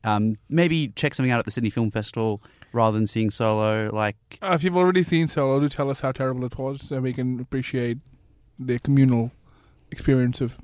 Um, 0.06 0.36
maybe 0.50 0.90
check 0.90 1.14
something 1.14 1.32
out 1.32 1.40
at 1.40 1.46
the 1.46 1.52
Sydney 1.52 1.70
Film 1.70 1.90
Festival 1.90 2.42
rather 2.74 2.98
than 2.98 3.08
seeing 3.08 3.30
Solo. 3.30 3.90
Like, 3.94 4.18
Uh, 4.42 4.52
if 4.54 4.64
you've 4.64 4.76
already 4.76 5.04
seen 5.04 5.28
Solo, 5.28 5.60
do 5.62 5.70
tell 5.70 5.90
us 5.90 6.02
how 6.02 6.12
terrible 6.12 6.44
it 6.46 6.58
was, 6.58 6.82
so 6.82 7.00
we 7.00 7.14
can 7.14 7.40
appreciate 7.40 8.00
the 8.60 8.80
communal 8.80 9.32
experience 9.92 10.42
of 10.42 10.58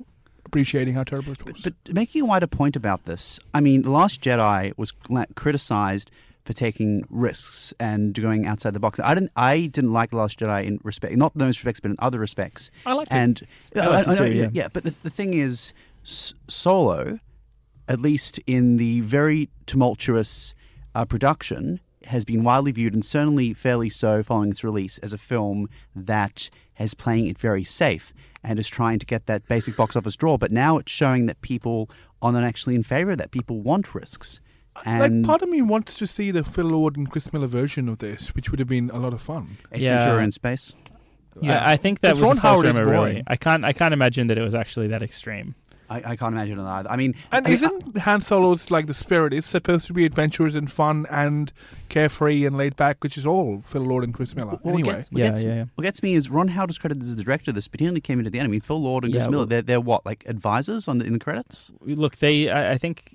appreciating 0.44 0.94
how 0.94 1.04
terrible 1.04 1.32
it 1.32 1.44
was. 1.46 1.62
But 1.62 1.74
making 1.90 2.22
a 2.22 2.24
wider 2.26 2.46
point 2.46 2.76
about 2.76 3.04
this, 3.06 3.40
I 3.54 3.60
mean, 3.60 3.82
The 3.82 3.90
Last 3.90 4.20
Jedi 4.20 4.76
was 4.76 4.92
criticized 5.36 6.10
for 6.44 6.52
taking 6.52 7.04
risks 7.10 7.74
and 7.78 8.14
going 8.14 8.46
outside 8.46 8.72
the 8.74 8.80
box. 8.80 8.98
I 9.00 9.14
didn't. 9.14 9.32
I 9.36 9.66
didn't 9.66 9.92
like 9.92 10.10
The 10.10 10.16
Last 10.16 10.38
Jedi 10.40 10.64
in 10.64 10.80
respect, 10.82 11.14
not 11.16 11.34
in 11.34 11.38
those 11.38 11.58
respects, 11.58 11.80
but 11.80 11.90
in 11.90 11.96
other 11.98 12.18
respects. 12.18 12.70
I 12.86 12.94
like 12.94 13.08
it. 13.08 13.12
and 13.12 13.46
I 13.76 14.00
it 14.00 14.06
know, 14.06 14.14
too, 14.14 14.50
yeah. 14.52 14.68
But 14.72 14.84
the, 14.84 14.94
the 15.02 15.10
thing 15.10 15.34
is, 15.34 15.72
S- 16.04 16.32
Solo, 16.48 17.18
at 17.88 18.00
least 18.00 18.38
in 18.46 18.78
the 18.78 19.00
very 19.02 19.48
tumultuous 19.66 20.54
uh, 20.94 21.04
production, 21.04 21.80
has 22.04 22.24
been 22.24 22.42
widely 22.42 22.72
viewed 22.72 22.94
and 22.94 23.04
certainly 23.04 23.52
fairly 23.52 23.90
so 23.90 24.22
following 24.22 24.50
its 24.50 24.64
release 24.64 24.98
as 24.98 25.12
a 25.12 25.18
film 25.18 25.68
that 25.94 26.48
is 26.78 26.94
playing 26.94 27.26
it 27.26 27.38
very 27.38 27.62
safe 27.64 28.14
and 28.42 28.58
is 28.58 28.66
trying 28.68 28.98
to 28.98 29.04
get 29.04 29.26
that 29.26 29.46
basic 29.48 29.76
box 29.76 29.94
office 29.94 30.16
draw. 30.16 30.38
But 30.38 30.50
now 30.50 30.78
it's 30.78 30.90
showing 30.90 31.26
that 31.26 31.40
people 31.42 31.90
are 32.22 32.32
not 32.32 32.42
actually 32.42 32.74
in 32.74 32.82
favor 32.82 33.10
of 33.10 33.18
that. 33.18 33.30
People 33.30 33.60
want 33.60 33.94
risks. 33.94 34.40
And 34.84 35.22
like, 35.22 35.26
part 35.26 35.42
of 35.42 35.48
me 35.48 35.60
wants 35.62 35.94
to 35.94 36.06
see 36.06 36.30
the 36.30 36.42
Phil 36.44 36.66
Lord 36.66 36.96
and 36.96 37.10
Chris 37.10 37.32
Miller 37.32 37.46
version 37.46 37.88
of 37.88 37.98
this, 37.98 38.34
which 38.34 38.50
would 38.50 38.58
have 38.60 38.68
been 38.68 38.88
a 38.90 38.98
lot 38.98 39.12
of 39.12 39.20
fun. 39.20 39.58
Ace 39.72 39.82
Yeah. 39.82 39.98
Ventura 39.98 40.24
in 40.24 40.32
space. 40.32 40.72
Yeah. 41.40 41.62
I, 41.64 41.72
I 41.72 41.76
think 41.76 42.00
that 42.00 42.10
Because 42.16 42.20
was 42.22 42.28
Ron 42.28 42.36
Howard 42.38 42.66
is 42.66 42.76
rumor, 42.76 42.90
really. 42.90 43.22
I 43.26 43.36
can't. 43.36 43.64
I 43.64 43.72
can't 43.72 43.92
imagine 43.94 44.26
that 44.28 44.38
it 44.38 44.42
was 44.42 44.54
actually 44.54 44.88
that 44.88 45.02
extreme. 45.02 45.54
I, 45.88 46.12
I 46.12 46.16
can't 46.16 46.32
imagine 46.34 46.58
it 46.60 46.62
either. 46.64 46.88
I 46.88 46.94
mean, 46.96 47.16
And 47.32 47.46
I 47.48 47.50
isn't 47.50 47.98
Han 47.98 48.22
Solo's 48.22 48.70
like 48.70 48.86
the 48.86 48.94
spirit? 48.94 49.32
It's 49.34 49.46
supposed 49.48 49.86
to 49.88 49.92
be 49.92 50.04
adventurous 50.06 50.54
and 50.54 50.70
fun 50.70 51.04
and 51.10 51.52
carefree 51.88 52.44
and 52.46 52.56
laid 52.56 52.76
back, 52.76 53.02
which 53.02 53.18
is 53.18 53.26
all 53.26 53.60
Phil 53.64 53.82
Lord 53.82 54.04
and 54.04 54.14
Chris 54.14 54.36
Miller. 54.36 54.58
Well, 54.62 54.74
it 54.74 54.78
anyway, 54.78 54.94
gets- 54.98 55.10
What 55.10 55.18
Yeah, 55.18 55.28
gets, 55.30 55.42
yeah, 55.42 55.54
yeah. 55.56 55.64
What 55.74 55.82
gets 55.82 56.00
me 56.02 56.14
is 56.14 56.30
Ron 56.30 56.46
Howard 56.48 56.70
is 56.70 56.78
credited 56.78 57.02
as 57.02 57.16
the 57.16 57.24
director 57.24 57.50
of 57.50 57.56
this, 57.56 57.66
but 57.66 57.80
he 57.80 57.88
only 57.88 58.00
came 58.00 58.18
into 58.20 58.30
the 58.30 58.38
end. 58.38 58.46
I 58.46 58.50
mean, 58.50 58.60
Phil 58.60 58.80
Lord 58.80 59.02
and 59.04 59.12
Chris 59.12 59.24
Yeah, 59.24 59.30
Miller, 59.30 59.38
well- 59.40 59.46
they're, 59.46 59.62
they're 59.62 59.80
what, 59.80 60.06
like 60.06 60.22
advisors 60.28 60.86
on 60.86 60.98
the, 60.98 61.06
in 61.06 61.14
the 61.14 61.18
credits? 61.18 61.72
Look, 61.80 62.16
they. 62.18 62.48
I, 62.48 62.72
I 62.72 62.78
think 62.78 63.10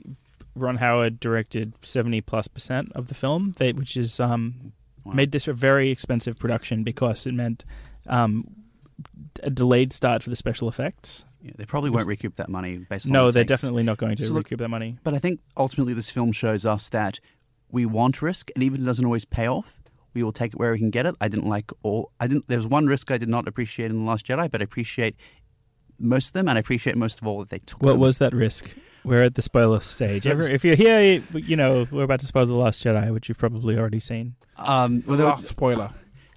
Ron 0.56 0.78
Howard 0.78 1.20
directed 1.20 1.74
seventy 1.82 2.22
plus 2.22 2.48
percent 2.48 2.92
of 2.96 3.08
the 3.10 3.14
film, 3.14 3.54
they, 3.58 3.74
which 3.74 3.98
is 3.98 4.20
um, 4.20 4.74
Wow. 5.04 5.14
made 5.14 5.32
this 5.32 5.48
a 5.48 5.54
very 5.54 5.92
expensive 5.92 6.40
production 6.40 6.84
because 6.84 7.28
it 7.28 7.34
meant 7.36 7.64
um, 8.08 8.48
a 9.44 9.52
delayed 9.52 9.94
start 9.94 10.24
for 10.24 10.32
the 10.32 10.36
special 10.36 10.68
effects. 10.68 11.26
Yeah, 11.44 11.52
they 11.58 11.66
probably 11.66 11.92
won't 11.92 12.08
recoup 12.08 12.38
that 12.38 12.50
money 12.50 12.78
based 12.78 13.06
on 13.06 13.12
No, 13.12 13.30
they're 13.30 13.44
takes. 13.44 13.50
definitely 13.50 13.84
not 13.84 13.98
going 14.00 14.16
to 14.18 14.24
So 14.24 14.34
look- 14.34 14.46
recoup 14.46 14.58
that 14.60 14.70
money. 14.70 14.98
But 15.04 15.14
I 15.14 15.20
think 15.20 15.42
ultimately 15.58 15.94
this 15.94 16.10
film 16.10 16.32
shows 16.32 16.66
us 16.66 16.90
that 16.90 17.20
we 17.70 17.86
want 17.86 18.24
risk, 18.24 18.50
and 18.56 18.64
even 18.64 18.80
if 18.80 18.84
it 18.84 18.86
doesn't 18.88 19.06
always 19.06 19.26
pay 19.26 19.48
off, 19.48 19.84
we 20.16 20.24
will 20.24 20.32
take 20.32 20.54
it 20.54 20.60
where 20.60 20.72
we 20.72 20.80
can 20.80 20.90
get 20.90 21.06
it. 21.06 21.14
I 21.22 21.28
didn't 21.28 21.48
like 21.48 21.72
all. 21.84 22.12
I 22.20 22.26
didn't. 22.26 22.48
There 22.48 22.58
was 22.58 22.66
one 22.66 22.88
risk 22.88 23.12
I 23.12 23.20
did 23.20 23.30
not 23.30 23.48
appreciate 23.48 23.92
in 23.92 24.00
the 24.00 24.06
Last 24.06 24.26
Jedi, 24.26 24.50
but 24.50 24.62
I 24.62 24.64
appreciate 24.64 25.16
most 26.00 26.28
of 26.28 26.34
them, 26.34 26.48
and 26.48 26.58
I 26.58 26.62
appreciate 26.62 26.98
most 26.98 27.22
of 27.22 27.28
all 27.28 27.40
that 27.42 27.50
they 27.50 27.60
took. 27.60 27.84
What 27.84 27.92
them. 27.92 28.00
was 28.00 28.18
that 28.18 28.34
risk? 28.34 28.74
We're 29.06 29.22
at 29.22 29.36
the 29.36 29.44
spoiler 29.44 29.82
stage. 29.82 30.26
Ever, 30.26 30.48
if 30.50 30.66
you're 30.66 30.76
here, 30.76 31.22
you 31.34 31.56
know 31.56 31.88
we're 31.92 32.04
about 32.04 32.22
to 32.22 32.26
spoil 32.26 32.48
the 32.48 32.54
Last 32.56 32.84
Jedi, 32.84 33.14
which 33.14 33.30
you've 33.30 33.38
probably 33.38 33.78
already 33.78 34.00
seen. 34.00 34.36
Um, 34.58 35.04
well, 35.06 35.16
the 35.16 35.24
there, 35.24 35.32
last 35.32 35.48
spoiler. 35.48 35.92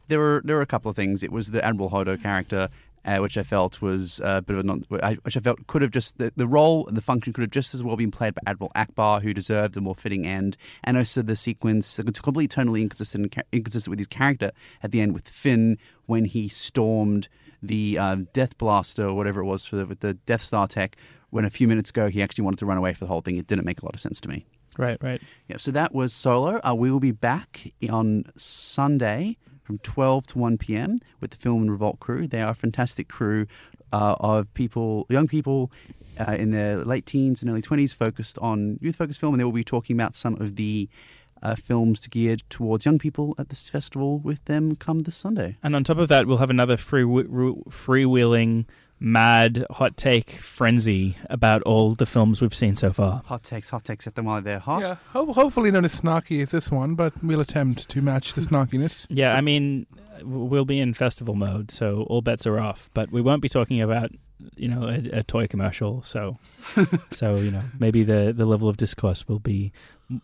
there 0.09 0.19
were 0.19 0.43
there 0.45 0.57
were 0.57 0.63
a 0.63 0.67
couple 0.67 0.91
of 0.91 0.97
things. 0.97 1.23
It 1.23 1.33
was 1.33 1.51
the 1.51 1.65
Admiral 1.65 1.89
Holdo 1.89 2.23
character, 2.23 2.69
uh, 3.07 3.19
which 3.19 3.39
I 3.39 3.43
felt 3.43 3.81
was 3.81 4.21
a 4.23 4.43
bit 4.43 4.53
of 4.53 4.61
a 4.61 4.63
non, 4.65 4.85
which 4.91 5.37
I 5.37 5.41
felt 5.41 5.67
could 5.67 5.81
have 5.81 5.93
just 5.93 6.19
the, 6.19 6.31
the 6.37 6.47
role 6.47 6.87
and 6.87 6.95
the 6.95 7.01
function 7.01 7.33
could 7.33 7.41
have 7.41 7.51
just 7.51 7.75
as 7.75 7.83
well 7.83 7.97
been 7.97 8.11
played 8.11 8.35
by 8.35 8.43
Admiral 8.47 8.71
Ackbar, 8.77 9.23
who 9.23 9.33
deserved 9.33 9.79
a 9.79 9.81
more 9.81 9.95
fitting 9.95 10.27
end, 10.27 10.59
and 10.85 10.99
also 10.99 11.23
the 11.23 11.37
sequence 11.37 11.97
the 11.97 12.05
completely 12.05 12.49
tonally 12.49 12.83
inconsistent 12.83 13.35
inconsistent 13.51 13.91
with 13.91 13.99
his 13.99 14.09
character 14.09 14.53
at 14.83 14.91
the 14.91 15.01
end 15.01 15.15
with 15.15 15.27
Finn 15.27 15.79
when 16.05 16.27
he 16.27 16.49
stormed 16.49 17.29
the 17.63 17.99
uh, 17.99 18.17
Death 18.35 18.59
Blaster 18.59 19.07
or 19.07 19.15
whatever 19.15 19.41
it 19.41 19.47
was 19.47 19.65
for 19.65 19.77
the, 19.77 19.87
with 19.87 20.01
the 20.01 20.15
Death 20.15 20.43
Star 20.43 20.69
tech. 20.69 20.97
When 21.31 21.45
a 21.45 21.51
few 21.51 21.69
minutes 21.69 21.91
ago 21.91 22.09
he 22.09 22.23
actually 22.23 22.45
wanted 22.45 22.59
to 22.61 22.67
run 22.67 22.79
away 22.79 22.95
for 22.95 23.01
the 23.01 23.09
whole 23.09 23.21
thing, 23.21 23.37
it 23.37 23.47
didn't 23.47 23.65
make 23.65 23.83
a 23.83 23.85
lot 23.85 23.95
of 23.95 24.01
sense 24.01 24.21
to 24.23 24.29
me. 24.29 24.47
Right, 24.79 24.97
right. 25.03 25.21
Yeah, 25.49 25.57
so 25.59 25.71
that 25.73 25.93
was 25.93 26.13
Solo. 26.13 26.61
Uh, 26.65 26.75
we 26.75 26.91
will 26.91 27.01
be 27.01 27.11
back 27.11 27.73
on 27.91 28.25
Sunday 28.37 29.37
from 29.65 29.79
12 29.79 30.29
to 30.29 30.39
1 30.39 30.59
p.m. 30.59 30.99
with 31.21 31.33
the 31.33 31.37
Film 31.37 31.63
and 31.63 31.71
Revolt 31.71 32.01
crew. 32.01 32.29
They 32.29 32.41
are 32.41 32.53
a 32.53 32.55
fantastic 32.55 33.09
crew 33.09 33.47
uh, 33.93 34.15
of 34.21 34.53
people, 34.55 35.05
young 35.09 35.27
people 35.27 35.73
uh, 36.19 36.37
in 36.39 36.53
their 36.53 36.85
late 36.85 37.07
teens 37.07 37.43
and 37.43 37.51
early 37.51 37.63
20s, 37.63 37.93
focused 37.93 38.39
on 38.39 38.79
youth 38.81 38.97
focused 38.97 39.21
film, 39.21 39.35
and 39.35 39.41
they 39.41 39.45
will 39.45 39.53
be 39.53 39.65
talking 39.65 39.97
about 39.97 40.17
some 40.17 40.41
of 40.41 40.57
the 40.57 40.89
uh, 41.43 41.55
films 41.55 42.07
geared 42.07 42.43
towards 42.51 42.85
young 42.85 42.99
people 42.99 43.35
at 43.39 43.49
this 43.49 43.69
festival 43.69 44.19
with 44.19 44.45
them 44.47 44.77
come 44.77 45.01
this 45.01 45.17
Sunday. 45.17 45.57
And 45.63 45.77
on 45.77 45.85
top 45.85 45.99
of 45.99 46.09
that, 46.09 46.27
we'll 46.27 46.39
have 46.39 46.51
another 46.51 46.77
free 46.77 47.05
freewheeling, 47.05 48.67
mad 49.01 49.65
hot 49.71 49.97
take 49.97 50.33
frenzy 50.33 51.17
about 51.31 51.63
all 51.63 51.95
the 51.95 52.07
films 52.07 52.41
we've 52.41 52.55
seen 52.55 52.77
so 52.77 52.93
far. 52.93 53.23
Hot 53.27 53.43
takes, 53.43 53.71
hot 53.71 53.85
takes, 53.85 54.07
at 54.07 54.15
them 54.15 54.27
while 54.27 54.43
they're 54.43 54.59
hot. 54.59 54.81
Yeah, 54.83 54.97
ho- 55.13 55.33
hopefully 55.33 55.71
not 55.71 55.85
as 55.85 56.01
snarky 56.01 56.43
as 56.43 56.51
this 56.51 56.71
one, 56.71 56.95
but 56.95 57.13
we'll 57.23 57.41
attempt 57.41 57.89
to 57.91 58.03
match 58.03 58.35
the 58.35 58.41
snarkiness. 58.41 59.07
Yeah, 59.09 59.35
I 59.35 59.41
mean, 59.41 59.87
we'll 60.23 60.65
be 60.65 60.81
in 60.81 60.95
festival 60.95 61.35
mode, 61.35 61.71
so 61.71 62.03
all 62.09 62.23
bets 62.23 62.47
are 62.47 62.59
off. 62.59 62.91
But 62.95 63.11
we 63.13 63.21
won't 63.21 63.43
be 63.43 63.49
talking 63.49 63.81
about, 63.81 64.11
you 64.57 64.69
know, 64.69 64.89
a, 64.89 65.19
a 65.19 65.23
toy 65.23 65.47
commercial. 65.47 66.03
So, 66.03 66.39
so 67.11 67.37
you 67.37 67.51
know, 67.51 67.63
maybe 67.79 68.03
the 68.03 68.33
the 68.37 68.47
level 68.47 68.69
of 68.69 68.77
discourse 68.77 69.27
will 69.29 69.41
be 69.41 69.73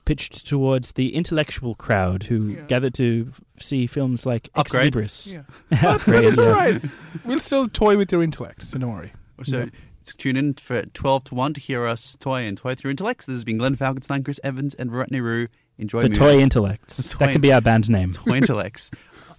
pitched 0.05 0.47
towards 0.47 0.93
the 0.93 1.14
intellectual 1.14 1.74
crowd 1.74 2.24
who 2.24 2.49
Yeah. 2.49 2.61
gather 2.62 2.91
to 2.91 3.26
f- 3.30 3.41
see 3.59 3.87
films 3.87 4.24
like 4.24 4.49
Ex 4.57 4.72
Upgrade. 4.74 4.93
Libris. 4.95 5.32
Yeah, 5.32 5.43
Upgrade, 5.91 6.24
it's 6.24 6.39
all 6.39 6.45
yeah. 6.45 6.51
right. 6.51 6.82
We'll 7.24 7.39
still 7.41 7.68
toy 7.68 7.97
with 7.99 8.11
your 8.11 8.22
intellect, 8.22 8.62
so 8.62 8.78
don't 8.78 8.93
worry. 8.93 9.12
So 9.43 9.59
Yeah. 9.59 9.66
tune 10.18 10.37
in 10.37 10.55
for 10.55 10.82
12 10.82 11.24
to 11.24 11.35
1 11.35 11.55
to 11.55 11.61
hear 11.61 11.87
us 11.87 12.16
toy 12.18 12.43
and 12.43 12.57
toy 12.57 12.74
through 12.74 12.93
intellects. 12.93 13.26
This 13.26 13.35
has 13.35 13.45
been 13.45 13.59
Glenn 13.59 13.76
Falkenstein, 13.76 14.24
Chris 14.24 14.41
Evans, 14.43 14.74
and 14.74 14.91
Virat 14.91 15.11
Nehru. 15.11 15.49
Enjoy 15.76 16.03
The 16.03 16.09
movies. 16.09 16.18
Toy 16.18 16.39
Intellects. 16.39 16.97
The 16.99 17.03
that 17.18 17.26
Toy 17.26 17.32
can 17.32 17.41
be 17.41 17.53
our 17.53 17.61
band 17.61 17.91
name. 17.91 18.12
Toy 18.12 18.37
intellects. 18.37 18.91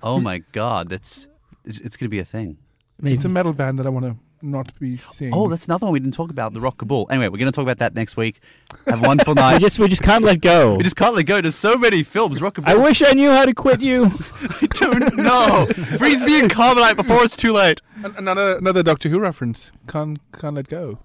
oh 0.04 0.20
my 0.20 0.40
god, 0.52 0.90
that's 0.90 1.28
it's, 1.64 1.80
it's 1.80 1.96
going 1.98 2.06
to 2.06 2.10
be 2.10 2.20
a 2.20 2.26
thing. 2.26 2.58
Maybe. 3.00 3.16
It's 3.16 3.24
a 3.26 3.30
metal 3.30 3.54
band 3.54 3.80
that 3.80 3.86
I 3.86 3.90
want 3.90 4.06
to 4.06 4.16
not 4.46 4.78
be 4.80 5.00
seeing. 5.12 5.34
Oh, 5.34 5.50
that's 5.50 5.66
another 5.66 5.86
one 5.86 5.94
we 5.94 6.00
didn't 6.00 6.14
talk 6.14 6.30
about, 6.30 6.54
the 6.54 6.62
Rock 6.62 6.78
Kabul. 6.78 7.08
Anyway, 7.10 7.28
we're 7.30 7.38
going 7.38 7.52
to 7.52 7.52
talk 7.52 7.64
about 7.64 7.80
that 7.80 7.96
next 7.96 8.16
week. 8.18 8.40
Have 8.88 9.04
a 9.04 9.08
wonderful 9.08 9.34
we 9.36 9.42
night. 9.42 9.60
just 9.62 9.80
we 9.80 9.88
just 9.88 10.02
can't 10.04 10.24
let 10.24 10.42
go. 10.42 10.76
we 10.76 10.84
just 10.84 10.96
can't 10.96 11.16
let 11.16 11.26
go. 11.26 11.42
There's 11.42 11.56
so 11.56 11.78
many 11.78 12.04
films. 12.04 12.42
Rock 12.42 12.58
I 12.66 12.76
wish 12.76 13.02
I 13.06 13.12
knew 13.14 13.32
how 13.32 13.46
to 13.46 13.54
quit 13.54 13.82
you. 13.82 14.06
I 14.42 14.68
don't 14.68 15.16
know. 15.18 15.66
Freeze 15.98 16.24
me 16.24 16.40
in 16.40 16.48
carbonite 16.48 16.96
before 16.96 17.24
it's 17.24 17.36
too 17.36 17.52
late. 17.54 17.82
An- 18.04 18.16
another 18.18 18.58
another 18.58 18.84
Doctor 18.84 19.10
Who 19.10 19.20
reference. 19.20 19.72
Can't 19.88 20.20
can't 20.32 20.56
let 20.56 20.68
go. 20.70 21.00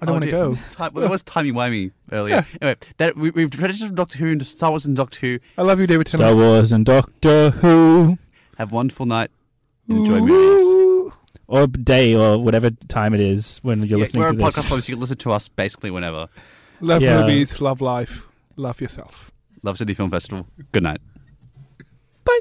I 0.00 0.04
don't 0.04 0.10
Oh, 0.10 0.12
want 0.12 0.24
to 0.26 0.30
go. 0.30 0.54
Time, 0.70 0.92
well, 0.92 1.00
there 1.02 1.10
was 1.10 1.22
timey 1.22 1.52
wimey 1.52 1.90
earlier. 2.12 2.44
Anyway, 2.60 2.76
that 2.98 3.16
we, 3.16 3.30
we've 3.30 3.48
transitioned 3.48 3.86
from 3.86 3.94
Doctor 3.94 4.18
Who 4.18 4.26
into 4.26 4.44
Star 4.44 4.68
Wars 4.70 4.84
and 4.84 4.94
Doctor 4.94 5.20
Who. 5.20 5.38
I 5.56 5.62
love 5.62 5.80
you, 5.80 5.86
David 5.86 6.08
Star 6.08 6.18
Tennant. 6.28 6.36
Wars 6.38 6.70
and 6.72 6.84
Doctor 6.84 7.48
Who, 7.50 8.18
Have 8.58 8.72
a 8.72 8.74
wonderful 8.74 9.06
night. 9.06 9.30
Enjoy 9.88 10.20
movies. 10.20 10.95
Ooh. 11.48 11.56
or 11.56 11.66
day, 11.66 12.14
or 12.14 12.38
whatever 12.38 12.70
time 12.88 13.14
it 13.14 13.20
is 13.20 13.58
when 13.62 13.80
you're 13.82 13.98
Yeah, 13.98 14.04
listening 14.04 14.22
we're 14.22 14.28
a 14.28 14.32
to 14.32 14.36
this. 14.38 14.46
podcast 14.58 14.70
host. 14.70 14.88
You 14.88 14.94
can 14.94 15.00
listen 15.00 15.16
to 15.18 15.32
us 15.32 15.48
basically 15.48 15.90
whenever. 15.90 16.28
Love 16.80 17.02
Yeah. 17.02 17.20
movies, 17.22 17.60
love 17.60 17.80
life, 17.80 18.26
love 18.56 18.80
yourself. 18.80 19.30
Love 19.62 19.78
Sydney 19.78 19.94
Film 19.94 20.10
Festival. 20.10 20.46
Good 20.72 20.82
night. 20.82 21.00
Bye. 22.24 22.38